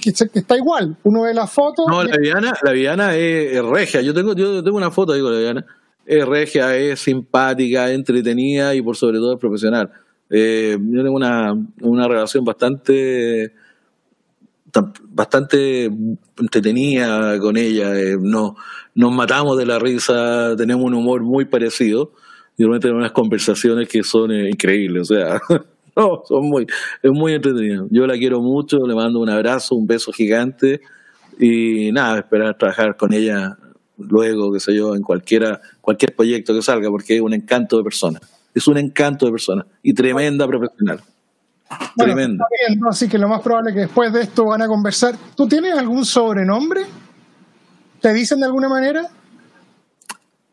que, 0.03 0.11
está 0.11 0.57
igual. 0.57 0.97
Uno 1.03 1.23
ve 1.23 1.35
la 1.35 1.47
foto. 1.47 1.85
No, 1.89 2.03
la 2.03 2.17
Viana, 2.17 2.55
la 2.63 2.73
Viana 2.73 3.15
es, 3.15 3.63
regia. 3.65 4.01
Yo 4.01 4.15
tengo, 4.15 4.35
yo 4.35 4.63
tengo 4.63 4.77
una 4.77 4.91
foto 4.91 5.13
ahí 5.13 5.21
con 5.21 5.33
la 5.33 5.41
Viana. 5.41 5.65
Es 6.07 6.27
regia, 6.27 6.77
es 6.77 7.01
simpática, 7.01 7.91
entretenida 7.91 8.75
y 8.75 8.83
por 8.83 8.97
sobre 8.97 9.19
todo 9.19 9.35
es 9.35 9.41
profesional. 9.41 9.91
Eh, 10.31 10.77
yo 10.81 11.03
tengo 11.03 11.17
una, 11.17 11.55
una 11.83 12.09
relación 12.09 12.45
bastante 12.45 13.55
bastante 15.09 15.91
entretenida 16.39 17.39
con 17.39 17.57
ella. 17.57 17.99
Eh, 17.99 18.17
no, 18.21 18.57
nos 18.95 19.13
matamos 19.13 19.57
de 19.59 19.67
la 19.67 19.79
risa, 19.79 20.55
tenemos 20.57 20.85
un 20.85 20.95
humor 20.95 21.23
muy 21.23 21.45
parecido 21.45 22.13
y 22.57 22.63
realmente 22.63 22.89
tenemos 22.89 23.03
unas 23.03 23.13
conversaciones 23.13 23.89
que 23.89 24.03
son 24.03 24.33
eh, 24.33 24.51
increíbles. 24.51 25.11
O 25.11 25.15
sea, 25.15 25.41
No, 25.97 26.23
son 26.27 26.49
muy, 26.49 26.67
es 27.03 27.11
muy 27.13 27.35
entretenido. 27.35 27.87
Yo 27.91 28.07
la 28.07 28.15
quiero 28.15 28.41
mucho, 28.41 28.79
le 28.87 28.95
mando 28.95 29.21
un 29.21 29.31
abrazo, 29.31 29.77
un 29.77 29.87
beso 29.87 30.13
gigante 30.13 30.81
y 31.39 31.93
nada, 31.93 32.19
esperar 32.19 32.57
trabajar 32.59 32.97
con 32.97 33.13
ella 33.13 33.57
luego, 33.97 34.53
qué 34.53 34.59
sé 34.59 34.75
yo, 34.75 34.97
en 34.97 35.03
cualquiera, 35.03 35.61
cualquier 35.81 36.15
proyecto 36.17 36.53
que 36.53 36.63
salga, 36.63 36.91
porque 36.91 37.17
es 37.17 37.21
un 37.21 37.33
encanto 37.33 37.77
de 37.77 37.85
persona. 37.85 38.21
Es 38.53 38.67
un 38.67 38.77
encanto 38.79 39.27
de 39.27 39.33
persona 39.33 39.67
y 39.83 39.95
tremenda 39.95 40.47
profesional. 40.49 41.01
Tremenda. 41.97 42.47
así 42.91 43.09
que 43.09 43.19
lo 43.19 43.29
más 43.29 43.41
probable 43.43 43.71
es 43.71 43.75
que 43.75 43.81
después 43.83 44.13
de 44.13 44.23
esto 44.23 44.47
van 44.47 44.63
a 44.63 44.67
conversar. 44.67 45.15
¿Tú 45.37 45.47
tienes 45.47 45.77
algún 45.77 46.05
sobrenombre? 46.05 46.83
¿Te 48.01 48.13
dicen 48.13 48.41
de 48.41 48.47
alguna 48.47 48.69
manera? 48.69 49.09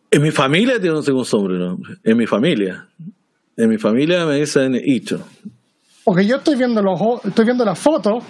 En 0.10 0.22
mi 0.22 0.32
familia 0.32 0.80
tengo 0.80 1.00
un 1.00 1.26
sobrenombre. 1.26 1.96
En 2.04 2.18
mi 2.18 2.28
familia. 2.28 2.88
En 3.56 3.70
mi 3.70 3.78
familia 3.78 4.26
me 4.26 4.36
dicen 4.36 4.76
Icho. 4.76 5.26
Porque 6.04 6.26
yo 6.26 6.38
estoy 6.38 6.56
viendo 6.56 6.82
los 6.82 7.00
estoy 7.24 7.46
viendo 7.46 7.64
las 7.64 7.78
fotos 7.78 8.24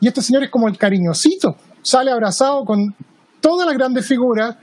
y 0.00 0.08
este 0.08 0.22
señor 0.22 0.44
es 0.44 0.50
como 0.50 0.68
el 0.68 0.76
cariñosito. 0.76 1.56
Sale 1.82 2.10
abrazado 2.10 2.64
con 2.64 2.94
todas 3.40 3.66
las 3.66 3.76
grandes 3.76 4.06
figuras. 4.06 4.56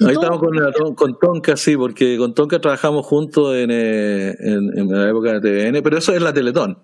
Ahí 0.00 0.12
estamos 0.12 0.38
con, 0.38 0.94
con, 0.94 1.18
Tonka, 1.18 1.56
sí, 1.56 1.76
porque 1.76 2.16
con 2.18 2.34
Tonka 2.34 2.58
trabajamos 2.58 3.04
juntos 3.06 3.56
en, 3.56 3.70
eh, 3.70 4.34
en, 4.38 4.88
la 4.88 5.08
época 5.08 5.32
de 5.32 5.40
TVN, 5.40 5.82
pero 5.82 5.98
eso 5.98 6.14
es 6.14 6.20
la 6.20 6.32
Teletón. 6.32 6.78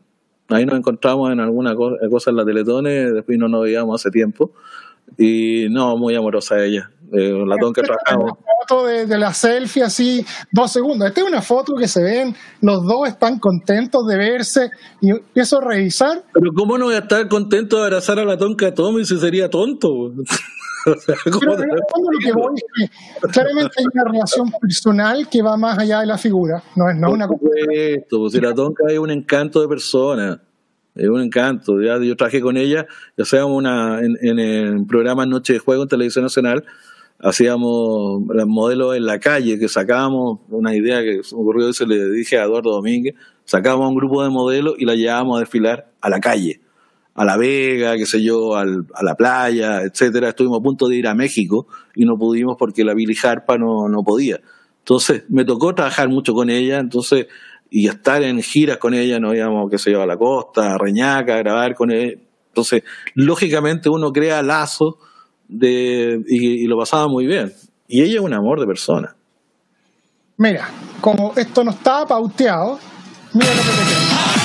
Ahí 0.48 0.66
nos 0.66 0.76
encontramos 0.76 1.32
en 1.32 1.40
alguna 1.40 1.74
cosa 1.74 2.30
en 2.30 2.36
la 2.36 2.44
Teletón, 2.44 2.84
después 2.84 3.38
no 3.38 3.48
nos 3.48 3.62
veíamos 3.62 4.00
hace 4.00 4.10
tiempo. 4.10 4.52
Y 5.18 5.66
no, 5.70 5.96
muy 5.96 6.14
amorosa 6.14 6.62
ella. 6.64 6.90
Eh, 7.12 7.44
la 7.46 7.56
Tonka 7.56 7.82
trabajamos 7.82 8.38
foto 8.66 8.86
de, 8.86 9.18
la 9.18 9.32
selfie 9.34 9.82
así, 9.82 10.24
dos 10.50 10.72
segundos. 10.72 11.08
Esta 11.08 11.20
es 11.20 11.26
una 11.26 11.42
foto 11.42 11.74
que 11.74 11.88
se 11.88 12.02
ven, 12.02 12.34
los 12.60 12.84
dos 12.84 13.08
están 13.08 13.38
contentos 13.38 14.06
de 14.06 14.16
verse 14.16 14.70
y 15.00 15.10
empiezo 15.10 15.58
a 15.58 15.64
revisar. 15.64 16.24
Pero 16.32 16.52
¿cómo 16.54 16.78
no 16.78 16.86
voy 16.86 16.94
a 16.94 16.98
estar 16.98 17.26
contento 17.28 17.78
de 17.78 17.84
abrazar 17.84 18.18
a 18.18 18.24
la 18.24 18.36
tonca 18.36 18.72
Tommy 18.72 19.04
si 19.04 19.18
sería 19.18 19.50
tonto? 19.50 19.88
claramente 23.32 23.74
hay 23.78 23.86
una 23.92 24.04
relación 24.04 24.52
personal 24.60 25.28
que 25.28 25.42
va 25.42 25.56
más 25.56 25.78
allá 25.78 26.00
de 26.00 26.06
la 26.06 26.18
figura. 26.18 26.62
No 26.76 26.90
es 26.90 26.96
no 26.96 27.10
una 27.10 27.28
pues 27.28 28.32
si 28.32 28.40
la 28.40 28.54
tonca 28.54 28.84
es 28.88 28.98
un 28.98 29.10
encanto 29.10 29.60
de 29.60 29.68
persona. 29.68 30.42
Es 30.94 31.08
un 31.08 31.22
encanto. 31.22 31.80
Ya, 31.80 31.98
yo 31.98 32.16
trabajé 32.16 32.40
con 32.40 32.56
ella, 32.56 32.86
ya 33.16 33.24
sea 33.24 33.46
una, 33.46 34.00
en, 34.00 34.16
en 34.20 34.38
el 34.38 34.86
programa 34.86 35.24
Noche 35.24 35.54
de 35.54 35.58
Juego 35.58 35.84
en 35.84 35.88
Televisión 35.88 36.24
Nacional, 36.24 36.64
hacíamos 37.22 38.20
modelos 38.46 38.96
en 38.96 39.06
la 39.06 39.18
calle, 39.18 39.58
que 39.58 39.68
sacábamos 39.68 40.40
una 40.48 40.74
idea 40.74 41.02
que 41.02 41.22
se 41.22 41.34
me 41.34 41.42
ocurrió 41.42 41.68
y 41.68 41.72
se 41.72 41.86
le 41.86 42.10
dije 42.10 42.38
a 42.38 42.44
Eduardo 42.44 42.72
Domínguez, 42.72 43.14
sacábamos 43.44 43.90
un 43.90 43.96
grupo 43.96 44.22
de 44.22 44.30
modelos 44.30 44.74
y 44.78 44.84
la 44.84 44.94
llevábamos 44.94 45.36
a 45.36 45.40
desfilar 45.40 45.92
a 46.00 46.10
la 46.10 46.20
calle, 46.20 46.60
a 47.14 47.24
La 47.24 47.36
Vega, 47.36 47.96
qué 47.96 48.06
sé 48.06 48.22
yo, 48.22 48.56
a 48.56 48.64
la 48.64 49.14
playa, 49.14 49.82
etcétera. 49.82 50.30
Estuvimos 50.30 50.60
a 50.60 50.62
punto 50.62 50.88
de 50.88 50.96
ir 50.96 51.06
a 51.06 51.14
México 51.14 51.66
y 51.94 52.04
no 52.04 52.16
pudimos 52.16 52.56
porque 52.58 52.84
la 52.84 52.94
Billy 52.94 53.16
Harpa 53.22 53.58
no, 53.58 53.88
no 53.88 54.02
podía. 54.02 54.40
Entonces, 54.78 55.24
me 55.28 55.44
tocó 55.44 55.74
trabajar 55.74 56.08
mucho 56.08 56.32
con 56.32 56.50
ella, 56.50 56.78
entonces, 56.78 57.26
y 57.70 57.86
estar 57.86 58.22
en 58.22 58.42
giras 58.42 58.78
con 58.78 58.94
ella, 58.94 59.20
no 59.20 59.34
íbamos, 59.34 59.70
qué 59.70 59.78
sé 59.78 59.92
yo, 59.92 60.02
a 60.02 60.06
la 60.06 60.16
costa, 60.16 60.74
a 60.74 60.78
Reñaca, 60.78 61.36
a 61.36 61.38
grabar 61.38 61.74
con 61.74 61.92
ella. 61.92 62.18
Entonces, 62.48 62.82
lógicamente 63.14 63.88
uno 63.88 64.12
crea 64.12 64.42
lazos 64.42 64.96
de, 65.48 66.20
y, 66.26 66.66
lo 66.66 66.76
pasaba 66.78 67.08
muy 67.08 67.26
bien. 67.26 67.52
Y 67.86 68.02
ella 68.02 68.14
es 68.14 68.20
un 68.20 68.34
amor 68.34 68.58
de 68.60 68.66
persona. 68.66 69.14
Mira, 70.36 70.68
como 71.00 71.32
esto 71.36 71.62
no 71.62 71.70
estaba 71.70 72.06
pauteado, 72.06 72.78
mira 73.32 73.54
lo 73.54 73.62
que 73.62 73.68
te 73.68 74.41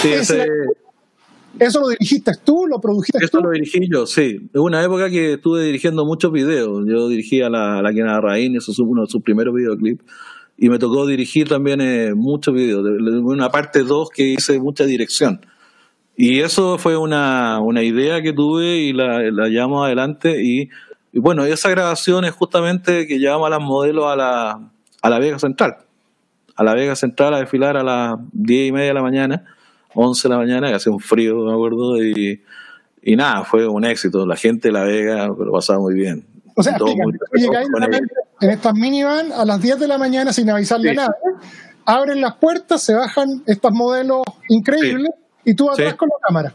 Sí, 0.00 0.12
ese, 0.12 0.46
¿Eso 1.58 1.80
lo 1.80 1.88
dirigiste 1.88 2.32
tú? 2.44 2.66
¿Lo 2.66 2.80
produjiste 2.80 3.18
tú? 3.18 3.24
Eso 3.24 3.40
lo 3.40 3.50
dirigí 3.50 3.80
yo, 3.90 4.06
sí. 4.06 4.48
Es 4.52 4.60
una 4.60 4.82
época 4.84 5.10
que 5.10 5.34
estuve 5.34 5.64
dirigiendo 5.64 6.04
muchos 6.04 6.30
videos. 6.30 6.84
Yo 6.86 7.08
dirigí 7.08 7.42
a 7.42 7.50
la, 7.50 7.82
la 7.82 7.92
Quina 7.92 8.20
Raín, 8.20 8.56
eso 8.56 8.72
es 8.72 8.78
uno 8.78 9.02
de 9.02 9.08
sus 9.08 9.22
primeros 9.22 9.54
videoclips. 9.54 10.04
Y 10.56 10.68
me 10.68 10.78
tocó 10.78 11.06
dirigir 11.06 11.48
también 11.48 11.80
eh, 11.80 12.14
muchos 12.14 12.54
videos. 12.54 12.84
Una 13.24 13.50
parte 13.50 13.82
dos 13.82 14.10
que 14.10 14.24
hice 14.24 14.60
mucha 14.60 14.84
dirección. 14.84 15.40
Y 16.16 16.40
eso 16.40 16.78
fue 16.78 16.96
una, 16.96 17.60
una 17.60 17.82
idea 17.82 18.22
que 18.22 18.32
tuve 18.32 18.76
y 18.76 18.92
la, 18.92 19.30
la 19.30 19.48
llevamos 19.48 19.84
adelante. 19.84 20.42
Y, 20.42 20.68
y, 21.12 21.18
bueno, 21.18 21.44
esa 21.44 21.70
grabación 21.70 22.24
es 22.24 22.32
justamente 22.32 23.06
que 23.06 23.18
llevamos 23.18 23.46
a 23.46 23.50
las 23.50 23.60
modelos 23.60 24.04
a 24.06 24.16
la, 24.16 24.70
a 25.02 25.10
la 25.10 25.18
Vega 25.18 25.38
Central. 25.38 25.78
A 26.54 26.62
la 26.62 26.74
Vega 26.74 26.94
Central 26.94 27.34
a 27.34 27.38
desfilar 27.38 27.76
a 27.76 27.82
las 27.82 28.18
diez 28.32 28.68
y 28.68 28.72
media 28.72 28.88
de 28.88 28.94
la 28.94 29.02
mañana 29.02 29.44
11 29.94 30.28
de 30.28 30.34
la 30.34 30.38
mañana, 30.38 30.68
que 30.68 30.74
hace 30.74 30.90
un 30.90 31.00
frío, 31.00 31.44
me 31.44 31.52
acuerdo, 31.52 32.02
y, 32.02 32.42
y 33.02 33.16
nada, 33.16 33.44
fue 33.44 33.66
un 33.66 33.84
éxito. 33.84 34.26
La 34.26 34.36
gente 34.36 34.68
de 34.68 34.72
La 34.72 34.84
Vega 34.84 35.26
lo 35.26 35.52
pasaba 35.52 35.78
muy 35.78 35.94
bien. 35.94 36.24
O 36.54 36.62
sea, 36.62 36.76
en 38.40 38.50
estas 38.50 38.74
minivan 38.74 39.32
a 39.32 39.44
las 39.44 39.60
10 39.60 39.78
de 39.78 39.88
la 39.88 39.98
mañana 39.98 40.32
sin 40.32 40.50
avisarle 40.50 40.94
nada, 40.94 41.14
abren 41.84 42.20
las 42.20 42.36
puertas, 42.36 42.82
se 42.82 42.94
bajan 42.94 43.42
estos 43.46 43.72
modelos 43.72 44.22
increíbles 44.48 45.10
y 45.44 45.54
tú 45.54 45.70
atrás 45.70 45.94
con 45.94 46.08
la 46.08 46.26
cámara. 46.26 46.54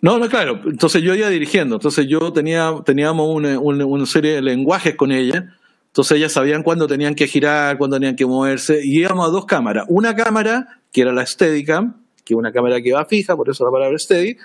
No, 0.00 0.18
no, 0.18 0.28
claro. 0.28 0.60
Entonces 0.66 1.02
yo 1.02 1.14
iba 1.14 1.28
dirigiendo. 1.30 1.76
Entonces 1.76 2.06
yo 2.06 2.32
tenía, 2.32 2.70
teníamos 2.84 3.26
una, 3.34 3.58
una, 3.58 4.06
serie 4.06 4.34
de 4.34 4.42
lenguajes 4.42 4.96
con 4.96 5.10
ella. 5.10 5.54
Entonces 5.86 6.18
ellas 6.18 6.32
sabían 6.32 6.62
cuándo 6.62 6.86
tenían 6.86 7.14
que 7.14 7.26
girar, 7.26 7.78
cuándo 7.78 7.96
tenían 7.96 8.14
que 8.14 8.26
moverse. 8.26 8.84
Y 8.84 9.00
íbamos 9.00 9.26
a 9.26 9.30
dos 9.30 9.46
cámaras. 9.46 9.86
Una 9.88 10.14
cámara, 10.14 10.80
que 10.92 11.00
era 11.00 11.12
la 11.12 11.24
Steadicam, 11.24 12.03
que 12.24 12.34
una 12.34 12.52
cámara 12.52 12.80
que 12.80 12.92
va 12.92 13.04
fija, 13.04 13.36
por 13.36 13.50
eso 13.50 13.64
la 13.64 13.70
palabra 13.70 13.98
steady, 13.98 14.36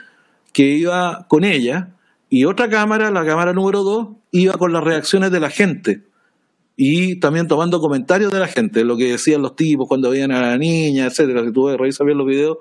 que 0.54 0.64
iba 0.64 1.26
con 1.28 1.44
ella, 1.44 1.90
y 2.30 2.46
otra 2.46 2.70
cámara, 2.70 3.10
la 3.10 3.26
cámara 3.26 3.54
número 3.54 3.84
2, 3.84 4.08
iba 4.32 4.54
con 4.54 4.74
las 4.74 4.84
reacciones 4.84 5.32
de 5.32 5.40
la 5.40 5.50
gente 5.50 6.10
y 6.82 7.18
también 7.18 7.50
tomando 7.50 7.82
comentarios 7.82 8.32
de 8.32 8.40
la 8.40 8.48
gente, 8.48 8.86
lo 8.86 8.96
que 8.96 9.12
decían 9.12 9.42
los 9.42 9.58
tipos 9.58 9.86
cuando 9.86 10.12
veían 10.12 10.32
a 10.32 10.40
la 10.40 10.58
niña, 10.58 11.08
etcétera. 11.08 11.44
Si 11.44 11.52
tú 11.52 11.76
revisas 11.76 12.06
bien 12.06 12.18
los 12.18 12.26
videos, 12.26 12.58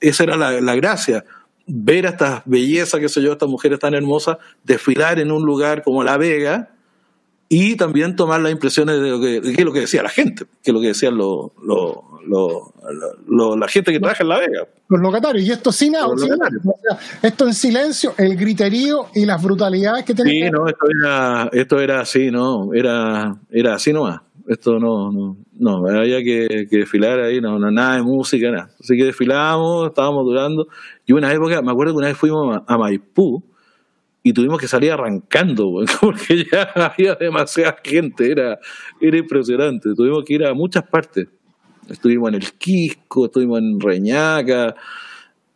esa 0.00 0.24
era 0.24 0.36
la, 0.36 0.60
la 0.60 0.74
gracia. 0.76 1.24
Ver 1.66 2.06
a 2.06 2.10
estas 2.10 2.42
bellezas, 2.44 3.00
qué 3.00 3.08
sé 3.08 3.22
yo, 3.22 3.32
estas 3.32 3.48
mujeres 3.48 3.78
tan 3.78 3.94
hermosas, 3.94 4.36
desfilar 4.64 5.18
en 5.18 5.32
un 5.32 5.46
lugar 5.46 5.82
como 5.82 6.04
La 6.04 6.18
Vega, 6.18 6.73
y 7.48 7.76
también 7.76 8.16
tomar 8.16 8.40
las 8.40 8.52
impresiones 8.52 9.00
de 9.00 9.10
lo 9.10 9.20
que, 9.20 9.40
de 9.40 9.64
lo 9.64 9.72
que 9.72 9.80
decía 9.80 10.02
la 10.02 10.08
gente, 10.08 10.44
que 10.62 10.70
es 10.70 10.74
lo 10.74 10.80
que 10.80 10.88
decían 10.88 11.16
lo, 11.16 11.52
lo, 12.26 13.56
la 13.56 13.68
gente 13.68 13.92
que 13.92 14.00
trabaja 14.00 14.22
en 14.22 14.28
La 14.28 14.38
Vega. 14.38 14.66
Los 14.88 15.00
locatarios, 15.00 15.46
y 15.46 15.52
esto 15.52 15.72
sin 15.72 15.96
audio, 15.96 16.26
esto 17.22 17.46
en 17.46 17.54
silencio, 17.54 18.14
el 18.18 18.36
griterío 18.36 19.06
y 19.14 19.24
las 19.26 19.42
brutalidades 19.42 20.04
que 20.04 20.14
tenían. 20.14 20.48
Sí, 20.48 20.52
no, 20.52 20.66
esto 20.68 20.86
era, 21.00 21.50
esto 21.52 21.80
era 21.80 22.00
así, 22.00 22.30
¿no? 22.30 22.72
Era, 22.72 23.36
era 23.50 23.74
así 23.74 23.92
nomás. 23.92 24.20
Esto 24.46 24.78
no, 24.78 25.10
no, 25.10 25.36
no, 25.54 25.86
había 25.86 26.22
que, 26.22 26.66
que 26.68 26.78
desfilar 26.78 27.18
ahí, 27.20 27.40
no, 27.40 27.58
no, 27.58 27.70
nada 27.70 27.96
de 27.96 28.02
música, 28.02 28.50
nada. 28.50 28.70
Así 28.78 28.96
que 28.96 29.04
desfilábamos, 29.04 29.88
estábamos 29.88 30.24
durando. 30.26 30.68
Y 31.06 31.12
una 31.14 31.32
época, 31.32 31.62
me 31.62 31.72
acuerdo 31.72 31.94
que 31.94 31.98
una 31.98 32.08
vez 32.08 32.16
fuimos 32.16 32.62
a 32.66 32.78
Maipú, 32.78 33.42
y 34.26 34.32
tuvimos 34.32 34.58
que 34.58 34.66
salir 34.66 34.90
arrancando, 34.90 35.70
porque 36.00 36.46
ya 36.50 36.62
había 36.74 37.14
demasiada 37.14 37.76
gente, 37.84 38.32
era, 38.32 38.58
era 38.98 39.18
impresionante. 39.18 39.90
Tuvimos 39.94 40.24
que 40.24 40.34
ir 40.34 40.46
a 40.46 40.54
muchas 40.54 40.82
partes. 40.84 41.28
Estuvimos 41.90 42.30
en 42.30 42.36
el 42.36 42.52
Quisco, 42.52 43.26
estuvimos 43.26 43.58
en 43.58 43.78
Reñaca, 43.78 44.74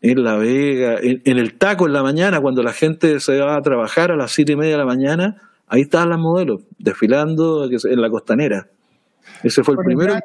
en 0.03 0.23
La 0.23 0.37
Vega, 0.37 0.99
en, 1.01 1.39
el 1.39 1.57
Taco 1.57 1.87
en 1.87 1.95
la 1.95 2.03
mañana, 2.03 2.43
cuando 2.43 2.63
la 2.63 2.75
gente 2.75 3.19
se 3.21 3.41
va 3.41 3.57
a 3.57 3.63
trabajar 3.63 4.13
a 4.13 4.17
las 4.17 4.33
siete 4.33 4.53
y 4.53 4.57
media 4.57 4.73
de 4.73 4.79
la 4.79 4.85
mañana, 4.85 5.41
ahí 5.67 5.81
estaban 5.81 6.11
las 6.11 6.19
modelos, 6.19 6.61
desfilando 6.79 7.65
en 7.65 8.01
la 8.03 8.11
costanera. 8.11 8.69
Ese 9.43 9.65
fue 9.65 9.75
el 9.75 9.81
primero. 9.81 10.19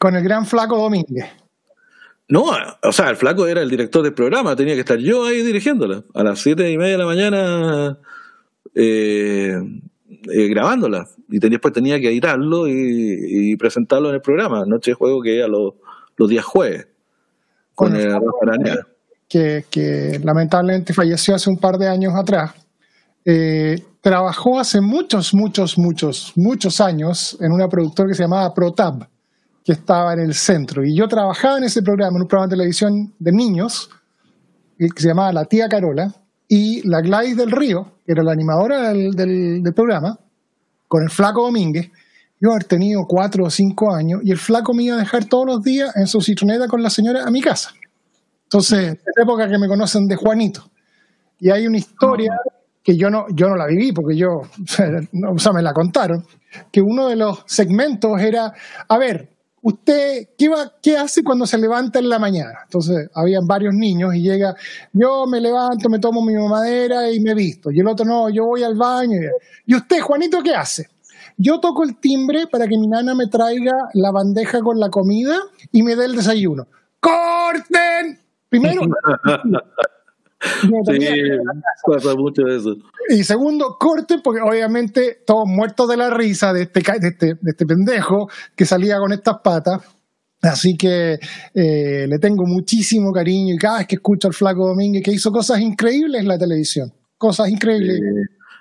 con 0.00 0.16
el 0.16 0.24
gran 0.24 0.44
flaco 0.44 0.76
Domínguez. 0.76 1.41
No, 2.28 2.44
o 2.82 2.92
sea, 2.92 3.10
el 3.10 3.16
flaco 3.16 3.46
era 3.46 3.62
el 3.62 3.68
director 3.68 4.02
del 4.02 4.14
programa, 4.14 4.56
tenía 4.56 4.74
que 4.74 4.80
estar 4.80 4.98
yo 4.98 5.26
ahí 5.26 5.42
dirigiéndola. 5.42 6.02
A 6.14 6.22
las 6.22 6.40
siete 6.40 6.70
y 6.70 6.78
media 6.78 6.92
de 6.92 6.98
la 6.98 7.06
mañana 7.06 7.98
eh, 8.74 9.54
eh, 10.30 10.48
grabándola. 10.48 11.06
Y 11.28 11.38
después 11.38 11.74
tenía 11.74 12.00
que 12.00 12.08
editarlo 12.08 12.68
y, 12.68 13.56
presentarlo 13.56 14.08
en 14.08 14.16
el 14.16 14.20
programa. 14.20 14.64
Noche 14.66 14.92
de 14.92 14.94
juego 14.94 15.20
que 15.20 15.38
era 15.38 15.48
los, 15.48 15.74
los 16.16 16.28
días 16.28 16.44
jueves. 16.44 16.88
Con, 17.74 17.96
el, 17.96 18.14
que, 19.28 19.64
que 19.70 20.20
lamentablemente 20.22 20.92
falleció 20.92 21.34
hace 21.34 21.48
un 21.48 21.58
par 21.58 21.78
de 21.78 21.88
años 21.88 22.14
atrás. 22.14 22.52
Eh, 23.24 23.82
trabajó 24.00 24.58
hace 24.58 24.80
muchos, 24.80 25.32
muchos, 25.32 25.78
muchos, 25.78 26.32
muchos 26.36 26.80
años 26.80 27.36
en 27.40 27.52
una 27.52 27.68
productora 27.68 28.08
que 28.08 28.14
se 28.14 28.24
llamaba 28.24 28.52
ProTab 28.52 29.08
que 29.64 29.72
estaba 29.72 30.12
en 30.12 30.20
el 30.20 30.34
centro. 30.34 30.84
Y 30.84 30.96
yo 30.96 31.08
trabajaba 31.08 31.58
en 31.58 31.64
ese 31.64 31.82
programa, 31.82 32.16
en 32.16 32.22
un 32.22 32.28
programa 32.28 32.48
de 32.48 32.56
televisión 32.56 33.12
de 33.18 33.32
niños, 33.32 33.90
que 34.78 34.88
se 34.96 35.08
llamaba 35.08 35.32
La 35.32 35.44
Tía 35.44 35.68
Carola, 35.68 36.12
y 36.48 36.86
la 36.86 37.00
Gladys 37.00 37.36
del 37.36 37.50
Río, 37.50 37.98
que 38.04 38.12
era 38.12 38.22
la 38.22 38.32
animadora 38.32 38.92
del, 38.92 39.12
del, 39.12 39.72
programa, 39.74 40.18
con 40.88 41.02
el 41.02 41.10
flaco 41.10 41.44
Domínguez, 41.44 41.90
yo 42.40 42.50
haber 42.50 42.64
tenido 42.64 43.06
cuatro 43.06 43.44
o 43.44 43.50
cinco 43.50 43.94
años, 43.94 44.20
y 44.24 44.32
el 44.32 44.38
flaco 44.38 44.74
me 44.74 44.82
iba 44.82 44.96
a 44.96 44.98
dejar 44.98 45.24
todos 45.26 45.46
los 45.46 45.62
días 45.62 45.96
en 45.96 46.06
su 46.06 46.20
citroneta 46.20 46.66
con 46.66 46.82
la 46.82 46.90
señora 46.90 47.24
a 47.24 47.30
mi 47.30 47.40
casa. 47.40 47.72
Entonces, 48.44 48.94
es 48.94 49.22
época 49.22 49.48
que 49.48 49.58
me 49.58 49.68
conocen 49.68 50.06
de 50.06 50.16
Juanito. 50.16 50.68
Y 51.38 51.50
hay 51.50 51.66
una 51.66 51.78
historia 51.78 52.36
que 52.82 52.96
yo 52.96 53.08
no, 53.08 53.26
yo 53.30 53.48
no 53.48 53.56
la 53.56 53.66
viví 53.66 53.92
porque 53.92 54.16
yo, 54.16 54.28
o 55.28 55.38
sea, 55.38 55.52
me 55.52 55.62
la 55.62 55.72
contaron, 55.72 56.26
que 56.70 56.82
uno 56.82 57.08
de 57.08 57.16
los 57.16 57.44
segmentos 57.46 58.20
era, 58.20 58.52
a 58.88 58.98
ver, 58.98 59.30
¿usted 59.62 60.28
qué, 60.82 60.96
hace 60.96 61.22
cuando 61.22 61.46
se 61.46 61.56
levanta 61.56 61.98
en 61.98 62.08
la 62.08 62.18
mañana? 62.18 62.58
Entonces, 62.64 63.08
habían 63.14 63.46
varios 63.46 63.74
niños 63.74 64.14
y 64.14 64.22
llega, 64.22 64.54
yo 64.92 65.26
me 65.26 65.40
levanto, 65.40 65.88
me 65.88 65.98
tomo 65.98 66.20
mi 66.22 66.34
mamadera 66.34 67.10
y 67.10 67.20
me 67.20 67.34
visto. 67.34 67.70
Y 67.70 67.80
el 67.80 67.86
otro, 67.86 68.04
no, 68.04 68.28
yo 68.28 68.44
voy 68.44 68.62
al 68.62 68.74
baño. 68.74 69.18
¿Y 69.64 69.74
usted, 69.74 70.00
Juanito, 70.00 70.42
qué 70.42 70.54
hace? 70.54 70.88
Yo 71.36 71.60
toco 71.60 71.84
el 71.84 71.96
timbre 71.96 72.46
para 72.46 72.66
que 72.66 72.76
mi 72.76 72.86
nana 72.86 73.14
me 73.14 73.26
traiga 73.26 73.72
la 73.94 74.10
bandeja 74.10 74.60
con 74.60 74.78
la 74.78 74.90
comida 74.90 75.38
y 75.70 75.82
me 75.82 75.96
dé 75.96 76.04
el 76.04 76.16
desayuno. 76.16 76.66
¡Corten! 77.00 78.18
Primero, 78.48 78.82
Sí, 80.42 81.08
pasa 81.86 82.14
mucho 82.16 82.46
eso. 82.46 82.76
Y 83.08 83.22
segundo, 83.22 83.76
corte, 83.78 84.18
porque 84.22 84.40
obviamente 84.40 85.22
todos 85.24 85.46
muertos 85.46 85.88
de 85.88 85.96
la 85.96 86.10
risa 86.10 86.52
de 86.52 86.62
este, 86.62 86.80
de 87.00 87.08
este, 87.08 87.26
de 87.40 87.50
este 87.50 87.66
pendejo 87.66 88.28
que 88.56 88.64
salía 88.64 88.98
con 88.98 89.12
estas 89.12 89.38
patas. 89.42 89.82
Así 90.42 90.76
que 90.76 91.20
eh, 91.54 92.06
le 92.08 92.18
tengo 92.18 92.44
muchísimo 92.46 93.12
cariño 93.12 93.54
y 93.54 93.58
cada 93.58 93.78
vez 93.78 93.86
que 93.86 93.94
escucho 93.94 94.26
al 94.26 94.34
Flaco 94.34 94.66
Domínguez 94.66 95.04
que 95.04 95.12
hizo 95.12 95.30
cosas 95.30 95.60
increíbles 95.60 96.20
en 96.20 96.28
la 96.28 96.36
televisión, 96.36 96.92
cosas 97.16 97.48
increíbles. 97.48 98.00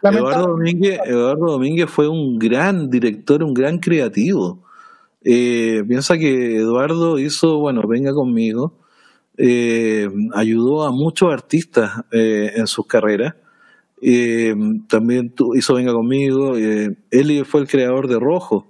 Eduardo, 0.04 0.48
Domínguez, 0.50 1.00
Eduardo 1.06 1.52
Domínguez 1.54 1.90
fue 1.90 2.08
un 2.08 2.38
gran 2.38 2.90
director, 2.90 3.44
un 3.44 3.54
gran 3.54 3.80
creativo. 3.80 4.64
Eh, 5.24 5.84
piensa 5.88 6.18
que 6.18 6.58
Eduardo 6.58 7.18
hizo, 7.18 7.60
bueno, 7.60 7.82
venga 7.88 8.14
conmigo, 8.14 8.81
eh, 9.44 10.08
ayudó 10.36 10.84
a 10.84 10.92
muchos 10.92 11.34
artistas 11.34 12.04
eh, 12.12 12.52
en 12.56 12.68
sus 12.68 12.86
carreras. 12.86 13.34
Eh, 14.00 14.54
también 14.88 15.34
hizo 15.56 15.74
Venga 15.74 15.94
conmigo. 15.94 16.56
él 16.56 17.46
fue 17.46 17.62
el 17.62 17.68
creador 17.68 18.08
de 18.08 18.20
Rojo, 18.20 18.68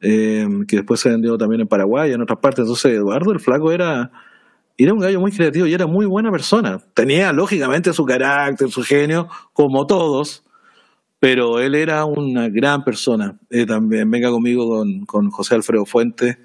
que 0.00 0.66
después 0.68 0.98
se 0.98 1.08
vendió 1.08 1.38
también 1.38 1.60
en 1.60 1.68
Paraguay 1.68 2.10
y 2.10 2.14
en 2.14 2.20
otras 2.20 2.40
partes. 2.40 2.64
Entonces, 2.64 2.94
Eduardo 2.96 3.30
el 3.30 3.38
Flaco 3.38 3.70
era, 3.70 4.10
era 4.76 4.92
un 4.92 4.98
gallo 4.98 5.20
muy 5.20 5.30
creativo 5.30 5.66
y 5.66 5.74
era 5.74 5.86
muy 5.86 6.06
buena 6.06 6.32
persona. 6.32 6.80
Tenía, 6.94 7.32
lógicamente, 7.32 7.92
su 7.92 8.04
carácter, 8.04 8.70
su 8.70 8.82
genio, 8.82 9.28
como 9.52 9.86
todos, 9.86 10.42
pero 11.20 11.60
él 11.60 11.76
era 11.76 12.04
una 12.06 12.48
gran 12.48 12.82
persona. 12.82 13.38
también 13.68 14.10
Venga 14.10 14.30
conmigo 14.30 14.68
con, 14.68 15.06
con 15.06 15.30
José 15.30 15.54
Alfredo 15.54 15.86
Fuentes 15.86 16.38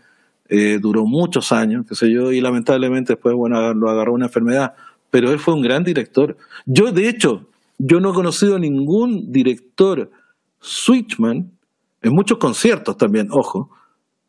eh, 0.49 0.79
duró 0.81 1.05
muchos 1.05 1.51
años, 1.51 1.85
qué 1.87 1.95
sé 1.95 2.11
yo, 2.11 2.31
y 2.31 2.41
lamentablemente 2.41 3.13
después, 3.13 3.35
bueno, 3.35 3.73
lo 3.73 3.89
agarró 3.89 4.13
una 4.13 4.27
enfermedad, 4.27 4.73
pero 5.09 5.31
él 5.31 5.39
fue 5.39 5.53
un 5.53 5.61
gran 5.61 5.83
director. 5.83 6.37
Yo, 6.65 6.91
de 6.91 7.09
hecho, 7.09 7.47
yo 7.77 7.99
no 7.99 8.11
he 8.11 8.13
conocido 8.13 8.57
ningún 8.57 9.31
director 9.31 10.09
switchman, 10.59 11.51
en 12.01 12.13
muchos 12.13 12.37
conciertos 12.37 12.97
también, 12.97 13.27
ojo, 13.31 13.69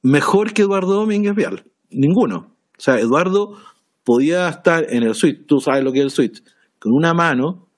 mejor 0.02 0.52
que 0.52 0.62
Eduardo 0.62 0.94
Domínguez 0.94 1.34
Vial, 1.34 1.64
ninguno. 1.90 2.54
O 2.76 2.80
sea, 2.80 2.98
Eduardo 2.98 3.56
podía 4.04 4.48
estar 4.48 4.86
en 4.88 5.02
el 5.02 5.14
switch, 5.14 5.46
tú 5.46 5.60
sabes 5.60 5.84
lo 5.84 5.92
que 5.92 5.98
es 5.98 6.04
el 6.04 6.10
switch, 6.10 6.42
con 6.78 6.92
una 6.92 7.14
mano, 7.14 7.68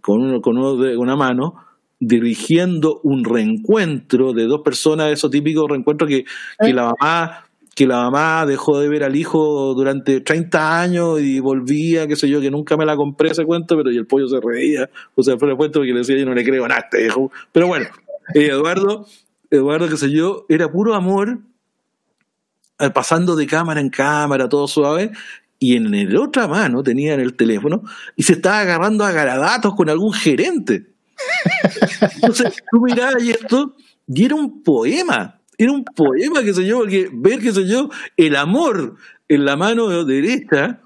con, 0.00 0.22
uno, 0.22 0.40
con 0.40 0.56
una 0.56 1.16
mano, 1.16 1.56
dirigiendo 2.00 3.00
un 3.04 3.24
reencuentro 3.24 4.32
de 4.32 4.46
dos 4.46 4.62
personas, 4.62 5.10
esos 5.10 5.30
típicos 5.30 5.68
reencuentros 5.68 6.08
que, 6.08 6.24
que 6.58 6.72
la 6.72 6.92
mamá 6.98 7.44
que 7.74 7.86
la 7.86 7.96
mamá 8.02 8.44
dejó 8.46 8.78
de 8.80 8.88
ver 8.88 9.02
al 9.04 9.16
hijo 9.16 9.74
durante 9.74 10.20
30 10.20 10.80
años 10.80 11.20
y 11.20 11.40
volvía, 11.40 12.06
qué 12.06 12.16
sé 12.16 12.28
yo, 12.28 12.40
que 12.40 12.50
nunca 12.50 12.76
me 12.76 12.84
la 12.84 12.96
compré 12.96 13.30
ese 13.30 13.44
cuento, 13.44 13.76
pero 13.76 13.90
y 13.90 13.96
el 13.96 14.06
pollo 14.06 14.28
se 14.28 14.40
reía, 14.40 14.90
o 15.14 15.22
sea, 15.22 15.38
fue 15.38 15.50
el 15.50 15.56
cuento 15.56 15.80
porque 15.80 15.92
le 15.92 16.00
decía, 16.00 16.16
yo 16.18 16.26
no 16.26 16.34
le 16.34 16.44
creo 16.44 16.68
nada, 16.68 16.82
este 16.82 17.06
hijo. 17.06 17.32
Pero 17.50 17.68
bueno, 17.68 17.86
eh, 18.34 18.46
Eduardo, 18.46 19.06
Eduardo, 19.50 19.88
qué 19.88 19.96
sé 19.96 20.10
yo, 20.10 20.44
era 20.48 20.70
puro 20.70 20.94
amor, 20.94 21.38
eh, 22.78 22.90
pasando 22.90 23.36
de 23.36 23.46
cámara 23.46 23.80
en 23.80 23.88
cámara, 23.88 24.48
todo 24.48 24.68
suave, 24.68 25.12
y 25.58 25.76
en 25.76 26.12
la 26.12 26.20
otra 26.20 26.48
mano 26.48 26.82
tenía 26.82 27.14
en 27.14 27.20
el 27.20 27.36
teléfono 27.36 27.84
y 28.16 28.24
se 28.24 28.32
estaba 28.32 28.60
agarrando 28.60 29.04
a 29.04 29.12
garadatos 29.12 29.74
con 29.76 29.88
algún 29.88 30.12
gerente. 30.12 30.86
Entonces 32.16 32.62
tú 32.70 32.80
mirabas 32.80 33.22
y 33.22 33.30
esto, 33.30 33.76
y 34.08 34.24
era 34.24 34.34
un 34.34 34.62
poema, 34.62 35.40
era 35.58 35.72
un 35.72 35.84
poema, 35.84 36.42
qué 36.42 36.54
sé 36.54 36.64
yo, 36.64 36.78
porque 36.78 37.08
ver, 37.12 37.40
qué 37.40 37.52
sé 37.52 37.66
yo, 37.66 37.90
el 38.16 38.36
amor 38.36 38.96
en 39.28 39.44
la 39.44 39.56
mano 39.56 40.04
derecha 40.04 40.80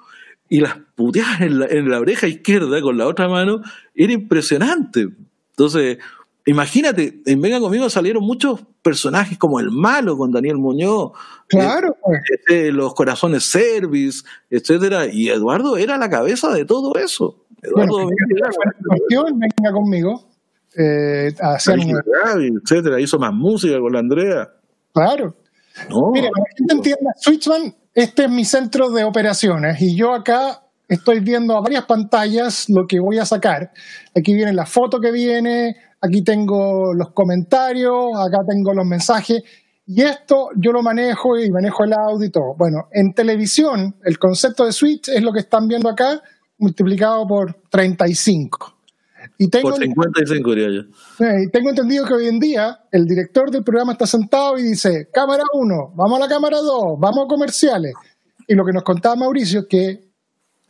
y 0.49 0.61
las 0.61 0.77
puteadas 0.95 1.41
en 1.41 1.59
la, 1.59 1.67
en 1.67 1.89
la 1.89 1.99
oreja 1.99 2.27
izquierda 2.27 2.81
con 2.81 2.97
la 2.99 3.07
otra 3.07 3.29
mano, 3.29 3.63
era 3.95 4.13
impresionante. 4.13 5.09
Entonces, 5.51 5.99
imagínate, 6.45 7.21
en 7.27 7.41
Venga 7.41 7.61
conmigo 7.61 7.91
salieron 7.91 8.23
muchos 8.25 8.65
personajes 8.83 9.37
como 9.39 9.59
el 9.59 9.71
malo 9.71 10.17
con 10.17 10.31
Daniel 10.31 10.59
Muñoz, 10.59 11.13
claro, 11.49 11.97
eh, 12.13 12.21
este, 12.33 12.73
los 12.73 12.95
corazones 12.95 13.45
service, 13.45 14.23
etcétera, 14.51 15.07
y 15.13 15.29
Eduardo 15.29 15.77
era 15.77 15.99
la 15.99 16.09
cabeza 16.09 16.53
de 16.53 16.65
todo 16.65 16.95
eso. 16.97 17.45
Eduardo 17.63 18.05
bueno, 18.05 18.11
era, 19.11 19.23
venga 19.33 19.73
conmigo. 19.73 20.29
Eh, 20.79 21.33
etcétera, 22.63 23.01
hizo 23.01 23.19
más 23.19 23.33
música 23.33 23.81
con 23.81 23.93
la 23.93 23.99
Andrea. 24.01 24.53
Claro. 24.97 25.37
No. 25.91 26.11
Mira, 26.11 26.31
para 26.31 26.45
que 26.47 26.57
gente 26.57 26.75
entienda, 26.75 27.13
Switchman, 27.19 27.77
este 27.93 28.25
es 28.25 28.31
mi 28.31 28.47
centro 28.47 28.89
de 28.89 29.05
operaciones 29.05 29.81
y 29.83 29.95
yo 29.95 30.15
acá 30.15 30.63
estoy 30.89 31.21
viendo 31.21 31.55
a 31.55 31.61
varias 31.61 31.85
pantallas 31.85 32.65
lo 32.71 32.87
que 32.87 32.99
voy 32.99 33.19
a 33.19 33.27
sacar. 33.27 33.73
Aquí 34.15 34.33
viene 34.33 34.55
la 34.55 34.65
foto 34.65 34.99
que 34.99 35.13
viene, 35.13 35.77
aquí 36.01 36.23
tengo 36.25 36.95
los 36.95 37.11
comentarios, 37.13 38.13
acá 38.19 38.39
tengo 38.49 38.73
los 38.73 38.87
mensajes. 38.87 39.43
Y 39.87 40.01
esto 40.01 40.49
yo 40.57 40.73
lo 40.73 40.83
manejo 40.83 41.39
y 41.39 41.51
manejo 41.51 41.85
el 41.85 41.93
audio 41.93 42.27
y 42.27 42.31
todo. 42.31 42.55
Bueno, 42.57 42.89
en 42.91 43.13
televisión, 43.13 43.97
el 44.03 44.19
concepto 44.19 44.65
de 44.65 44.73
switch 44.73 45.11
es 45.11 45.23
lo 45.23 45.31
que 45.31 45.41
están 45.41 45.69
viendo 45.69 45.91
acá, 45.91 46.23
multiplicado 46.57 47.27
por 47.27 47.61
35. 47.71 48.76
Y 49.39 49.49
tengo, 49.49 49.71
por 49.71 49.79
55 49.79 50.51
diría 50.55 50.69
yo. 50.71 51.25
Eh, 51.25 51.49
tengo 51.53 51.71
entendido 51.71 52.07
que 52.07 52.15
hoy 52.15 52.27
en 52.27 52.39
día 52.39 52.81
el 52.91 53.05
director 53.05 53.51
del 53.51 53.63
programa 53.63 53.93
está 53.93 54.07
sentado 54.07 54.59
y 54.59 54.63
dice, 54.63 55.09
cámara 55.13 55.45
1, 55.53 55.93
vamos 55.95 56.19
a 56.19 56.23
la 56.23 56.29
cámara 56.29 56.59
2, 56.59 56.99
vamos 56.99 57.27
a 57.27 57.29
comerciales. 57.29 57.93
Y 58.49 58.55
lo 58.55 58.65
que 58.65 58.73
nos 58.73 58.83
contaba 58.83 59.17
Mauricio 59.17 59.61
es 59.61 59.67
que 59.67 59.89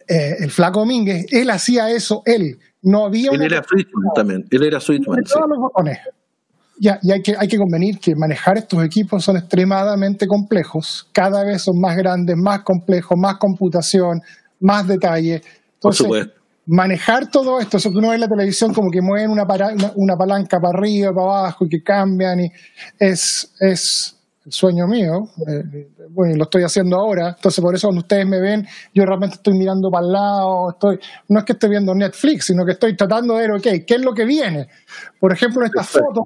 eh, 0.09 0.37
el 0.41 0.51
flaco 0.51 0.81
Domínguez, 0.81 1.27
él 1.31 1.51
hacía 1.51 1.91
eso, 1.91 2.23
él. 2.25 2.59
No 2.83 3.07
había 3.07 3.31
él 3.33 3.43
era 3.43 3.63
Switchman 3.63 4.13
también, 4.15 4.45
él 4.51 4.63
era 4.63 4.81
Switchman. 4.81 5.25
Sí. 5.25 5.33
Todos 5.33 5.49
los 5.49 5.59
botones. 5.59 5.99
Ya, 6.79 6.99
y 7.03 7.11
hay 7.11 7.23
que, 7.23 7.35
hay 7.37 7.49
que 7.49 7.57
convenir 7.57 7.99
que 7.99 8.15
manejar 8.15 8.59
estos 8.59 8.85
equipos 8.85 9.25
son 9.25 9.37
extremadamente 9.39 10.27
complejos, 10.27 11.09
cada 11.13 11.43
vez 11.43 11.63
son 11.63 11.81
más 11.81 11.97
grandes, 11.97 12.37
más 12.37 12.61
complejos, 12.61 13.17
más 13.17 13.39
computación, 13.39 14.21
más 14.61 14.87
detalle. 14.87 15.43
Entonces, 15.75 16.07
Por 16.07 16.36
manejar 16.67 17.31
todo 17.31 17.61
esto, 17.61 17.77
eso 17.77 17.91
que 17.91 17.99
uno 17.99 18.09
ve 18.09 18.17
en 18.17 18.23
la 18.23 18.29
televisión 18.29 18.75
como 18.75 18.91
que 18.91 19.01
mueven 19.01 19.31
una, 19.31 19.45
una, 19.45 19.93
una, 19.95 20.17
palanca 20.17 20.61
para 20.61 20.77
arriba, 20.77 21.13
para 21.15 21.27
abajo 21.27 21.65
y 21.65 21.69
que 21.69 21.83
cambian, 21.83 22.41
y 22.41 22.53
es, 22.99 23.53
es 23.61 24.17
el 24.45 24.53
sueño 24.53 24.87
mío, 24.89 25.29
eh, 25.47 25.89
bueno, 26.11 26.37
lo 26.37 26.45
estoy 26.45 26.65
haciendo 26.65 26.97
ahora, 26.97 27.35
entonces 27.37 27.63
por 27.63 27.75
eso 27.75 27.89
cuando 27.89 28.01
ustedes 28.01 28.27
me 28.27 28.41
ven, 28.41 28.67
yo 28.93 29.05
realmente 29.05 29.37
estoy 29.37 29.55
mirando 29.55 29.91
para 29.91 30.07
el 30.07 30.13
lado, 30.13 30.71
estoy, 30.71 30.99
no 31.29 31.39
es 31.39 31.45
que 31.45 31.53
esté 31.53 31.69
viendo 31.69 31.95
Netflix, 31.95 32.47
sino 32.47 32.65
que 32.65 32.73
estoy 32.73 32.97
tratando 32.97 33.35
de 33.35 33.41
ver, 33.43 33.51
ok, 33.53 33.85
¿qué 33.87 33.95
es 33.95 34.01
lo 34.01 34.13
que 34.13 34.25
viene? 34.25 34.69
Por 35.21 35.33
ejemplo, 35.33 35.63
en 35.63 35.67
estas 35.67 35.89
fotos, 35.89 36.25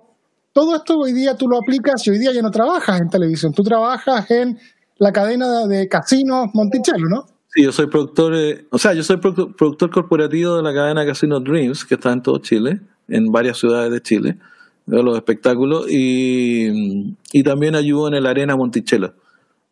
todo 0.53 0.75
esto 0.75 0.99
hoy 0.99 1.13
día 1.13 1.35
tú 1.37 1.49
lo 1.49 1.59
aplicas 1.59 2.07
y 2.07 2.11
hoy 2.11 2.19
día 2.19 2.33
ya 2.33 2.43
no 2.43 2.51
trabajas 2.51 3.01
en 3.01 3.09
televisión, 3.09 3.53
tú 3.53 3.63
trabajas 3.63 4.31
en 4.31 4.59
la 4.99 5.13
cadena 5.13 5.67
de 5.67 5.89
casinos 5.89 6.49
Monticello, 6.55 7.07
¿no? 7.09 7.25
Sí, 7.53 7.65
yo 7.65 7.73
soy 7.73 7.87
productor, 7.87 8.35
eh, 8.37 8.67
o 8.71 8.79
sea, 8.79 8.95
yo 8.95 9.03
soy 9.03 9.17
productor 9.17 9.91
corporativo 9.91 10.57
de 10.57 10.63
la 10.63 10.73
cadena 10.73 11.05
Casino 11.05 11.41
Dreams, 11.41 11.85
que 11.85 11.95
está 11.95 12.13
en 12.13 12.23
todo 12.23 12.39
Chile, 12.39 12.81
en 13.09 13.33
varias 13.33 13.59
ciudades 13.59 13.91
de 13.91 14.01
Chile 14.01 14.39
de 14.87 15.03
los 15.03 15.17
espectáculos 15.17 15.87
y, 15.89 17.15
y, 17.33 17.43
también 17.43 17.77
ayudo 17.77 18.09
en 18.09 18.15
el 18.15 18.27
Arena 18.27 18.57
Monticello. 18.57 19.15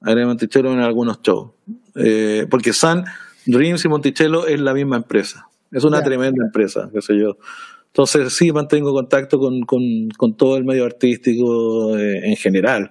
Arena 0.00 0.28
Monticello 0.28 0.72
en 0.72 0.80
algunos 0.80 1.20
shows. 1.22 1.50
Eh, 1.96 2.46
porque 2.48 2.72
San 2.72 3.04
Dreams 3.46 3.84
y 3.84 3.88
Monticello 3.88 4.46
es 4.46 4.60
la 4.60 4.74
misma 4.74 4.96
empresa. 4.96 5.48
Es 5.72 5.84
una 5.84 6.02
tremenda 6.02 6.44
empresa, 6.44 6.88
qué 6.92 7.02
sé 7.02 7.18
yo. 7.18 7.36
Entonces 7.86 8.32
sí 8.32 8.52
mantengo 8.52 8.92
contacto 8.92 9.38
con, 9.38 9.62
con, 9.62 9.82
con 10.16 10.36
todo 10.36 10.56
el 10.56 10.64
medio 10.64 10.84
artístico 10.84 11.96
eh, 11.98 12.20
en 12.24 12.36
general. 12.36 12.90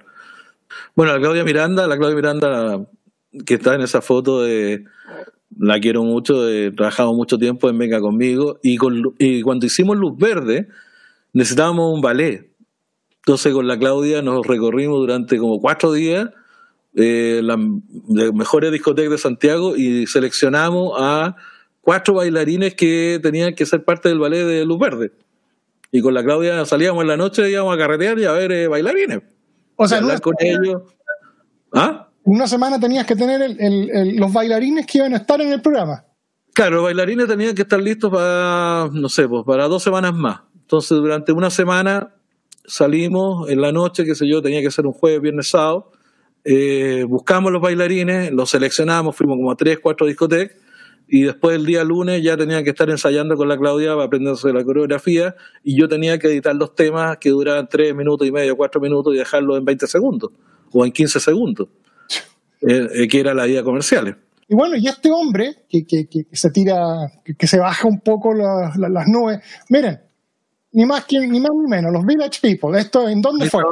Bueno, 0.96 1.14
la 1.14 1.20
Claudia 1.20 1.44
Miranda, 1.44 1.88
la 1.88 1.98
Claudia 1.98 2.16
Miranda 2.16 2.86
que 3.46 3.56
está 3.56 3.76
en 3.76 3.82
esa 3.82 4.02
foto 4.02 4.44
de 4.44 4.86
la 5.58 5.80
quiero 5.80 6.04
mucho, 6.04 6.48
he 6.50 6.72
trabajado 6.72 7.14
mucho 7.14 7.38
tiempo 7.38 7.70
en 7.70 7.78
Venga 7.78 8.00
conmigo 8.00 8.60
y, 8.62 8.78
con, 8.78 9.16
y 9.18 9.42
cuando 9.42 9.66
hicimos 9.66 9.98
Luz 9.98 10.18
Verde, 10.18 10.68
necesitábamos 11.34 11.94
un 11.94 12.02
ballet. 12.02 12.50
Entonces 13.20 13.54
con 13.54 13.68
la 13.68 13.78
Claudia 13.78 14.22
nos 14.22 14.46
recorrimos 14.46 15.00
durante 15.00 15.38
como 15.38 15.60
cuatro 15.60 15.92
días 15.94 16.30
eh, 16.96 17.42
las 17.44 17.58
mejores 18.34 18.72
discotecas 18.72 19.12
de 19.12 19.18
Santiago 19.18 19.76
y 19.76 20.08
seleccionamos 20.08 20.94
a 20.98 21.36
cuatro 21.82 22.16
bailarines 22.16 22.76
que 22.76 23.20
tenían 23.22 23.54
que 23.54 23.66
ser 23.66 23.84
parte 23.84 24.10
del 24.10 24.20
ballet 24.20 24.46
de 24.46 24.66
Luz 24.66 24.80
Verde. 24.80 25.12
Y 25.92 26.02
con 26.02 26.14
la 26.14 26.24
Claudia 26.24 26.66
salíamos 26.66 27.02
en 27.02 27.08
la 27.08 27.18
noche, 27.18 27.50
íbamos 27.50 27.74
a 27.74 27.78
carretear 27.78 28.20
y 28.20 28.26
a 28.26 28.32
ver 28.32 28.52
eh, 28.52 28.68
bailarines. 28.68 29.22
O 29.76 29.88
sea, 29.88 30.00
hablar 30.00 30.22
con 30.22 30.36
ellos. 30.40 30.82
¿Ah? 31.74 32.07
Una 32.28 32.46
semana 32.46 32.78
tenías 32.78 33.06
que 33.06 33.16
tener 33.16 33.56
los 34.20 34.34
bailarines 34.34 34.86
que 34.86 34.98
iban 34.98 35.14
a 35.14 35.18
estar 35.18 35.40
en 35.40 35.54
el 35.54 35.62
programa. 35.62 36.04
Claro, 36.54 36.76
los 36.76 36.84
bailarines 36.84 37.26
tenían 37.26 37.56
que 37.56 37.62
estar 37.62 37.82
listos 37.82 38.12
para, 38.12 38.90
no 38.92 39.08
sé, 39.08 39.30
pues 39.30 39.46
para 39.46 39.70
dos 39.70 39.82
semanas 39.82 40.14
más. 40.14 40.42
Entonces, 40.60 40.98
durante 40.98 41.32
una 41.32 41.50
semana 41.50 42.16
salimos 42.66 43.50
en 43.50 43.62
la 43.62 43.72
noche, 43.72 44.04
qué 44.04 44.14
sé 44.14 44.28
yo, 44.28 44.42
tenía 44.42 44.62
que 44.62 44.70
ser 44.70 44.86
un 44.86 44.92
jueves, 44.92 45.22
viernes, 45.22 45.48
sábado. 45.48 45.94
Eh, 46.44 47.06
buscamos 47.08 47.50
los 47.50 47.62
bailarines, 47.62 48.34
los 48.34 48.50
seleccionamos, 48.50 49.16
fuimos 49.16 49.38
como 49.38 49.50
a 49.50 49.56
tres, 49.56 49.80
cuatro 49.82 50.06
discotecas 50.06 50.58
y 51.08 51.22
después 51.22 51.56
el 51.56 51.66
día 51.66 51.86
lunes 51.86 52.22
ya 52.22 52.36
tenía 52.36 52.62
que 52.62 52.72
estar 52.72 52.90
ensayando 52.90 53.38
con 53.38 53.48
la 53.48 53.58
Claudia 53.58 53.94
para 53.94 54.04
aprenderse 54.04 54.52
la 54.52 54.66
coreografía 54.66 55.34
y 55.64 55.80
yo 55.80 55.88
tenía 55.88 56.20
que 56.20 56.28
editar 56.28 56.54
los 56.54 56.76
temas 56.76 57.20
que 57.20 57.30
duraban 57.30 57.70
tres 57.70 57.96
minutos 57.96 58.28
y 58.28 58.34
medio, 58.34 58.58
cuatro 58.58 58.82
minutos 58.82 59.16
y 59.16 59.18
dejarlos 59.18 59.58
en 59.58 59.64
20 59.64 59.88
segundos 59.88 60.32
o 60.74 60.86
en 60.86 60.92
15 60.92 61.22
segundos, 61.22 61.70
eh, 62.62 62.88
eh, 62.94 63.08
que 63.08 63.20
era 63.20 63.34
la 63.34 63.46
vida 63.46 63.64
comercial. 63.64 64.18
Y 64.48 64.56
bueno, 64.56 64.76
y 64.78 64.88
este 64.88 65.12
hombre 65.12 65.66
que, 65.70 65.86
que, 65.86 66.08
que 66.08 66.26
se 66.32 66.50
tira, 66.52 67.12
que, 67.38 67.48
se 67.48 67.60
baja 67.60 67.88
un 67.88 68.00
poco 68.00 68.34
la, 68.34 68.72
la, 68.78 68.88
las 68.88 69.08
nubes, 69.08 69.40
miren, 69.70 70.00
ni 70.72 70.86
más, 70.86 71.06
ni 71.12 71.40
más 71.40 71.52
ni 71.54 71.70
menos, 71.70 71.92
los 71.92 72.06
Village 72.06 72.40
People. 72.42 72.80
¿Esto 72.80 73.10
en 73.10 73.22
dónde 73.22 73.50
fue? 73.50 73.64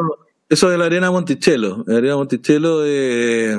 Eso 0.50 0.70
de 0.70 0.78
la 0.78 0.86
Arena 0.86 1.12
Monticello. 1.12 1.84
La 1.88 1.98
Arena 1.98 2.16
Monticello, 2.16 2.86
eh, 2.86 3.58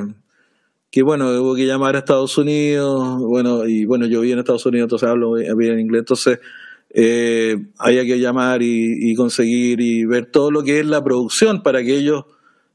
que 0.91 1.03
bueno, 1.03 1.29
hubo 1.41 1.55
que 1.55 1.65
llamar 1.65 1.95
a 1.95 1.99
Estados 1.99 2.37
Unidos. 2.37 3.19
Bueno, 3.19 3.65
y 3.65 3.85
bueno, 3.85 4.05
yo 4.05 4.21
vi 4.21 4.31
en 4.31 4.39
Estados 4.39 4.65
Unidos, 4.65 4.85
entonces 4.85 5.09
hablo 5.09 5.33
bien 5.33 5.73
en 5.73 5.79
inglés. 5.79 5.99
Entonces, 5.99 6.39
eh, 6.89 7.57
había 7.77 8.05
que 8.05 8.19
llamar 8.19 8.61
y, 8.61 9.13
conseguir 9.15 9.81
y 9.81 10.05
ver 10.05 10.31
todo 10.31 10.51
lo 10.51 10.63
que 10.63 10.79
es 10.79 10.85
la 10.85 11.03
producción 11.03 11.61
para 11.61 11.83
que 11.83 11.97
ellos 11.97 12.25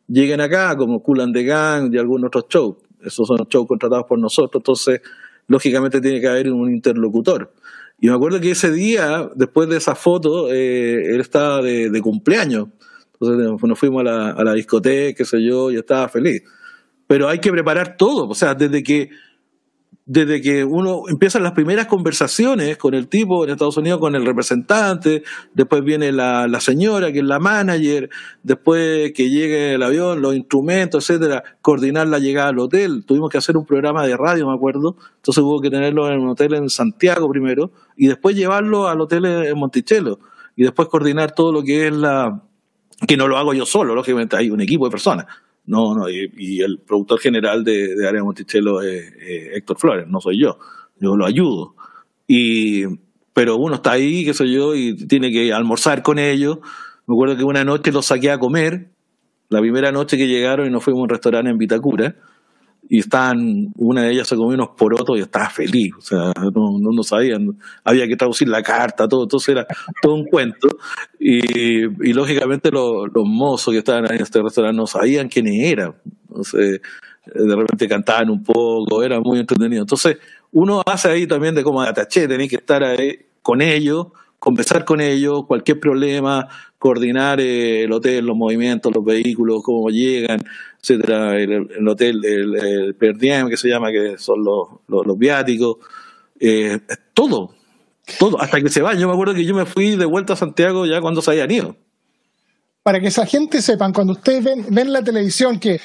lleguen 0.09 0.41
acá, 0.41 0.77
como 0.77 1.03
Cool 1.03 1.21
and 1.21 1.37
Gang 1.37 1.95
y 1.95 1.99
algunos 1.99 2.29
otros 2.29 2.47
shows. 2.49 2.77
Esos 3.05 3.27
son 3.27 3.39
shows 3.49 3.67
contratados 3.67 4.07
por 4.09 4.19
nosotros. 4.19 4.61
Entonces, 4.61 5.01
lógicamente 5.49 6.01
tiene 6.01 6.21
que 6.21 6.29
haber 6.29 6.53
un 6.53 6.71
interlocutor. 6.73 7.53
Y 8.01 8.09
me 8.09 8.15
acuerdo 8.15 8.41
que 8.41 8.51
ese 8.51 8.73
día, 8.73 9.29
después 9.35 9.69
de 9.69 9.77
esa 9.77 9.95
foto, 9.95 10.53
eh, 10.53 11.15
él 11.15 11.21
estaba 11.21 11.63
de, 11.63 12.01
cumpleaños. 12.03 12.69
Entonces 13.15 13.67
nos 13.69 13.79
fuimos 13.79 14.05
a 14.05 14.43
la 14.43 14.53
discoteca, 14.55 15.19
qué 15.19 15.25
sé 15.25 15.45
yo, 15.45 15.71
y 15.71 15.77
estaba 15.77 16.09
feliz. 16.09 16.43
Pero 17.07 17.29
hay 17.29 17.39
que 17.39 17.53
preparar 17.53 17.97
todo. 17.97 18.29
O 18.29 18.35
sea, 18.35 18.55
desde 18.55 18.83
que 18.83 19.11
desde 20.05 20.41
que 20.43 20.65
uno 20.65 21.05
empieza 21.09 21.39
las 21.39 21.53
primeras 21.53 21.87
conversaciones 21.87 22.77
con 22.77 22.95
el 22.95 23.07
tipo 23.07 23.45
en 23.45 23.51
Estados 23.51 23.77
Unidos, 23.77 24.01
con 24.01 24.15
el 24.15 24.27
representante, 24.27 25.23
después 25.55 25.85
viene 25.85 26.11
la, 26.11 26.49
la 26.49 26.61
señora 26.61 27.13
que 27.13 27.21
es 27.21 27.25
la 27.25 27.39
manager, 27.39 28.11
después 28.43 29.13
que 29.13 29.31
llegue 29.31 29.75
el 29.75 29.83
avión, 29.83 30.21
los 30.21 30.35
instrumentos, 30.35 31.09
etcétera, 31.09 31.45
coordinar 31.61 32.09
la 32.09 32.19
llegada 32.19 32.49
al 32.49 32.59
hotel. 32.59 33.05
Tuvimos 33.07 33.31
que 33.31 33.39
hacer 33.39 33.57
un 33.57 33.65
programa 33.65 34.05
de 34.07 34.17
radio, 34.17 34.49
me 34.49 34.55
acuerdo, 34.55 34.97
entonces 35.17 35.43
hubo 35.43 35.61
que 35.61 35.71
tenerlo 35.71 36.11
en 36.11 36.21
un 36.21 36.31
hotel 36.31 36.55
en 36.55 36.69
Santiago 36.69 37.31
primero 37.31 37.71
y 37.97 38.09
después 38.09 38.35
llevarlo 38.35 38.89
al 38.89 39.01
hotel 39.01 39.25
en 39.25 39.57
Monticello 39.57 40.19
y 40.57 40.65
después 40.65 40.89
coordinar 40.89 41.33
todo 41.33 41.53
lo 41.53 41.63
que 41.63 41.87
es 41.87 41.93
la 41.93 42.43
que 43.07 43.17
no 43.17 43.27
lo 43.27 43.37
hago 43.37 43.55
yo 43.55 43.67
solo, 43.67 43.95
lógicamente 43.95 44.37
hay 44.37 44.51
un 44.51 44.61
equipo 44.61 44.85
de 44.85 44.91
personas 44.91 45.27
No, 45.65 45.95
no, 45.95 46.09
y, 46.11 46.61
el 46.61 46.81
productor 46.81 47.21
general 47.21 47.63
de, 47.63 47.95
de 47.95 48.09
Área 48.09 48.25
Monticello 48.25 48.83
es 48.83 49.13
Héctor 49.55 49.79
Flores, 49.79 50.09
no 50.09 50.21
soy 50.21 50.41
yo, 50.41 50.59
yo 50.99 51.17
lo 51.17 51.25
ayudo. 51.25 51.77
Y, 52.27 52.85
pero 53.33 53.57
uno 53.57 53.77
está 53.77 53.93
ahí, 53.93 54.25
qué 54.25 54.35
sé 54.35 54.51
yo, 54.51 54.75
y 54.75 54.97
tiene 55.07 55.31
que 55.31 55.53
almorzar 55.53 56.03
con 56.03 56.19
ellos. 56.19 56.59
Me 57.07 57.15
acuerdo 57.15 57.37
que 57.37 57.45
una 57.45 57.65
noche 57.65 57.93
los 57.93 58.07
saqué 58.07 58.31
a 58.31 58.39
comer, 58.39 58.91
la 59.49 59.61
primera 59.61 59.93
noche 59.93 60.17
que 60.17 60.29
llegaron 60.29 60.67
y 60.67 60.71
nos 60.71 60.83
fuimos 60.83 61.01
a 61.01 61.03
un 61.05 61.09
restaurante 61.11 61.51
en 61.51 61.59
Vitacura, 61.59 62.17
y 62.93 62.99
estaban, 62.99 63.73
una 63.77 64.03
de 64.03 64.13
ellas 64.13 64.29
se 64.29 64.37
comió 64.37 64.55
unos 64.55 64.77
porotos 64.77 65.17
y 65.17 65.23
estaba 65.23 65.49
feliz, 65.49 65.95
o 65.97 66.03
sea, 66.03 66.31
no, 66.55 66.79
no, 66.79 67.03
sabían, 67.03 67.59
había 67.85 68.07
que 68.07 68.17
traducir 68.17 68.49
la 68.49 68.63
carta, 68.63 69.09
todo, 69.09 69.23
entonces 69.23 69.49
era 69.49 69.67
todo 70.03 70.13
un 70.13 70.27
cuento, 70.27 70.69
y, 71.19 71.87
lógicamente 72.13 72.71
los, 72.71 73.09
mozos 73.25 73.73
que 73.73 73.79
estaban 73.79 74.05
ahí 74.11 74.17
en 74.17 74.23
este 74.23 74.43
restaurante 74.43 74.77
no 74.77 74.87
sabían 74.87 75.31
quiénes 75.31 75.73
eran, 75.73 75.95
entonces 76.29 76.83
de 77.35 77.57
repente 77.57 77.89
cantaban 77.89 78.29
un 78.29 78.45
poco, 78.45 79.03
era 79.03 79.19
muy 79.21 79.39
entretenido, 79.39 79.81
entonces 79.81 80.19
uno 80.51 80.83
hace 80.85 81.09
ahí 81.09 81.27
también 81.27 81.55
de 81.55 81.63
como 81.63 81.81
ataché, 81.81 82.29
tenés 82.29 82.51
que 82.51 82.57
estar 82.57 82.85
ahí 82.85 83.21
con 83.41 83.63
ellos, 83.63 84.09
conversar 84.39 84.85
con 84.85 85.01
ellos, 85.01 85.47
cualquier 85.47 85.81
problema, 85.81 86.47
coordinar 86.83 87.41
eh, 87.41 87.85
el 87.85 87.93
hotel, 87.93 88.27
los 88.27 88.37
movimientos, 88.37 88.93
los 88.93 89.05
vehículos, 89.05 89.63
cómo 89.63 89.89
llegan, 89.89 90.41
etcétera, 90.81 91.39
el, 91.39 91.87
hotel, 91.87 92.25
el, 92.25 92.57
el 92.57 92.97
que 93.49 93.57
se 93.57 93.69
llama, 93.69 93.93
que 93.93 94.19
son 94.19 94.43
los, 94.43 94.67
los, 94.89 95.17
viáticos, 95.17 95.77
eh, 96.41 96.81
todo, 97.15 97.55
todo, 98.19 98.43
hasta 98.43 98.61
que 98.61 98.69
se 98.69 98.83
va. 98.83 98.95
Yo 98.95 99.07
me 99.07 99.13
acuerdo 99.13 99.33
que 99.33 99.45
yo 99.45 99.55
me 99.55 99.65
fui 99.65 99.95
de 99.95 100.07
vuelta 100.07 100.33
a 100.33 100.37
Santiago 100.37 100.85
ya 100.85 101.01
cuando 101.01 101.23
se 101.23 101.31
habían 101.31 101.53
ido 101.53 101.77
para 102.83 102.99
que 102.99 103.09
esa 103.09 103.25
gente 103.25 103.63
sepan, 103.63 103.93
cuando 103.93 104.15
ustedes 104.15 104.43
ven, 104.43 104.67
ven 104.71 104.93
la 104.93 105.05
televisión, 105.05 105.61
que 105.61 105.81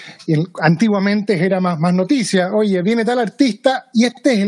antiguamente 0.62 1.34
era 1.46 1.60
más, 1.60 1.78
más 1.80 1.94
noticia, 1.94 2.52
oye, 2.54 2.82
viene 2.82 3.06
tal 3.06 3.20
artista 3.20 3.86
y 3.94 4.06
este 4.06 4.34
es 4.34 4.40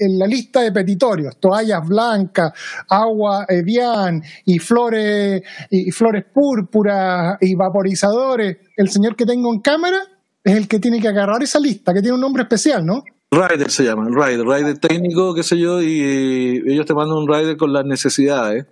el, 0.00 0.18
la 0.18 0.26
lista 0.26 0.62
de 0.62 0.72
petitorios, 0.72 1.36
toallas 1.38 1.86
blancas, 1.86 2.52
agua 2.88 3.44
Evian 3.48 4.22
y 4.46 4.58
flores, 4.58 5.42
y 5.70 5.90
flores 5.90 6.24
púrpuras 6.32 7.36
y 7.42 7.54
vaporizadores, 7.54 8.56
el 8.76 8.88
señor 8.88 9.14
que 9.14 9.26
tengo 9.26 9.52
en 9.52 9.60
cámara 9.60 10.00
es 10.42 10.56
el 10.56 10.66
que 10.66 10.78
tiene 10.78 11.00
que 11.00 11.08
agarrar 11.08 11.42
esa 11.42 11.60
lista, 11.60 11.92
que 11.92 12.00
tiene 12.00 12.14
un 12.14 12.22
nombre 12.22 12.42
especial, 12.44 12.86
¿no? 12.86 13.04
Rider 13.30 13.70
se 13.70 13.84
llama, 13.84 14.08
Rider, 14.08 14.46
Rider 14.46 14.78
técnico, 14.78 15.34
qué 15.34 15.42
sé 15.42 15.58
yo, 15.58 15.82
y 15.82 16.62
ellos 16.66 16.86
te 16.86 16.94
mandan 16.94 17.18
un 17.18 17.28
Rider 17.28 17.58
con 17.58 17.74
las 17.74 17.84
necesidades 17.84 18.64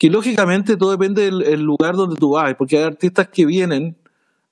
que 0.00 0.08
lógicamente 0.08 0.78
todo 0.78 0.92
depende 0.92 1.30
del 1.30 1.60
lugar 1.60 1.94
donde 1.94 2.16
tú 2.16 2.30
vas, 2.30 2.54
porque 2.54 2.78
hay 2.78 2.84
artistas 2.84 3.28
que 3.28 3.44
vienen 3.44 3.98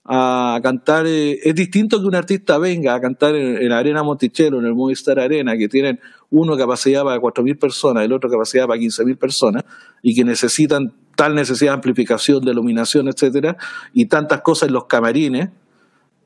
a 0.05 0.61
cantar, 0.63 1.07
eh, 1.07 1.39
es 1.43 1.55
distinto 1.55 1.99
que 1.99 2.07
un 2.07 2.15
artista 2.15 2.59
venga 2.59 2.95
a 2.95 3.01
cantar 3.01 3.35
en, 3.35 3.67
la 3.67 3.79
Arena 3.79 4.03
Monticello, 4.03 4.59
en 4.59 4.67
el 4.67 4.75
Movistar 4.75 5.19
Arena, 5.19 5.57
que 5.57 5.67
tienen 5.67 6.01
uno 6.29 6.55
capacidad 6.55 7.03
para 7.03 7.19
4.000 7.19 7.59
personas, 7.59 8.05
el 8.05 8.13
otro 8.13 8.29
capacidad 8.29 8.67
para 8.67 8.79
15.000 8.79 9.17
personas, 9.17 9.65
y 10.03 10.15
que 10.15 10.23
necesitan 10.23 10.93
tal 11.17 11.35
necesidad 11.35 11.71
de 11.71 11.77
amplificación, 11.77 12.45
de 12.45 12.51
iluminación, 12.53 13.09
etcétera, 13.09 13.57
y 13.95 14.05
tantas 14.05 14.43
cosas 14.43 14.69
en 14.69 14.75
los 14.75 14.85
camarines, 14.85 15.49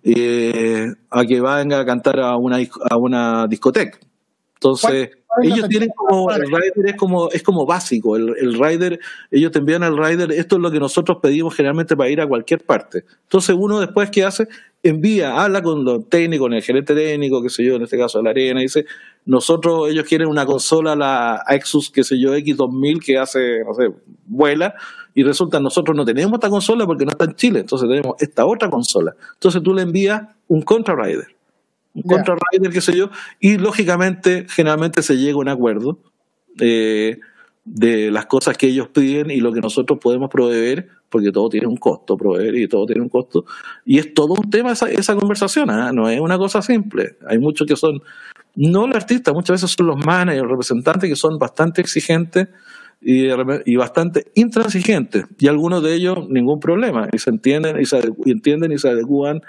eh, 0.03 0.93
a 1.11 1.25
que 1.25 1.41
venga 1.41 1.79
a 1.79 1.87
cantar 1.87 2.19
a 2.19 2.35
una, 2.35 2.59
a 2.91 2.97
una 2.97 3.47
discoteca. 3.47 4.01
Entonces, 4.55 5.11
ellos 5.41 5.69
tienen 5.69 5.91
como, 5.97 6.31
el 6.31 6.43
rider 6.43 6.87
es 6.87 6.97
como, 6.97 7.31
es 7.31 7.43
como 7.43 7.65
básico, 7.65 8.17
el, 8.17 8.35
el 8.39 8.55
rider, 8.55 9.01
ellos 9.31 9.51
te 9.51 9.61
envían 9.61 9.83
al 9.83 9.97
rider, 9.97 10.33
esto 10.33 10.57
es 10.57 10.63
lo 10.63 10.71
que 10.71 10.79
nosotros 10.79 11.19
pedimos 11.23 11.55
generalmente 11.55 11.97
para 11.97 12.11
ir 12.11 12.21
a 12.21 12.27
cualquier 12.27 12.65
parte. 12.65 13.05
Entonces 13.23 13.57
uno 13.59 13.81
después, 13.81 14.11
¿qué 14.11 14.25
hace? 14.25 14.49
Envía, 14.83 15.43
habla 15.43 15.63
con 15.63 15.85
los 15.85 16.09
técnicos, 16.09 16.47
con 16.47 16.53
el 16.55 16.63
gerente 16.63 16.95
técnico, 16.95 17.43
qué 17.43 17.49
sé 17.49 17.65
yo, 17.65 17.77
en 17.77 17.83
este 17.83 17.97
caso 17.97 18.19
de 18.19 18.25
la 18.25 18.31
arena, 18.31 18.61
y 18.61 18.65
dice, 18.65 18.85
nosotros, 19.25 19.89
ellos 19.91 20.07
quieren 20.07 20.29
una 20.29 20.45
consola, 20.45 20.95
la 20.95 21.43
Exus, 21.49 21.91
qué 21.91 22.05
sé 22.05 22.21
yo, 22.21 22.37
X2000, 22.37 23.03
que 23.03 23.19
hace, 23.19 23.65
no 23.65 23.75
sé, 23.75 23.91
vuela, 24.27 24.75
y 25.15 25.23
resulta, 25.23 25.61
nosotros 25.61 25.97
no 25.97 26.05
tenemos 26.05 26.35
esta 26.35 26.51
consola 26.51 26.85
porque 26.87 27.05
no 27.05 27.13
está 27.13 27.25
en 27.25 27.35
Chile, 27.37 27.61
entonces 27.61 27.89
tenemos 27.89 28.17
esta 28.19 28.45
otra 28.45 28.69
consola. 28.69 29.15
Entonces 29.35 29.63
tú 29.63 29.73
le 29.73 29.83
envías 29.83 30.23
un 30.49 30.63
contra 30.63 30.95
rider 30.97 31.42
un 31.95 32.03
contra 32.03 32.37
rider, 32.51 32.73
qué 32.73 32.81
sé 32.81 32.97
yo, 32.97 33.11
y 33.41 33.59
lógicamente, 33.59 34.47
generalmente 34.49 35.03
se 35.03 35.17
llega 35.17 35.35
a 35.35 35.41
un 35.41 35.49
acuerdo 35.49 35.99
eh, 36.61 37.19
de 37.65 38.11
las 38.11 38.27
cosas 38.27 38.57
que 38.57 38.67
ellos 38.67 38.89
piden 38.89 39.31
y 39.31 39.37
lo 39.37 39.53
que 39.53 39.61
nosotros 39.61 39.99
podemos 40.01 40.31
proveer, 40.31 40.89
porque 41.09 41.31
todo 41.31 41.49
tiene 41.49 41.67
un 41.67 41.77
costo, 41.77 42.17
proveer 42.17 42.57
y 42.57 42.67
todo 42.67 42.87
tiene 42.87 43.03
un 43.03 43.09
costo, 43.09 43.45
y 43.85 43.99
es 43.99 44.15
todo 44.15 44.35
un 44.35 44.51
tema 44.51 44.73
esa, 44.73 44.91
esa 44.91 45.15
conversación, 45.15 45.71
¿ah? 45.71 45.93
no 45.93 46.09
es 46.09 46.21
una 46.21 46.39
cosa 46.39 46.63
simple, 46.63 47.17
hay 47.29 47.39
muchos 47.39 47.67
que 47.67 47.77
son, 47.77 48.03
no 48.57 48.87
los 48.87 48.97
artistas, 48.97 49.35
muchas 49.35 49.63
veces 49.63 49.77
son 49.77 49.87
los 49.87 50.05
managers, 50.05 50.43
los 50.43 50.51
representantes 50.51 51.09
que 51.09 51.17
son 51.17 51.39
bastante 51.39 51.81
exigentes, 51.81 52.49
y, 53.05 53.27
y, 53.67 53.77
bastante 53.77 54.31
intransigentes 54.37 55.27
y 55.37 55.49
algunos 55.49 55.83
de 55.83 55.93
ellos 55.93 56.29
ningún 56.29 56.61
problema 56.61 57.09
y 57.13 57.19
se 57.19 57.31
entienden 57.31 57.81
y 57.81 57.85
se 57.85 58.01
entienden 58.27 58.71
y 58.71 58.79
se 58.79 58.91
adecuan 58.91 59.43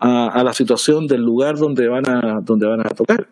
a, 0.00 0.42
la 0.42 0.52
situación 0.52 1.06
del 1.06 1.22
lugar 1.22 1.56
donde 1.56 1.86
van 1.86 2.08
a, 2.08 2.40
donde 2.40 2.66
van 2.66 2.80
a 2.80 2.90
tocar. 2.90 3.28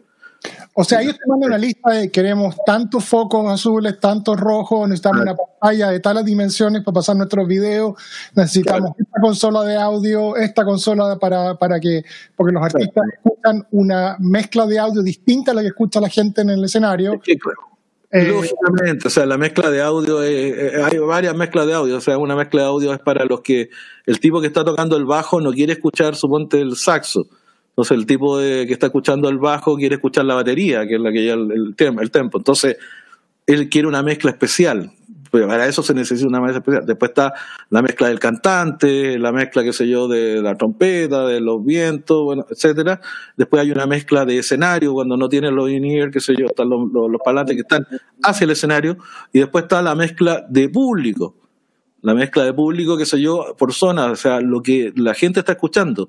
O 0.74 0.84
sea, 0.84 1.02
ellos 1.02 1.18
te 1.18 1.26
mandan 1.26 1.48
una 1.48 1.58
lista 1.58 1.90
de 1.90 2.10
queremos 2.12 2.54
tantos 2.64 3.04
focos 3.04 3.50
azules, 3.50 3.98
tantos 3.98 4.38
rojos, 4.38 4.88
necesitamos 4.88 5.22
una 5.22 5.34
pantalla 5.34 5.90
de 5.90 5.98
tales 5.98 6.24
dimensiones 6.24 6.84
para 6.84 6.94
pasar 6.94 7.16
nuestros 7.16 7.48
videos, 7.48 7.94
necesitamos 8.36 8.92
esta 8.96 9.20
consola 9.20 9.64
de 9.64 9.76
audio, 9.76 10.36
esta 10.36 10.64
consola 10.64 11.18
para, 11.18 11.56
para 11.56 11.80
que, 11.80 12.04
porque 12.36 12.52
los 12.52 12.62
artistas 12.62 13.04
escuchan 13.12 13.66
una 13.72 14.16
mezcla 14.20 14.66
de 14.66 14.78
audio 14.78 15.02
distinta 15.02 15.50
a 15.50 15.54
la 15.54 15.62
que 15.62 15.68
escucha 15.68 16.00
la 16.00 16.08
gente 16.08 16.42
en 16.42 16.50
el 16.50 16.62
escenario. 16.62 17.14
Eh, 17.14 17.38
Lógicamente, 18.10 19.08
o 19.08 19.10
sea, 19.10 19.26
la 19.26 19.36
mezcla 19.36 19.70
de 19.70 19.82
audio, 19.82 20.20
hay 20.20 20.98
varias 20.98 21.36
mezclas 21.36 21.66
de 21.66 21.74
audio, 21.74 21.98
o 21.98 22.00
sea, 22.00 22.16
una 22.16 22.34
mezcla 22.34 22.62
de 22.62 22.68
audio 22.68 22.94
es 22.94 23.00
para 23.00 23.26
los 23.26 23.42
que 23.42 23.68
el 24.06 24.18
tipo 24.18 24.40
que 24.40 24.46
está 24.46 24.64
tocando 24.64 24.96
el 24.96 25.04
bajo 25.04 25.40
no 25.42 25.52
quiere 25.52 25.74
escuchar, 25.74 26.16
suponte, 26.16 26.60
el 26.60 26.76
saxo. 26.76 27.26
Entonces, 27.70 27.98
el 27.98 28.06
tipo 28.06 28.38
de, 28.38 28.66
que 28.66 28.72
está 28.72 28.86
escuchando 28.86 29.28
el 29.28 29.38
bajo 29.38 29.76
quiere 29.76 29.96
escuchar 29.96 30.24
la 30.24 30.34
batería, 30.34 30.86
que 30.86 30.94
es 30.94 31.00
la 31.00 31.12
que 31.12 31.24
ya 31.26 31.34
el, 31.34 31.52
el, 31.52 31.74
el 32.00 32.10
tempo. 32.10 32.38
Entonces, 32.38 32.76
él 33.46 33.68
quiere 33.68 33.86
una 33.86 34.02
mezcla 34.02 34.30
especial 34.30 34.90
pues 35.30 35.46
para 35.46 35.66
eso 35.66 35.82
se 35.82 35.94
necesita 35.94 36.28
una 36.28 36.40
mezcla 36.40 36.58
especial. 36.58 36.86
Después 36.86 37.10
está 37.10 37.32
la 37.70 37.82
mezcla 37.82 38.08
del 38.08 38.18
cantante, 38.18 39.18
la 39.18 39.32
mezcla, 39.32 39.62
qué 39.62 39.72
sé 39.72 39.88
yo, 39.88 40.08
de 40.08 40.42
la 40.42 40.54
trompeta, 40.56 41.26
de 41.26 41.40
los 41.40 41.64
vientos, 41.64 42.22
bueno, 42.24 42.46
etcétera. 42.50 43.00
Después 43.36 43.62
hay 43.62 43.70
una 43.70 43.86
mezcla 43.86 44.24
de 44.24 44.38
escenario, 44.38 44.92
cuando 44.92 45.16
no 45.16 45.28
tiene 45.28 45.50
los 45.50 45.70
in-ear, 45.70 46.10
qué 46.10 46.20
sé 46.20 46.34
yo, 46.38 46.46
están 46.46 46.68
los, 46.68 46.90
los, 46.92 47.10
los 47.10 47.20
parlantes 47.24 47.54
que 47.56 47.62
están 47.62 47.86
hacia 48.22 48.44
el 48.44 48.50
escenario. 48.50 48.96
Y 49.32 49.40
después 49.40 49.64
está 49.64 49.82
la 49.82 49.94
mezcla 49.94 50.44
de 50.48 50.68
público. 50.68 51.36
La 52.00 52.14
mezcla 52.14 52.44
de 52.44 52.52
público, 52.52 52.96
qué 52.96 53.04
sé 53.04 53.20
yo, 53.20 53.56
por 53.58 53.72
zona, 53.72 54.12
o 54.12 54.16
sea, 54.16 54.40
lo 54.40 54.62
que 54.62 54.92
la 54.94 55.14
gente 55.14 55.40
está 55.40 55.52
escuchando. 55.52 56.08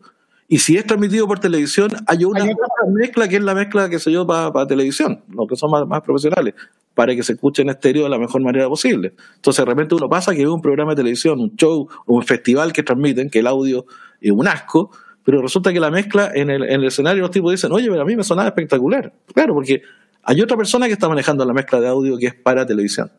Y 0.52 0.58
si 0.58 0.76
es 0.78 0.86
transmitido 0.88 1.28
por 1.28 1.38
televisión, 1.38 1.92
hay 2.08 2.26
una 2.26 2.44
mezcla 2.88 3.28
que 3.28 3.36
es 3.36 3.44
la 3.44 3.54
mezcla, 3.54 3.88
que 3.88 4.00
sé 4.00 4.12
yo, 4.12 4.26
para, 4.26 4.66
televisión, 4.66 5.22
los 5.30 5.48
que 5.48 5.56
son 5.56 5.70
más, 5.70 5.88
más, 5.88 6.02
profesionales, 6.02 6.56
para 6.96 7.16
que 7.16 7.22
se 7.22 7.34
escuche 7.34 7.62
en 7.62 7.70
estéreo 7.70 8.06
de 8.06 8.10
la 8.10 8.18
mejor 8.18 8.42
manera 8.42 8.68
posible. 8.68 9.14
Entonces, 9.36 9.64
de 9.64 9.70
repente 9.70 9.94
uno 9.94 10.10
pasa 10.10 10.34
que 10.34 10.40
ve 10.40 10.50
un 10.50 10.60
programa 10.60 10.94
de 10.94 10.98
televisión, 10.98 11.40
un 11.40 11.56
show 11.56 11.88
o 12.08 12.16
un 12.16 12.24
festival 12.24 12.74
que 12.74 12.82
transmiten, 12.82 13.30
que 13.30 13.40
el 13.40 13.48
audio 13.48 13.86
es 14.20 14.32
un 14.32 14.48
asco, 14.48 14.90
pero 15.24 15.40
resulta 15.40 15.72
que 15.72 15.80
la 15.80 15.92
mezcla 15.92 16.32
en 16.34 16.50
el, 16.50 16.64
en 16.64 16.82
el 16.82 16.86
escenario 16.86 17.22
los 17.22 17.32
tipos 17.32 17.52
dicen, 17.52 17.72
oye, 17.72 17.88
pero 17.88 18.02
a 18.02 18.06
mí 18.06 18.16
me 18.16 18.24
sonaba 18.24 18.48
espectacular. 18.48 19.14
Claro, 19.32 19.54
porque 19.54 19.84
hay 20.24 20.42
otra 20.42 20.58
persona 20.58 20.88
que 20.88 20.94
está 20.94 21.08
manejando 21.08 21.46
la 21.46 21.54
mezcla 21.54 21.80
de 21.80 21.90
audio 21.90 22.18
que 22.18 22.26
es 22.26 22.34
para 22.34 22.66
televisión 22.66 23.12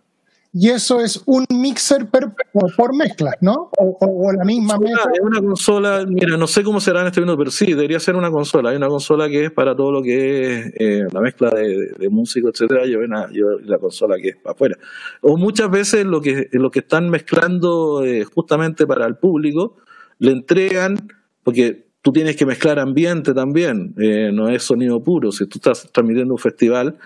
y 0.53 0.71
eso 0.71 1.01
es 1.01 1.23
un 1.27 1.45
mixer 1.49 2.09
por, 2.09 2.95
mezclas, 2.95 3.37
¿no? 3.41 3.71
O, 3.79 4.33
la 4.33 4.45
misma 4.45 4.79
mezcla. 4.79 5.13
Es 5.15 5.21
una 5.21 5.41
consola, 5.41 6.05
mira, 6.09 6.37
no 6.37 6.49
sé 6.49 6.65
cómo 6.65 6.81
será 6.81 7.03
en 7.03 7.07
este 7.07 7.21
minuto, 7.21 7.39
pero 7.39 7.51
sí, 7.53 7.67
debería 7.67 8.01
ser 8.01 8.17
una 8.17 8.33
consola. 8.33 8.71
Hay 8.71 8.77
una 8.77 8.89
consola 8.89 9.29
que 9.29 9.45
es 9.45 9.53
para 9.53 9.77
todo 9.77 9.93
lo 9.93 10.03
que 10.03 10.59
es 10.59 10.73
eh, 10.77 11.07
la 11.13 11.21
mezcla 11.21 11.51
de, 11.51 11.93
de, 11.97 12.09
músico, 12.09 12.49
etcétera, 12.49 12.85
yo, 12.85 12.99
la 13.63 13.79
consola 13.79 14.17
que 14.17 14.31
es 14.31 14.37
para 14.37 14.55
afuera. 14.55 14.77
O 15.21 15.37
muchas 15.37 15.71
veces 15.71 16.05
lo 16.05 16.21
que, 16.21 16.49
lo 16.53 16.73
que 16.73 16.81
están 16.81 17.11
mezclando 17.11 18.05
eh, 18.05 18.25
justamente 18.25 18.89
para 18.89 19.07
el 19.07 19.17
público, 19.17 19.77
le 20.19 20.33
entregan, 20.33 20.97
porque 21.45 21.87
tú 22.03 22.11
tienes 22.13 22.35
que 22.35 22.45
mezclar 22.45 22.81
ambiente 22.81 23.35
también, 23.35 23.95
eh, 23.99 24.31
no 24.33 24.49
es 24.49 24.65
sonido 24.65 25.01
puro. 25.01 25.31
Si 25.31 25.47
tú 25.47 25.59
estás 25.59 25.89
transmitiendo 25.93 26.35
un 26.35 26.39
festival, 26.39 26.99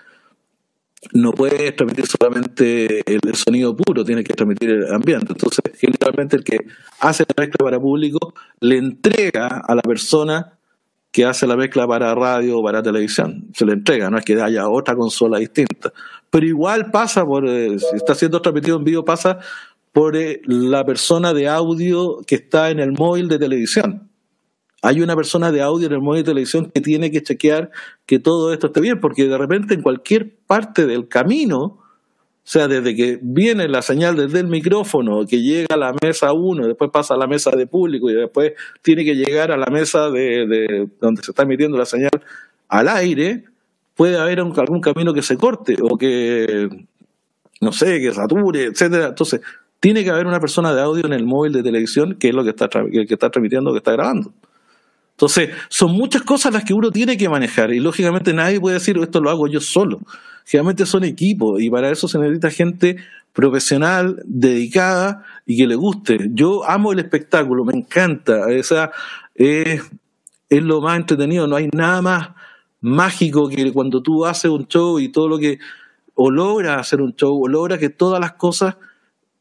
no 1.13 1.33
puedes 1.33 1.77
transmitir 1.77 2.07
solamente 2.07 3.03
el 3.07 3.35
sonido 3.35 3.77
puro, 3.77 4.05
tiene 4.05 4.25
que 4.25 4.35
transmitir 4.35 4.71
el 4.71 4.93
ambiente. 4.93 5.33
Entonces, 5.33 5.63
generalmente 5.79 6.37
el 6.37 6.45
que 6.45 6.59
hace 7.01 7.25
la 7.29 7.43
mezcla 7.43 7.65
para 7.65 7.81
público 7.81 8.35
le 8.61 8.79
entrega 8.79 9.63
a 9.67 9.75
la 9.75 9.83
persona 9.83 10.59
que 11.15 11.25
hace 11.25 11.47
la 11.47 11.57
mezcla 11.57 11.87
para 11.87 12.13
radio 12.15 12.59
o 12.59 12.65
para 12.65 12.83
televisión. 12.83 13.49
Se 13.55 13.65
le 13.65 13.75
entrega, 13.75 14.11
no 14.11 14.19
es 14.19 14.25
que 14.25 14.41
haya 14.41 14.69
otra 14.69 14.97
consola 14.97 15.39
distinta. 15.39 15.93
Pero 16.29 16.45
igual 16.45 16.91
pasa 16.91 17.25
por, 17.25 17.49
eh, 17.49 17.79
si 17.79 17.97
está 17.97 18.17
siendo 18.17 18.43
transmitido 18.43 18.79
en 18.79 18.85
vivo, 18.85 19.05
pasa 19.05 19.39
por 19.93 20.17
eh, 20.17 20.41
la 20.47 20.85
persona 20.85 21.33
de 21.33 21.49
audio 21.49 22.19
que 22.27 22.35
está 22.35 22.71
en 22.71 22.81
el 22.81 22.91
móvil 22.91 23.29
de 23.29 23.39
televisión. 23.39 24.11
Hay 24.85 25.01
una 25.01 25.17
persona 25.17 25.51
de 25.51 25.63
audio 25.63 25.87
en 25.87 25.95
el 25.95 26.03
móvil 26.03 26.23
de 26.23 26.31
televisión 26.31 26.71
que 26.71 26.83
tiene 26.83 27.11
que 27.11 27.23
chequear 27.23 27.71
que 28.05 28.19
todo 28.19 28.53
esto 28.53 28.67
esté 28.67 28.83
bien, 28.83 29.01
porque 29.01 29.25
de 29.25 29.39
repente 29.39 29.73
en 29.73 29.81
cualquier 29.81 30.37
parte 30.47 30.85
del 30.87 31.09
camino, 31.09 31.59
o 31.59 31.81
sea, 32.43 32.69
desde 32.69 32.95
que 32.95 33.19
viene 33.23 33.67
la 33.67 33.81
señal 33.81 34.15
desde 34.15 34.41
el 34.41 34.49
micrófono, 34.49 35.25
que 35.27 35.41
llega 35.41 35.75
a 35.75 35.79
la 35.79 35.95
mesa 36.03 36.35
uno, 36.35 36.67
después 36.67 36.91
pasa 36.93 37.15
a 37.15 37.17
la 37.17 37.27
mesa 37.27 37.51
de 37.53 37.67
público 37.67 38.11
y 38.11 38.15
después 38.15 38.53
tiene 38.83 39.07
que 39.07 39.15
llegar 39.15 39.51
a 39.53 39.57
la 39.57 39.69
mesa 39.73 40.11
de, 40.11 40.87
donde 41.01 41.23
se 41.23 41.31
está 41.31 41.45
emitiendo 41.45 41.79
la 41.79 41.87
señal 41.87 42.23
al 42.69 42.89
aire, 42.89 43.45
puede 43.97 44.19
haber 44.19 44.41
algún 44.41 44.83
camino 44.83 45.15
que 45.15 45.23
se 45.23 45.39
corte 45.39 45.77
o 45.81 45.97
que, 45.97 46.69
no 47.63 47.73
sé, 47.73 48.01
que 48.01 48.13
sature, 48.13 48.65
etcétera. 48.65 49.07
Entonces, 49.07 49.41
tiene 49.81 50.05
que 50.05 50.11
haber 50.11 50.27
una 50.27 50.41
persona 50.41 50.75
de 50.75 50.83
audio 50.83 51.07
en 51.07 51.15
el 51.15 51.25
móvil 51.25 51.55
de 51.55 51.63
televisión 51.63 52.17
que 52.21 52.29
es 52.29 52.35
lo 52.35 52.45
que 52.45 52.51
está, 52.51 52.69
que 52.69 53.07
está 53.09 53.31
transmitiendo, 53.31 53.73
que 53.73 53.79
está 53.79 53.93
grabando. 53.93 54.35
Entonces, 55.15 55.51
son 55.69 55.93
muchas 55.93 56.23
cosas 56.23 56.53
las 56.53 56.65
que 56.65 56.75
uno 56.75 56.91
tiene 56.91 57.17
que 57.17 57.29
manejar 57.29 57.73
y 57.73 57.79
lógicamente 57.79 58.35
nadie 58.35 58.61
puede 58.61 58.75
decir 58.75 58.99
esto 58.99 59.21
lo 59.21 59.31
hago 59.31 59.47
yo 59.47 59.61
solo. 59.61 60.01
Generalmente 60.45 60.85
son 60.87 61.05
equipos 61.05 61.63
y 61.63 61.71
para 61.71 61.91
eso 61.91 62.09
se 62.09 62.19
necesita 62.19 62.51
gente 62.51 62.97
profesional, 63.33 64.23
dedicada 64.25 65.25
y 65.47 65.57
que 65.57 65.67
le 65.67 65.77
guste. 65.77 66.19
Yo 66.33 66.69
amo 66.69 66.93
el 66.93 66.99
espectáculo, 66.99 67.65
me 67.65 67.75
encanta, 67.75 68.47
o 68.47 68.63
sea, 68.63 68.91
es, 69.35 69.83
es 70.49 70.63
lo 70.63 70.81
más 70.81 70.97
entretenido, 70.97 71.47
no 71.47 71.57
hay 71.57 71.69
nada 71.73 72.03
más 72.03 72.29
mágico 72.81 73.49
que 73.49 73.73
cuando 73.73 74.03
tú 74.03 74.27
haces 74.27 74.51
un 74.51 74.67
show 74.67 74.99
y 74.99 75.11
todo 75.11 75.29
lo 75.29 75.39
que, 75.39 75.59
o 76.15 76.31
logras 76.31 76.81
hacer 76.81 77.01
un 77.01 77.15
show, 77.15 77.41
o 77.41 77.49
logras 77.49 77.79
que 77.79 77.89
todas 77.89 78.21
las 78.21 78.33
cosas 78.33 78.77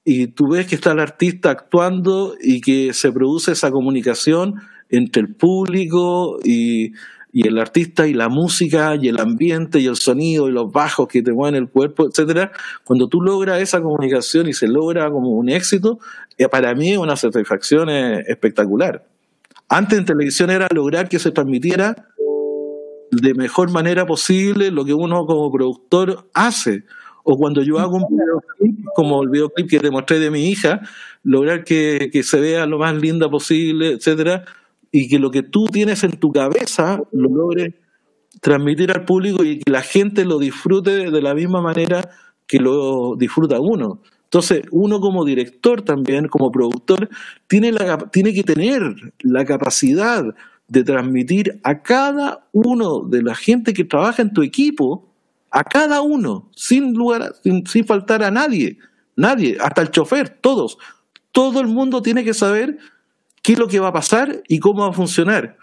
y 0.06 0.28
tú 0.28 0.50
ves 0.50 0.68
que 0.68 0.76
está 0.76 0.92
el 0.92 1.00
artista 1.00 1.52
actuando 1.52 2.36
y 2.42 2.62
que 2.62 2.94
se 2.94 3.12
produce 3.12 3.54
esa 3.54 3.72
comunicación 3.72 4.62
entre 4.90 5.22
el 5.22 5.36
público 5.36 6.40
y, 6.44 6.94
el 7.34 7.58
artista 7.58 8.06
y 8.06 8.14
la 8.14 8.30
música 8.30 8.96
y 8.96 9.08
el 9.08 9.20
ambiente 9.20 9.80
y 9.80 9.88
el 9.88 9.96
sonido 9.96 10.48
y 10.48 10.52
los 10.52 10.72
bajos 10.72 11.08
que 11.08 11.24
te 11.24 11.34
mueven 11.34 11.56
el 11.56 11.68
cuerpo, 11.68 12.08
etcétera, 12.08 12.52
cuando 12.84 13.08
tú 13.08 13.22
logras 13.22 13.60
esa 13.60 13.82
comunicación 13.82 14.48
y 14.48 14.54
se 14.54 14.68
logra 14.68 15.10
como 15.10 15.32
un 15.32 15.50
éxito, 15.50 15.98
eh, 16.38 16.48
para 16.48 16.76
mí 16.76 16.92
es 16.92 17.00
una 17.00 17.16
satisfacción 17.16 17.90
eh, 17.90 18.24
espectacular. 18.28 19.04
Antes 19.68 19.98
en 19.98 20.06
televisión 20.06 20.52
era 20.52 20.68
lograr 20.72 21.10
que 21.10 21.18
se 21.18 21.32
transmitiera 21.32 22.08
de 23.22 23.34
mejor 23.34 23.72
manera 23.72 24.06
posible 24.06 24.72
lo 24.72 24.86
que 24.86 24.94
uno 24.94 25.26
como 25.26 25.52
productor 25.52 26.28
hace. 26.34 26.84
O 27.24 27.38
cuando 27.38 27.62
yo 27.62 27.80
hago 27.80 27.96
un 27.96 28.06
videoclip, 28.10 28.86
como 28.96 29.24
el 29.24 29.30
videoclip 29.30 29.70
que 29.70 29.80
te 29.80 29.92
mostré 29.92 30.20
de 30.20 30.30
mi 30.30 30.50
hija, 30.50 30.82
lograr 31.24 31.64
que, 31.64 32.10
que 32.12 32.24
se 32.24 32.40
vea 32.40 32.66
lo 32.66 32.80
más 32.80 32.96
linda 32.96 33.30
posible, 33.30 33.94
etcétera, 33.94 34.44
y 34.96 35.10
que 35.10 35.18
lo 35.18 35.32
que 35.32 35.41
tú 35.41 35.66
tienes 35.66 36.04
en 36.04 36.12
tu 36.12 36.32
cabeza 36.32 37.02
lo 37.12 37.30
logres 37.30 37.74
transmitir 38.41 38.91
al 38.91 39.06
público 39.06 39.44
y 39.44 39.58
que 39.58 39.72
la 39.72 39.82
gente 39.82 40.24
lo 40.24 40.38
disfrute 40.38 41.10
de 41.10 41.22
la 41.22 41.34
misma 41.34 41.62
manera 41.62 42.12
que 42.46 42.60
lo 42.60 43.16
disfruta 43.16 43.60
uno. 43.60 44.02
Entonces, 44.26 44.62
uno 44.72 45.00
como 45.00 45.26
director 45.26 45.82
también, 45.82 46.28
como 46.28 46.52
productor, 46.52 47.10
tiene, 47.48 47.72
la, 47.72 47.98
tiene 48.12 48.36
que 48.36 48.44
tener 48.44 48.82
la 49.22 49.46
capacidad 49.46 50.24
de 50.68 50.84
transmitir 50.84 51.60
a 51.64 51.82
cada 51.82 52.48
uno 52.52 53.02
de 53.02 53.24
la 53.24 53.34
gente 53.34 53.74
que 53.74 53.86
trabaja 53.86 54.22
en 54.22 54.32
tu 54.32 54.44
equipo, 54.44 55.12
a 55.50 55.64
cada 55.64 56.02
uno, 56.02 56.52
sin 56.56 56.94
lugar, 56.94 57.34
sin, 57.44 57.66
sin 57.66 57.86
faltar 57.86 58.22
a 58.22 58.30
nadie, 58.30 58.78
nadie, 59.16 59.58
hasta 59.60 59.82
el 59.82 59.89
chofer, 59.89 60.30
todos. 60.30 60.78
Todo 61.32 61.62
el 61.62 61.68
mundo 61.68 62.04
tiene 62.04 62.24
que 62.24 62.36
saber 62.36 62.78
qué 63.44 63.54
es 63.54 63.60
lo 63.60 63.68
que 63.68 63.80
va 63.80 63.89
a 63.89 63.94
pasar 63.94 64.41
y 64.48 64.58
cómo 64.58 64.82
va 64.82 64.89
a 64.89 64.94
funcionar. 64.94 65.58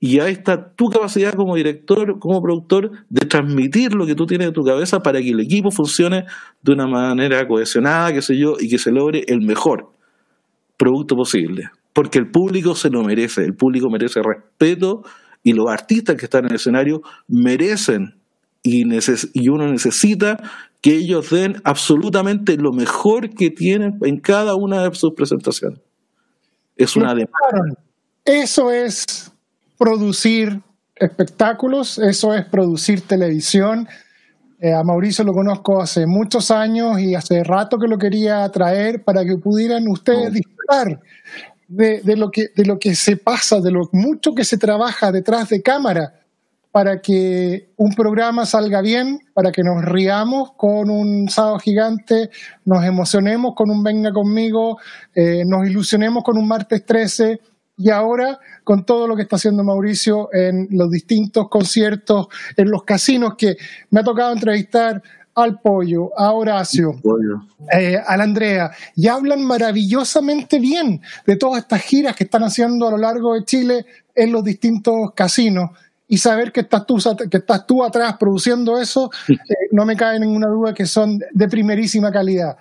Y 0.00 0.20
ahí 0.20 0.32
está 0.32 0.74
tu 0.74 0.88
capacidad 0.88 1.34
como 1.34 1.56
director, 1.56 2.18
como 2.18 2.40
productor, 2.40 2.90
de 3.08 3.26
transmitir 3.26 3.94
lo 3.94 4.06
que 4.06 4.14
tú 4.14 4.26
tienes 4.26 4.48
en 4.48 4.54
tu 4.54 4.64
cabeza 4.64 5.00
para 5.00 5.20
que 5.20 5.30
el 5.30 5.40
equipo 5.40 5.70
funcione 5.70 6.24
de 6.62 6.72
una 6.72 6.86
manera 6.86 7.46
cohesionada, 7.46 8.12
qué 8.12 8.22
sé 8.22 8.38
yo, 8.38 8.54
y 8.58 8.68
que 8.68 8.78
se 8.78 8.92
logre 8.92 9.24
el 9.28 9.40
mejor 9.40 9.92
producto 10.76 11.16
posible. 11.16 11.70
Porque 11.92 12.18
el 12.18 12.30
público 12.30 12.74
se 12.74 12.90
lo 12.90 13.02
merece, 13.02 13.44
el 13.44 13.54
público 13.54 13.90
merece 13.90 14.20
respeto 14.22 15.02
y 15.42 15.52
los 15.52 15.68
artistas 15.68 16.16
que 16.16 16.26
están 16.26 16.44
en 16.44 16.52
el 16.52 16.56
escenario 16.56 17.02
merecen 17.26 18.14
y, 18.62 18.84
y 19.34 19.48
uno 19.48 19.66
necesita 19.66 20.36
que 20.80 20.94
ellos 20.94 21.30
den 21.30 21.56
absolutamente 21.64 22.56
lo 22.56 22.72
mejor 22.72 23.30
que 23.30 23.50
tienen 23.50 23.98
en 24.02 24.20
cada 24.20 24.54
una 24.54 24.88
de 24.88 24.94
sus 24.94 25.12
presentaciones. 25.14 25.80
Es 26.78 26.96
una 26.96 27.14
demanda. 27.14 27.74
Eso 28.24 28.70
es 28.70 29.04
producir 29.76 30.60
espectáculos, 30.94 31.98
eso 31.98 32.34
es 32.34 32.44
producir 32.46 33.00
televisión. 33.00 33.88
Eh, 34.60 34.72
a 34.72 34.82
Mauricio 34.82 35.24
lo 35.24 35.32
conozco 35.32 35.82
hace 35.82 36.06
muchos 36.06 36.50
años 36.50 36.98
y 37.00 37.14
hace 37.14 37.44
rato 37.44 37.78
que 37.78 37.86
lo 37.86 37.98
quería 37.98 38.48
traer 38.50 39.04
para 39.04 39.24
que 39.24 39.36
pudieran 39.36 39.86
ustedes 39.88 40.32
disfrutar 40.32 41.00
de, 41.68 42.00
de, 42.00 42.16
lo 42.16 42.30
que, 42.30 42.48
de 42.54 42.64
lo 42.64 42.78
que 42.78 42.94
se 42.94 43.16
pasa, 43.16 43.60
de 43.60 43.70
lo 43.70 43.88
mucho 43.92 44.34
que 44.34 44.44
se 44.44 44.56
trabaja 44.56 45.12
detrás 45.12 45.48
de 45.48 45.62
cámara 45.62 46.17
para 46.70 47.00
que 47.00 47.70
un 47.76 47.94
programa 47.94 48.44
salga 48.46 48.80
bien, 48.80 49.20
para 49.32 49.50
que 49.52 49.62
nos 49.62 49.84
riamos 49.84 50.52
con 50.56 50.90
un 50.90 51.28
sábado 51.28 51.58
gigante, 51.58 52.30
nos 52.64 52.84
emocionemos 52.84 53.54
con 53.54 53.70
un 53.70 53.82
Venga 53.82 54.12
conmigo, 54.12 54.78
eh, 55.14 55.44
nos 55.46 55.66
ilusionemos 55.66 56.22
con 56.22 56.36
un 56.36 56.46
martes 56.46 56.84
13 56.84 57.40
y 57.78 57.90
ahora 57.90 58.38
con 58.64 58.84
todo 58.84 59.06
lo 59.06 59.16
que 59.16 59.22
está 59.22 59.36
haciendo 59.36 59.64
Mauricio 59.64 60.28
en 60.32 60.68
los 60.70 60.90
distintos 60.90 61.48
conciertos, 61.48 62.26
en 62.56 62.70
los 62.70 62.82
casinos 62.82 63.34
que 63.38 63.56
me 63.90 64.00
ha 64.00 64.04
tocado 64.04 64.32
entrevistar 64.32 65.02
al 65.34 65.60
Pollo, 65.60 66.10
a 66.18 66.32
Horacio, 66.32 66.94
eh, 67.72 67.96
a 68.04 68.16
la 68.16 68.24
Andrea, 68.24 68.72
y 68.96 69.06
hablan 69.06 69.44
maravillosamente 69.44 70.58
bien 70.58 71.00
de 71.24 71.36
todas 71.36 71.62
estas 71.62 71.82
giras 71.82 72.16
que 72.16 72.24
están 72.24 72.42
haciendo 72.42 72.88
a 72.88 72.90
lo 72.90 72.98
largo 72.98 73.34
de 73.34 73.44
Chile 73.44 73.86
en 74.16 74.32
los 74.32 74.42
distintos 74.42 75.12
casinos 75.14 75.70
y 76.08 76.16
saber 76.16 76.50
que 76.50 76.60
estás 76.60 76.86
tú, 76.86 76.96
que 77.30 77.36
estás 77.36 77.66
tú 77.66 77.84
atrás 77.84 78.16
produciendo 78.18 78.78
eso, 78.78 79.10
eh, 79.28 79.34
no 79.72 79.84
me 79.84 79.94
cae 79.94 80.18
ninguna 80.18 80.48
duda 80.48 80.72
que 80.72 80.86
son 80.86 81.18
de 81.18 81.48
primerísima 81.48 82.10
calidad. 82.10 82.56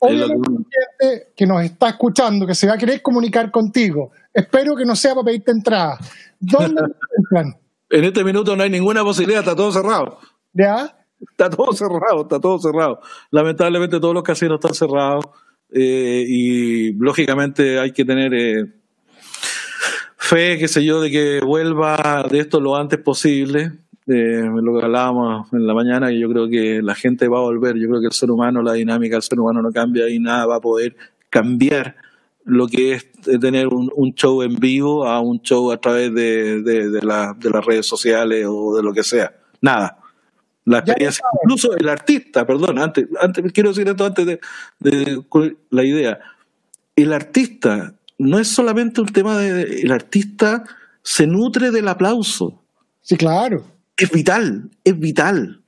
Obviamente, 0.00 0.48
gente 0.48 1.32
que 1.36 1.46
nos 1.46 1.62
está 1.62 1.90
escuchando, 1.90 2.46
que 2.46 2.54
se 2.54 2.66
va 2.66 2.74
a 2.74 2.78
querer 2.78 3.00
comunicar 3.00 3.50
contigo, 3.50 4.10
espero 4.34 4.74
que 4.74 4.84
no 4.84 4.96
sea 4.96 5.14
para 5.14 5.26
pedirte 5.26 5.52
entrada. 5.52 5.98
¿Dónde 6.40 6.82
entran? 7.16 7.56
En 7.90 8.04
este 8.04 8.24
minuto 8.24 8.56
no 8.56 8.62
hay 8.62 8.70
ninguna 8.70 9.04
posibilidad, 9.04 9.40
está 9.40 9.54
todo 9.54 9.70
cerrado. 9.72 10.18
¿Ya? 10.52 10.96
Está 11.20 11.50
todo 11.50 11.72
cerrado, 11.72 12.22
está 12.22 12.40
todo 12.40 12.58
cerrado. 12.58 13.00
Lamentablemente 13.30 14.00
todos 14.00 14.14
los 14.14 14.22
casinos 14.22 14.56
están 14.56 14.74
cerrados 14.74 15.26
eh, 15.70 16.24
y 16.26 16.92
lógicamente 16.94 17.78
hay 17.78 17.92
que 17.92 18.04
tener... 18.04 18.34
Eh, 18.34 18.79
fe, 20.30 20.58
qué 20.58 20.68
sé 20.68 20.84
yo, 20.84 21.00
de 21.00 21.10
que 21.10 21.40
vuelva 21.40 22.24
de 22.30 22.38
esto 22.38 22.60
lo 22.60 22.76
antes 22.76 23.00
posible. 23.00 23.72
Eh, 24.06 24.48
lo 24.62 24.78
que 24.78 24.84
hablábamos 24.84 25.52
en 25.52 25.66
la 25.66 25.74
mañana, 25.74 26.12
y 26.12 26.20
yo 26.20 26.30
creo 26.30 26.48
que 26.48 26.80
la 26.82 26.94
gente 26.94 27.26
va 27.26 27.38
a 27.38 27.42
volver. 27.42 27.76
Yo 27.76 27.88
creo 27.88 28.00
que 28.00 28.06
el 28.06 28.12
ser 28.12 28.30
humano, 28.30 28.62
la 28.62 28.74
dinámica 28.74 29.16
del 29.16 29.22
ser 29.22 29.40
humano 29.40 29.60
no 29.60 29.72
cambia 29.72 30.08
y 30.08 30.20
nada 30.20 30.46
va 30.46 30.56
a 30.56 30.60
poder 30.60 30.96
cambiar 31.30 31.96
lo 32.44 32.68
que 32.68 32.92
es 32.92 33.10
tener 33.40 33.66
un, 33.68 34.14
show 34.14 34.42
en 34.42 34.54
vivo 34.54 35.04
a 35.04 35.20
un 35.20 35.42
show 35.42 35.72
a 35.72 35.80
través 35.80 36.14
de, 36.14 36.62
de, 36.62 37.02
las 37.02 37.36
redes 37.66 37.86
sociales 37.86 38.46
o 38.48 38.76
de 38.76 38.82
lo 38.84 38.92
que 38.92 39.02
sea. 39.02 39.34
Nada. 39.60 39.98
La 40.64 40.78
experiencia, 40.78 41.24
incluso 41.42 41.76
el 41.76 41.88
artista, 41.88 42.46
perdón, 42.46 42.78
antes, 42.78 43.06
antes 43.20 43.52
quiero 43.52 43.70
decir 43.70 43.88
esto 43.88 44.04
antes 44.04 44.26
de, 44.26 44.40
de 44.78 45.22
la 45.70 45.84
idea. 45.84 46.20
El 46.94 47.12
artista 47.12 47.94
no 48.20 48.38
es 48.38 48.48
solamente 48.48 49.00
un 49.00 49.06
tema 49.06 49.38
de 49.38 49.80
el 49.80 49.90
artista 49.92 50.64
se 51.02 51.26
nutre 51.26 51.70
del 51.70 51.88
aplauso. 51.88 52.62
Sí, 53.00 53.16
claro. 53.16 53.64
Es 53.96 54.10
vital, 54.10 54.68
es 54.84 54.98
vital. 54.98 55.62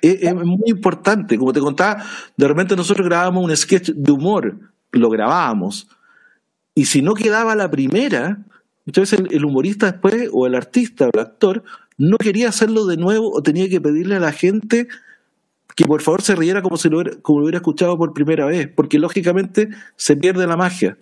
Es, 0.00 0.34
muy 0.34 0.70
importante. 0.70 1.36
Como 1.36 1.52
te 1.52 1.60
contaba, 1.60 2.02
de 2.34 2.48
repente 2.48 2.76
nosotros 2.76 3.06
grabábamos 3.06 3.44
un 3.44 3.54
sketch 3.54 3.90
de 3.90 4.10
humor, 4.10 4.58
lo 4.90 5.10
grabábamos. 5.10 5.86
Y 6.74 6.86
si 6.86 7.02
no 7.02 7.12
quedaba 7.12 7.54
la 7.54 7.70
primera, 7.70 8.38
entonces 8.86 9.20
el, 9.30 9.44
humorista 9.44 9.92
después, 9.92 10.30
o 10.32 10.46
el 10.46 10.54
artista, 10.54 11.06
o 11.06 11.10
el 11.12 11.20
actor, 11.20 11.62
no 11.98 12.16
quería 12.16 12.48
hacerlo 12.48 12.86
de 12.86 12.96
nuevo 12.96 13.30
o 13.30 13.42
tenía 13.42 13.68
que 13.68 13.82
pedirle 13.82 14.16
a 14.16 14.20
la 14.20 14.32
gente 14.32 14.88
que 15.76 15.84
por 15.84 16.00
favor 16.00 16.22
se 16.22 16.36
riera 16.36 16.62
como 16.62 16.78
si 16.78 16.88
lo 16.88 17.02
como 17.20 17.40
lo 17.40 17.44
hubiera 17.44 17.58
escuchado 17.58 17.98
por 17.98 18.14
primera 18.14 18.46
vez, 18.46 18.68
porque 18.74 18.98
lógicamente 18.98 19.68
se 19.96 20.16
pierde 20.16 20.46
la 20.46 20.56
magia. 20.56 20.96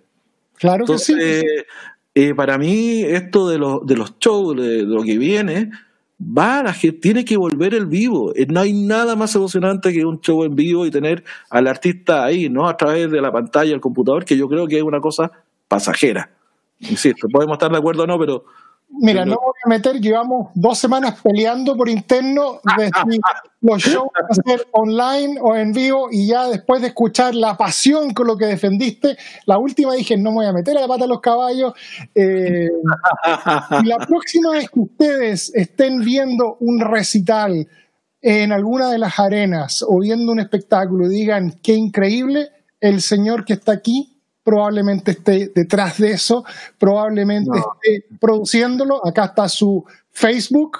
Claro 0.61 0.85
que 0.85 0.99
sí. 0.99 1.15
Eh, 2.15 2.35
para 2.35 2.59
mí, 2.59 3.03
esto 3.03 3.49
de, 3.49 3.59
los 3.59 3.87
de 3.87 3.97
los 3.97 4.19
shows, 4.19 4.57
de, 4.57 4.83
lo 4.83 5.03
que 5.03 5.17
viene, 5.17 5.71
va, 6.21 6.63
la 6.63 6.75
gente 6.75 6.99
tiene 6.99 7.25
que 7.25 7.37
volver 7.37 7.73
el 7.73 7.87
vivo. 7.87 8.35
Eh, 8.37 8.47
no 8.47 8.61
hay 8.61 8.73
nada 8.73 9.17
más 9.17 9.35
emocionante 9.35 9.93
que 9.93 10.05
un 10.05 10.21
show 10.21 10.45
en 10.45 10.55
vivo 10.55 10.85
y 10.85 10.91
tener 10.91 11.25
al 11.49 11.67
artista 11.67 12.25
ahí, 12.25 12.49
¿no? 12.49 12.69
A 12.69 12.77
través 12.77 13.11
de 13.11 13.21
la 13.21 13.33
pantalla, 13.33 13.73
el 13.73 13.81
computador, 13.81 14.25
que 14.25 14.37
yo 14.37 14.49
creo 14.49 14.67
que 14.67 14.77
es 14.77 14.83
una 14.83 15.01
cosa 15.01 15.31
pasajera. 15.67 16.31
insisto, 16.81 17.29
podemos 17.29 17.55
estar 17.55 17.71
de 17.71 17.79
acuerdo 17.79 18.03
o 18.03 18.07
no, 18.07 18.19
pero 18.19 18.45
Mira, 18.93 19.25
no 19.25 19.37
voy 19.37 19.55
a 19.65 19.69
meter, 19.69 20.01
llevamos 20.01 20.49
dos 20.55 20.79
semanas 20.79 21.21
peleando 21.23 21.77
por 21.77 21.89
interno 21.89 22.61
de 22.77 22.87
si 22.87 23.21
los 23.61 23.83
shows 23.83 24.09
van 24.13 24.25
a 24.29 24.35
ser 24.35 24.67
online 24.73 25.39
o 25.41 25.55
en 25.55 25.73
vivo 25.73 26.09
y 26.11 26.27
ya 26.27 26.49
después 26.49 26.83
de 26.83 26.89
escuchar 26.89 27.35
la 27.35 27.57
pasión 27.57 28.13
con 28.13 28.27
lo 28.27 28.37
que 28.37 28.47
defendiste, 28.47 29.17
la 29.47 29.59
última 29.59 29.95
dije 29.95 30.17
no 30.17 30.31
me 30.31 30.37
voy 30.37 30.47
a 30.47 30.53
meter 30.53 30.77
a 30.77 30.81
la 30.83 30.89
pata 30.89 31.05
a 31.05 31.09
los 31.09 31.21
caballos. 31.21 31.73
Eh, 32.15 32.69
y 33.83 33.87
la 33.87 33.99
próxima 33.99 34.53
vez 34.53 34.69
que 34.69 34.81
ustedes 34.81 35.55
estén 35.55 36.01
viendo 36.01 36.57
un 36.61 36.81
recital 36.81 37.69
en 38.21 38.53
alguna 38.53 38.91
de 38.91 38.99
las 38.99 39.19
arenas 39.19 39.85
o 39.87 40.01
viendo 40.01 40.33
un 40.33 40.41
espectáculo 40.41 41.07
y 41.07 41.11
digan 41.11 41.59
qué 41.63 41.75
increíble, 41.75 42.49
el 42.81 43.01
señor 43.01 43.45
que 43.45 43.55
está 43.55 43.73
aquí 43.73 44.20
probablemente 44.43 45.13
esté 45.13 45.53
detrás 45.55 45.99
de 45.99 46.13
eso, 46.13 46.45
probablemente 46.79 47.51
esté 47.59 48.07
produciéndolo. 48.21 49.07
Acá 49.07 49.27
está 49.27 49.49
su 49.49 49.85
Facebook, 50.11 50.79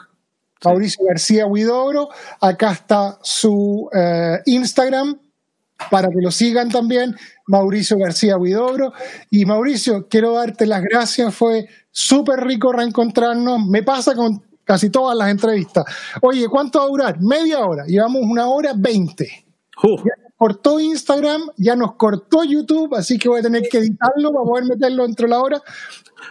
Mauricio 0.65 1.05
García 1.07 1.47
Huidobro, 1.47 2.09
acá 2.41 2.73
está 2.73 3.19
su 3.23 3.89
eh, 3.93 4.39
Instagram, 4.47 5.19
para 5.91 6.09
que 6.09 6.21
lo 6.21 6.31
sigan 6.31 6.69
también, 6.71 7.17
Mauricio 7.47 7.97
García 7.99 8.37
Huidobro. 8.37 8.93
Y 9.31 9.47
Mauricio, 9.47 10.09
quiero 10.09 10.35
darte 10.35 10.67
las 10.67 10.83
gracias, 10.83 11.35
fue 11.35 11.67
súper 11.91 12.41
rico 12.41 12.73
reencontrarnos, 12.73 13.67
me 13.67 13.83
pasa 13.83 14.15
con 14.15 14.43
casi 14.65 14.91
todas 14.91 15.17
las 15.17 15.31
entrevistas. 15.31 15.85
Oye, 16.23 16.47
¿cuánto 16.49 16.79
va 16.79 16.85
a 16.85 16.89
durar? 16.89 17.21
Media 17.21 17.61
hora, 17.61 17.85
llevamos 17.87 18.23
una 18.23 18.49
hora 18.49 18.73
veinte 18.77 19.47
cortó 20.41 20.81
Instagram, 20.81 21.43
ya 21.59 21.77
nos 21.77 21.97
cortó 21.97 22.45
YouTube, 22.45 22.95
así 22.95 23.19
que 23.19 23.29
voy 23.29 23.41
a 23.41 23.43
tener 23.43 23.63
que 23.71 23.77
editarlo 23.77 24.33
para 24.33 24.45
poder 24.47 24.65
meterlo 24.65 25.07
dentro 25.07 25.27
de 25.27 25.31
la 25.33 25.39
hora. 25.39 25.61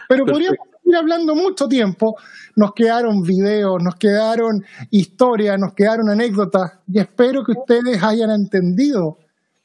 Pero 0.08 0.26
podríamos 0.26 0.58
seguir 0.82 0.96
hablando 0.96 1.36
mucho 1.36 1.68
tiempo. 1.68 2.16
Nos 2.56 2.74
quedaron 2.74 3.22
videos, 3.22 3.80
nos 3.80 3.94
quedaron 3.94 4.64
historias, 4.90 5.60
nos 5.60 5.74
quedaron 5.74 6.10
anécdotas 6.10 6.72
y 6.88 6.98
espero 6.98 7.44
que 7.44 7.52
ustedes 7.52 8.02
hayan 8.02 8.30
entendido 8.30 9.18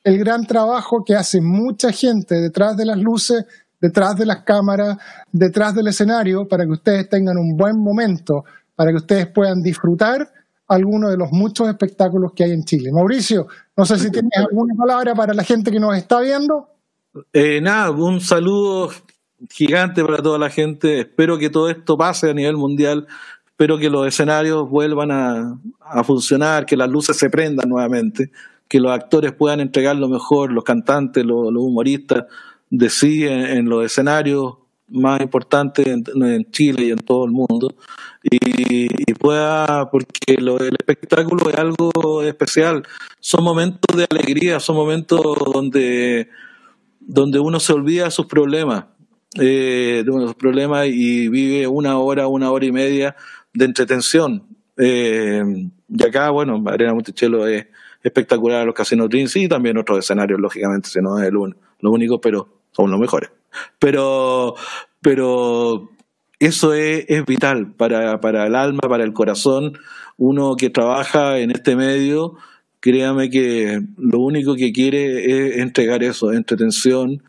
el 0.03 0.19
gran 0.19 0.45
trabajo 0.45 1.03
que 1.03 1.15
hace 1.15 1.41
mucha 1.41 1.91
gente 1.91 2.35
detrás 2.35 2.77
de 2.77 2.85
las 2.85 2.99
luces, 2.99 3.45
detrás 3.81 4.15
de 4.15 4.27
las 4.27 4.43
cámaras, 4.43 4.97
detrás 5.31 5.73
del 5.73 5.87
escenario, 5.87 6.47
para 6.47 6.65
que 6.65 6.71
ustedes 6.71 7.09
tengan 7.09 7.37
un 7.37 7.57
buen 7.57 7.79
momento, 7.79 8.43
para 8.75 8.91
que 8.91 8.97
ustedes 8.97 9.25
puedan 9.25 9.63
disfrutar 9.63 10.34
algunos 10.67 11.11
de 11.11 11.17
los 11.17 11.31
muchos 11.31 11.67
espectáculos 11.67 12.33
que 12.33 12.43
hay 12.43 12.51
en 12.51 12.63
Chile. 12.63 12.91
Mauricio, 12.91 13.47
no 13.75 13.85
sé 13.85 13.97
si 13.97 14.11
tienes 14.11 14.31
alguna 14.37 14.73
palabra 14.75 15.13
para 15.13 15.33
la 15.33 15.43
gente 15.43 15.71
que 15.71 15.79
nos 15.79 15.95
está 15.95 16.21
viendo. 16.21 16.67
Eh, 17.33 17.61
nada, 17.61 17.91
un 17.91 18.19
saludo 18.19 18.91
gigante 19.49 20.03
para 20.03 20.21
toda 20.21 20.39
la 20.39 20.49
gente. 20.49 21.01
Espero 21.01 21.37
que 21.37 21.49
todo 21.49 21.69
esto 21.69 21.97
pase 21.97 22.29
a 22.29 22.33
nivel 22.33 22.57
mundial. 22.57 23.07
Espero 23.45 23.77
que 23.77 23.89
los 23.89 24.07
escenarios 24.07 24.69
vuelvan 24.69 25.11
a, 25.11 26.03
funcionar, 26.03 26.65
que 26.65 26.75
las 26.75 26.89
luces 26.89 27.15
se 27.15 27.29
prendan 27.29 27.69
nuevamente, 27.69 28.31
que 28.67 28.79
los 28.79 28.91
actores 28.91 29.31
puedan 29.31 29.61
entregar 29.61 29.95
lo 29.95 30.09
mejor, 30.09 30.51
los 30.51 30.63
cantantes, 30.63 31.23
los, 31.23 31.53
humoristas 31.55 32.25
de 32.69 32.89
sí 32.89 33.25
en 33.25 33.69
los 33.69 33.85
escenarios, 33.85 34.55
más 34.87 35.21
importante 35.21 35.83
en, 35.89 36.51
Chile 36.51 36.85
y 36.85 36.91
en 36.91 36.99
todo 36.99 37.25
el 37.25 37.31
mundo 37.31 37.75
y, 38.29 39.13
pueda 39.13 39.89
porque 39.89 40.33
el 40.33 40.75
espectáculo 40.77 41.49
es 41.49 41.55
algo 41.57 42.23
especial. 42.23 42.83
Son 43.19 43.43
momentos 43.43 43.95
de 43.95 44.07
alegría 44.09 44.59
son 44.59 44.75
momentos 44.75 45.21
donde 45.53 46.29
donde 46.99 47.39
uno 47.39 47.59
se 47.59 47.73
olvida 47.73 48.09
sus 48.09 48.25
problemas 48.25 48.85
eh, 49.39 50.03
de 50.05 50.11
sus 50.11 50.35
problemas 50.35 50.87
y 50.87 51.27
vive 51.29 51.67
una 51.67 51.97
hora 51.99 52.27
una 52.27 52.51
hora 52.51 52.65
y 52.65 52.71
media 52.71 53.15
de 53.53 53.65
entretención. 53.65 54.43
Eh, 54.77 55.43
y 55.87 56.03
acá 56.03 56.29
bueno 56.31 56.63
Arena 56.67 56.93
Monticello 56.93 57.47
es 57.47 57.67
espectacular 58.03 58.65
los 58.65 58.75
casinos 58.75 59.09
Dreams 59.09 59.35
y 59.37 59.47
también 59.47 59.77
otros 59.77 59.99
escenarios 59.99 60.39
lógicamente 60.39 60.89
si 60.89 60.99
no 60.99 61.19
es 61.19 61.27
el 61.27 61.35
lo 61.35 61.91
único 61.91 62.19
pero 62.19 62.49
son 62.71 62.91
los 62.91 62.99
mejores. 62.99 63.29
Pero, 63.79 64.55
pero 65.01 65.94
eso 66.39 66.73
es, 66.73 67.05
es 67.07 67.25
vital 67.25 67.73
para, 67.73 68.19
para 68.19 68.47
el 68.47 68.55
alma, 68.55 68.81
para 68.89 69.03
el 69.03 69.13
corazón. 69.13 69.77
Uno 70.17 70.55
que 70.55 70.69
trabaja 70.69 71.39
en 71.39 71.51
este 71.51 71.75
medio, 71.75 72.35
créame 72.79 73.29
que 73.29 73.81
lo 73.97 74.19
único 74.19 74.55
que 74.55 74.71
quiere 74.71 75.49
es 75.49 75.57
entregar 75.57 76.03
eso, 76.03 76.31
entretención, 76.31 77.23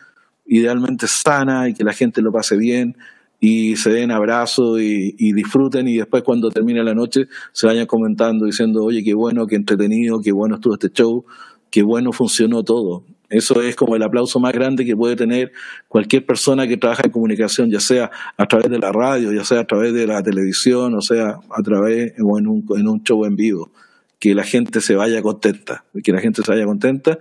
idealmente 0.46 1.06
sana 1.06 1.68
y 1.68 1.74
que 1.74 1.84
la 1.84 1.92
gente 1.92 2.22
lo 2.22 2.32
pase 2.32 2.56
bien 2.56 2.96
y 3.40 3.76
se 3.76 3.90
den 3.90 4.10
abrazos 4.10 4.80
y, 4.80 5.14
y, 5.18 5.32
disfruten 5.32 5.88
y 5.88 5.98
después 5.98 6.22
cuando 6.22 6.50
termine 6.50 6.82
la 6.82 6.94
noche 6.94 7.28
se 7.52 7.66
vayan 7.66 7.86
comentando 7.86 8.46
diciendo, 8.46 8.84
oye, 8.84 9.04
qué 9.04 9.14
bueno, 9.14 9.46
qué 9.46 9.56
entretenido, 9.56 10.20
qué 10.20 10.32
bueno 10.32 10.54
estuvo 10.54 10.74
este 10.74 10.90
show, 10.90 11.24
qué 11.70 11.82
bueno 11.82 12.12
funcionó 12.12 12.62
todo. 12.62 13.04
Eso 13.28 13.60
es 13.60 13.74
como 13.74 13.96
el 13.96 14.02
aplauso 14.02 14.38
más 14.38 14.52
grande 14.52 14.84
que 14.84 14.96
puede 14.96 15.16
tener 15.16 15.52
cualquier 15.88 16.24
persona 16.24 16.66
que 16.66 16.76
trabaja 16.76 17.02
en 17.04 17.10
comunicación, 17.10 17.70
ya 17.70 17.80
sea 17.80 18.10
a 18.36 18.46
través 18.46 18.70
de 18.70 18.78
la 18.78 18.92
radio, 18.92 19.32
ya 19.32 19.44
sea 19.44 19.60
a 19.60 19.64
través 19.66 19.92
de 19.92 20.06
la 20.06 20.22
televisión, 20.22 20.94
o 20.94 21.00
sea, 21.00 21.40
a 21.50 21.62
través 21.62 22.14
o 22.22 22.38
en 22.38 22.46
un, 22.46 22.64
en 22.76 22.88
un 22.88 23.02
show 23.02 23.24
en 23.24 23.36
vivo. 23.36 23.70
Que 24.18 24.34
la 24.34 24.44
gente 24.44 24.80
se 24.80 24.94
vaya 24.94 25.20
contenta, 25.22 25.84
que 26.02 26.12
la 26.12 26.20
gente 26.20 26.42
se 26.42 26.50
vaya 26.50 26.64
contenta 26.64 27.18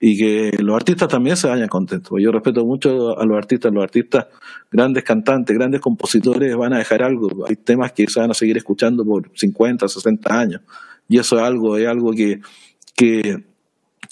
y 0.00 0.16
que 0.16 0.62
los 0.62 0.76
artistas 0.76 1.08
también 1.08 1.36
se 1.36 1.48
vayan 1.48 1.68
contentos. 1.68 2.12
Yo 2.20 2.30
respeto 2.30 2.64
mucho 2.64 3.18
a 3.18 3.24
los 3.24 3.36
artistas, 3.36 3.72
los 3.72 3.82
artistas, 3.82 4.26
grandes 4.70 5.04
cantantes, 5.04 5.56
grandes 5.56 5.80
compositores 5.80 6.54
van 6.54 6.74
a 6.74 6.78
dejar 6.78 7.02
algo. 7.02 7.46
Hay 7.48 7.56
temas 7.56 7.92
que 7.92 8.06
se 8.06 8.20
van 8.20 8.30
a 8.30 8.34
seguir 8.34 8.56
escuchando 8.56 9.04
por 9.04 9.30
50, 9.34 9.88
60 9.88 10.38
años. 10.38 10.60
Y 11.08 11.18
eso 11.18 11.36
es 11.36 11.42
algo, 11.42 11.76
es 11.78 11.88
algo 11.88 12.12
que, 12.12 12.40
que 12.94 13.42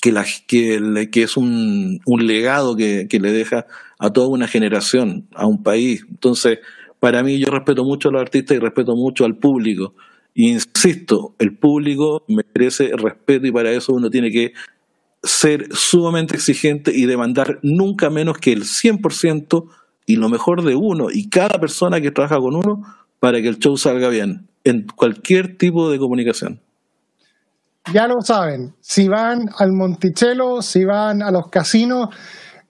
que, 0.05 0.13
la, 0.13 0.27
que, 0.47 1.23
es 1.23 1.39
un, 1.39 1.99
legado 2.19 2.77
que, 2.77 3.07
que, 3.09 3.19
le 3.19 3.33
deja 3.33 3.65
a 3.99 4.11
toda 4.11 4.29
una 4.29 4.47
generación, 4.47 5.27
a 5.35 5.47
un 5.47 5.63
país. 5.63 6.05
Entonces, 6.11 6.59
para 7.01 7.23
mí 7.23 7.39
yo 7.39 7.51
respeto 7.51 7.85
mucho 7.85 8.11
a 8.11 8.13
los 8.13 8.21
artistas 8.21 8.55
y 8.55 8.61
respeto 8.61 8.93
mucho 8.97 9.25
al 9.25 9.39
público. 9.39 9.95
insisto, 10.35 11.35
el 11.39 11.57
público 11.57 12.23
merece 12.29 12.91
respeto 12.95 13.47
y 13.47 13.51
para 13.53 13.73
eso 13.73 13.95
uno 13.95 14.11
tiene 14.11 14.31
que 14.31 14.53
ser 15.23 15.69
sumamente 15.73 16.35
exigente 16.35 16.93
y 16.95 17.07
demandar 17.07 17.59
nunca 17.63 18.11
menos 18.11 18.37
que 18.37 18.53
el 18.53 18.65
100% 18.65 19.71
y 20.05 20.17
lo 20.17 20.29
mejor 20.29 20.65
de 20.65 20.75
uno 20.75 21.07
y 21.11 21.31
cada 21.31 21.59
persona 21.59 22.03
que 22.03 22.11
trabaja 22.11 22.37
con 22.37 22.57
uno 22.57 22.83
para 23.21 23.41
que 23.41 23.49
el 23.49 23.59
show 23.59 23.79
salga 23.79 24.11
bien 24.11 24.49
en 24.65 24.85
cualquier 24.95 25.57
tipo 25.57 25.91
de 25.91 25.99
comunicación 25.99 26.61
ya 27.93 28.07
lo 28.07 28.23
saben, 28.23 28.75
si 28.81 29.09
van 29.09 29.51
al 29.59 29.73
Monticello, 29.73 30.63
si 30.63 30.85
van 30.85 31.23
a 31.23 31.31
los 31.31 31.49
casinos 31.49 32.09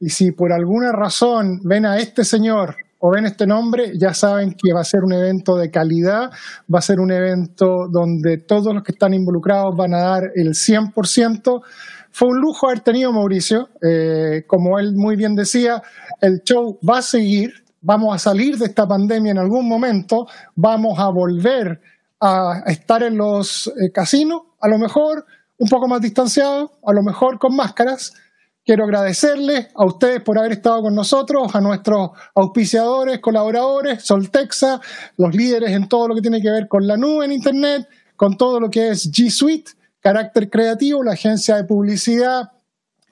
y 0.01 0.11
si 0.11 0.33
por 0.33 0.53
alguna 0.53 0.93
razón 0.93 1.61
ven 1.63 1.87
a 1.87 1.99
este 1.99 2.25
señor 2.25 2.77
o 2.99 3.11
ven 3.11 3.27
este 3.27 3.47
nombre, 3.47 3.93
ya 3.97 4.15
saben 4.15 4.55
que 4.55 4.73
va 4.73 4.81
a 4.81 4.85
ser 4.85 5.05
un 5.05 5.13
evento 5.13 5.57
de 5.57 5.71
calidad, 5.71 6.31
va 6.73 6.79
a 6.79 6.83
ser 6.83 7.01
un 7.01 7.13
evento 7.13 7.87
donde 7.89 8.39
todos 8.39 8.75
los 8.75 8.83
que 8.83 8.93
están 8.93 9.13
involucrados 9.13 9.77
van 9.77 9.95
a 9.95 9.99
dar 9.99 10.33
el 10.35 10.55
100%. 10.55 11.63
Fue 12.11 12.29
un 12.29 12.41
lujo 12.41 12.67
haber 12.67 12.81
tenido 12.81 13.13
Mauricio, 13.13 13.69
eh, 13.83 14.45
como 14.47 14.79
él 14.79 14.95
muy 14.95 15.17
bien 15.17 15.35
decía, 15.35 15.83
el 16.21 16.43
show 16.45 16.79
va 16.81 16.99
a 16.99 17.03
seguir, 17.03 17.53
vamos 17.83 18.15
a 18.15 18.19
salir 18.19 18.57
de 18.57 18.67
esta 18.67 18.87
pandemia 18.89 19.33
en 19.33 19.39
algún 19.39 19.69
momento, 19.69 20.27
vamos 20.55 20.99
a 20.99 21.09
volver 21.09 21.81
a 22.27 22.63
estar 22.67 23.03
en 23.03 23.19
los 23.19 23.67
eh, 23.67 23.93
casinos, 23.93 24.41
a 24.59 24.69
lo 24.69 24.79
mejor 24.79 25.27
un 25.59 25.69
poco 25.69 25.87
más 25.87 26.01
distanciados, 26.01 26.71
a 26.83 26.93
lo 26.95 27.03
mejor 27.03 27.39
con 27.39 27.55
máscaras. 27.55 28.15
Quiero 28.65 28.85
agradecerles 28.85 29.69
a 29.75 29.85
ustedes 29.85 30.23
por 30.23 30.39
haber 30.39 30.53
estado 30.53 30.81
con 30.81 30.95
nosotros, 30.95 31.55
a 31.55 31.61
nuestros 31.61 32.13
auspiciadores, 32.35 33.19
colaboradores, 33.19 34.03
Soltexa, 34.03 34.81
los 35.19 35.35
líderes 35.35 35.73
en 35.73 35.87
todo 35.87 36.09
lo 36.09 36.15
que 36.15 36.23
tiene 36.23 36.41
que 36.41 36.51
ver 36.51 36.67
con 36.67 36.87
la 36.87 36.97
nube 36.97 37.27
en 37.27 37.33
Internet, 37.33 37.87
con 38.17 38.39
todo 38.39 38.59
lo 38.59 38.71
que 38.71 38.89
es 38.89 39.11
G 39.13 39.29
Suite, 39.29 39.73
carácter 40.01 40.49
creativo, 40.49 41.03
la 41.03 41.13
agencia 41.13 41.57
de 41.57 41.65
publicidad 41.65 42.54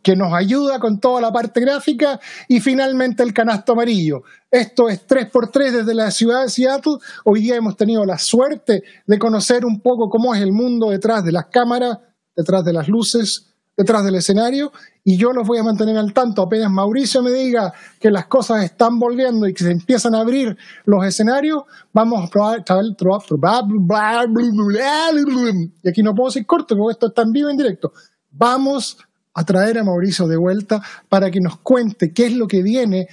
que 0.02 0.16
nos 0.16 0.32
ayuda 0.32 0.78
con 0.78 0.98
toda 0.98 1.20
la 1.20 1.32
parte 1.32 1.60
gráfica 1.60 2.20
y 2.48 2.60
finalmente 2.60 3.22
el 3.22 3.32
canasto 3.32 3.72
amarillo. 3.72 4.22
Esto 4.50 4.88
es 4.88 5.06
3x3 5.06 5.70
desde 5.70 5.94
la 5.94 6.10
ciudad 6.10 6.42
de 6.42 6.48
Seattle. 6.48 6.96
Hoy 7.24 7.42
día 7.42 7.56
hemos 7.56 7.76
tenido 7.76 8.04
la 8.04 8.18
suerte 8.18 8.82
de 9.06 9.18
conocer 9.18 9.64
un 9.64 9.80
poco 9.80 10.08
cómo 10.08 10.34
es 10.34 10.42
el 10.42 10.52
mundo 10.52 10.90
detrás 10.90 11.24
de 11.24 11.32
las 11.32 11.46
cámaras, 11.46 11.98
detrás 12.34 12.64
de 12.64 12.72
las 12.72 12.88
luces, 12.88 13.52
detrás 13.76 14.04
del 14.04 14.16
escenario 14.16 14.72
y 15.04 15.16
yo 15.16 15.32
los 15.32 15.46
voy 15.46 15.58
a 15.58 15.62
mantener 15.62 15.96
al 15.96 16.12
tanto. 16.12 16.42
Apenas 16.42 16.70
Mauricio 16.70 17.22
me 17.22 17.30
diga 17.30 17.72
que 17.98 18.10
las 18.10 18.26
cosas 18.26 18.64
están 18.64 18.98
volviendo 18.98 19.46
y 19.46 19.54
que 19.54 19.64
se 19.64 19.70
empiezan 19.70 20.14
a 20.14 20.20
abrir 20.20 20.56
los 20.84 21.04
escenarios, 21.04 21.62
vamos 21.92 22.24
a 22.24 22.30
probar, 22.30 22.64
y 25.82 25.88
aquí 25.88 26.02
no 26.02 26.14
puedo 26.14 26.28
decir 26.28 26.46
corto 26.46 26.76
porque 26.76 26.92
esto 26.92 27.08
está 27.08 27.22
en 27.22 27.32
vivo 27.32 27.48
en 27.50 27.56
directo. 27.56 27.92
Vamos 28.30 28.98
a 29.34 29.44
traer 29.44 29.78
a 29.78 29.84
Mauricio 29.84 30.26
de 30.26 30.36
vuelta 30.36 30.82
para 31.08 31.30
que 31.30 31.40
nos 31.40 31.58
cuente 31.58 32.12
qué 32.12 32.26
es 32.26 32.32
lo 32.32 32.46
que 32.46 32.62
viene, 32.62 33.08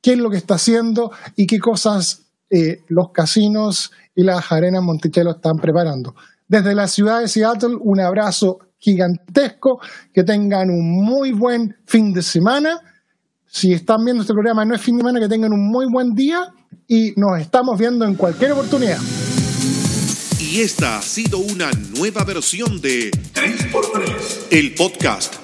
qué 0.00 0.12
es 0.12 0.18
lo 0.18 0.30
que 0.30 0.36
está 0.36 0.54
haciendo 0.54 1.10
y 1.36 1.46
qué 1.46 1.58
cosas 1.58 2.22
eh, 2.50 2.82
los 2.88 3.10
casinos 3.10 3.90
y 4.14 4.22
las 4.22 4.52
arenas 4.52 4.82
Monticello 4.82 5.32
están 5.32 5.56
preparando. 5.56 6.14
Desde 6.46 6.74
la 6.74 6.86
ciudad 6.86 7.20
de 7.20 7.28
Seattle, 7.28 7.76
un 7.80 8.00
abrazo 8.00 8.58
gigantesco, 8.78 9.80
que 10.12 10.24
tengan 10.24 10.68
un 10.70 11.02
muy 11.02 11.32
buen 11.32 11.74
fin 11.86 12.12
de 12.12 12.22
semana. 12.22 12.78
Si 13.46 13.72
están 13.72 14.04
viendo 14.04 14.22
este 14.22 14.34
programa 14.34 14.64
no 14.64 14.74
es 14.74 14.80
fin 14.80 14.96
de 14.96 15.00
semana, 15.00 15.20
que 15.20 15.28
tengan 15.28 15.52
un 15.52 15.66
muy 15.68 15.86
buen 15.90 16.14
día 16.14 16.52
y 16.86 17.14
nos 17.16 17.40
estamos 17.40 17.78
viendo 17.78 18.04
en 18.04 18.14
cualquier 18.14 18.52
oportunidad. 18.52 18.98
Y 20.38 20.60
esta 20.60 20.98
ha 20.98 21.02
sido 21.02 21.38
una 21.38 21.70
nueva 21.96 22.24
versión 22.24 22.80
de 22.80 23.10
3x3, 23.10 24.48
el 24.50 24.74
podcast 24.74 25.43